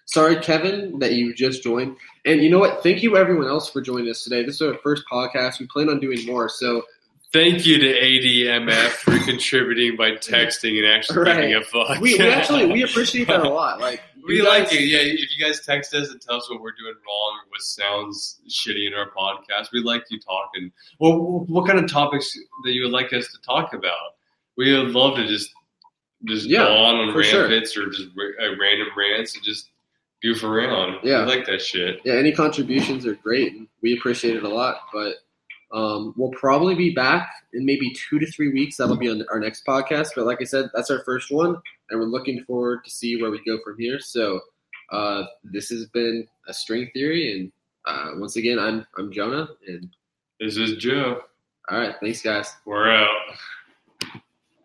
Sorry, 0.07 0.37
Kevin, 0.37 1.01
that 1.01 1.15
you 1.15 1.35
just 1.35 1.65
joined. 1.65 1.97
And 2.25 2.41
you 2.43 2.49
know 2.49 2.61
what? 2.61 2.85
Thank 2.85 3.03
you, 3.03 3.17
everyone 3.17 3.49
else, 3.49 3.69
for 3.69 3.83
joining 3.83 4.09
us 4.09 4.23
today. 4.23 4.45
This 4.45 4.55
is 4.55 4.63
our 4.63 4.79
first 4.85 5.03
podcast. 5.11 5.59
We 5.59 5.67
plan 5.67 5.89
on 5.89 5.99
doing 5.99 6.25
more. 6.27 6.49
So 6.49 6.85
Thank 7.33 7.67
you 7.67 7.79
to 7.79 7.87
ADMF 7.87 8.89
for 8.89 9.19
contributing 9.27 9.97
by 9.97 10.13
texting 10.13 10.79
and 10.79 10.87
actually 10.87 11.19
Right. 11.31 11.41
giving 11.43 11.55
a 11.57 11.63
fuck. 11.63 12.01
we, 12.01 12.17
we 12.19 12.21
actually 12.29 12.67
we 12.67 12.83
appreciate 12.83 13.29
that 13.29 13.41
a 13.45 13.49
lot. 13.49 13.81
Like 13.81 14.01
We 14.27 14.37
you 14.37 14.49
like 14.49 14.73
it. 14.73 14.81
Yeah, 14.87 15.01
if 15.01 15.37
you 15.37 15.45
guys 15.45 15.61
text 15.65 15.93
us 15.95 16.11
and 16.11 16.21
tell 16.23 16.37
us 16.37 16.49
what 16.51 16.61
we're 16.63 16.73
doing 16.73 16.95
wrong 17.07 17.39
or 17.45 17.51
what 17.51 17.61
sounds 17.61 18.41
shitty 18.49 18.87
in 18.87 18.95
our 18.95 19.11
podcast, 19.11 19.73
we 19.73 19.83
like 19.83 20.05
you 20.11 20.19
talking. 20.19 20.73
Well, 21.01 21.45
what 21.49 21.67
kind 21.67 21.79
of 21.79 21.91
topics 21.91 22.33
that 22.65 22.73
you 22.73 22.85
would 22.85 22.93
like 22.93 23.13
us 23.13 23.27
to 23.33 23.39
talk 23.43 23.75
about? 23.75 24.15
We 24.57 24.73
would 24.77 24.91
love 24.93 25.17
to 25.17 25.27
just 25.27 25.51
just 26.25 26.47
Yeah, 26.47 26.65
go 26.65 26.73
on 26.79 26.97
on 26.97 27.13
for 27.13 27.23
sure. 27.23 27.45
or 27.45 27.49
just 27.51 27.77
ra- 28.17 28.45
uh, 28.47 28.57
random 28.59 28.89
rants 28.97 29.35
and 29.37 29.45
just 29.45 29.69
goof 30.23 30.43
around. 30.43 30.99
Yeah. 31.05 31.17
I 31.19 31.25
like 31.25 31.45
that 31.47 31.61
shit. 31.61 32.01
yeah, 32.05 32.15
any 32.15 32.33
contributions 32.33 33.05
are 33.07 33.15
great, 33.17 33.53
and 33.53 33.69
we 33.83 33.97
appreciate 33.99 34.35
it 34.37 34.43
a 34.45 34.49
lot. 34.49 34.81
But 34.93 35.17
um, 35.73 36.15
we'll 36.17 36.31
probably 36.31 36.75
be 36.75 36.95
back 36.95 37.31
in 37.53 37.65
maybe 37.65 37.93
two 37.95 38.19
to 38.19 38.27
three 38.31 38.51
weeks. 38.53 38.77
That'll 38.77 38.97
be 38.97 39.11
on 39.11 39.25
our 39.31 39.39
next 39.41 39.67
podcast. 39.67 40.11
But 40.17 40.27
like 40.27 40.39
I 40.41 40.45
said, 40.45 40.71
that's 40.75 40.91
our 40.91 41.03
first 41.05 41.31
one, 41.31 41.57
and 41.91 42.01
we're 42.01 42.07
looking 42.07 42.43
forward 42.45 42.85
to 42.85 42.91
see 42.91 43.21
where 43.21 43.31
we 43.31 43.43
go 43.45 43.59
from 43.63 43.77
here. 43.79 44.01
So 44.01 44.41
uh, 44.91 45.25
this 45.45 45.69
has 45.69 45.87
been 45.87 46.27
a 46.49 46.55
string 46.55 46.89
theory, 46.95 47.33
and 47.33 47.53
uh, 47.87 48.13
once 48.19 48.37
again, 48.37 48.59
I'm 48.59 48.87
I'm 48.97 49.13
Jonah, 49.13 49.49
and 49.67 49.89
This 50.41 50.57
is 50.57 50.77
Joe. 50.77 51.21
all 51.71 51.79
right, 51.79 51.95
thanks 52.01 52.23
guys. 52.23 52.51
We're 52.65 52.91
out. 52.91 53.11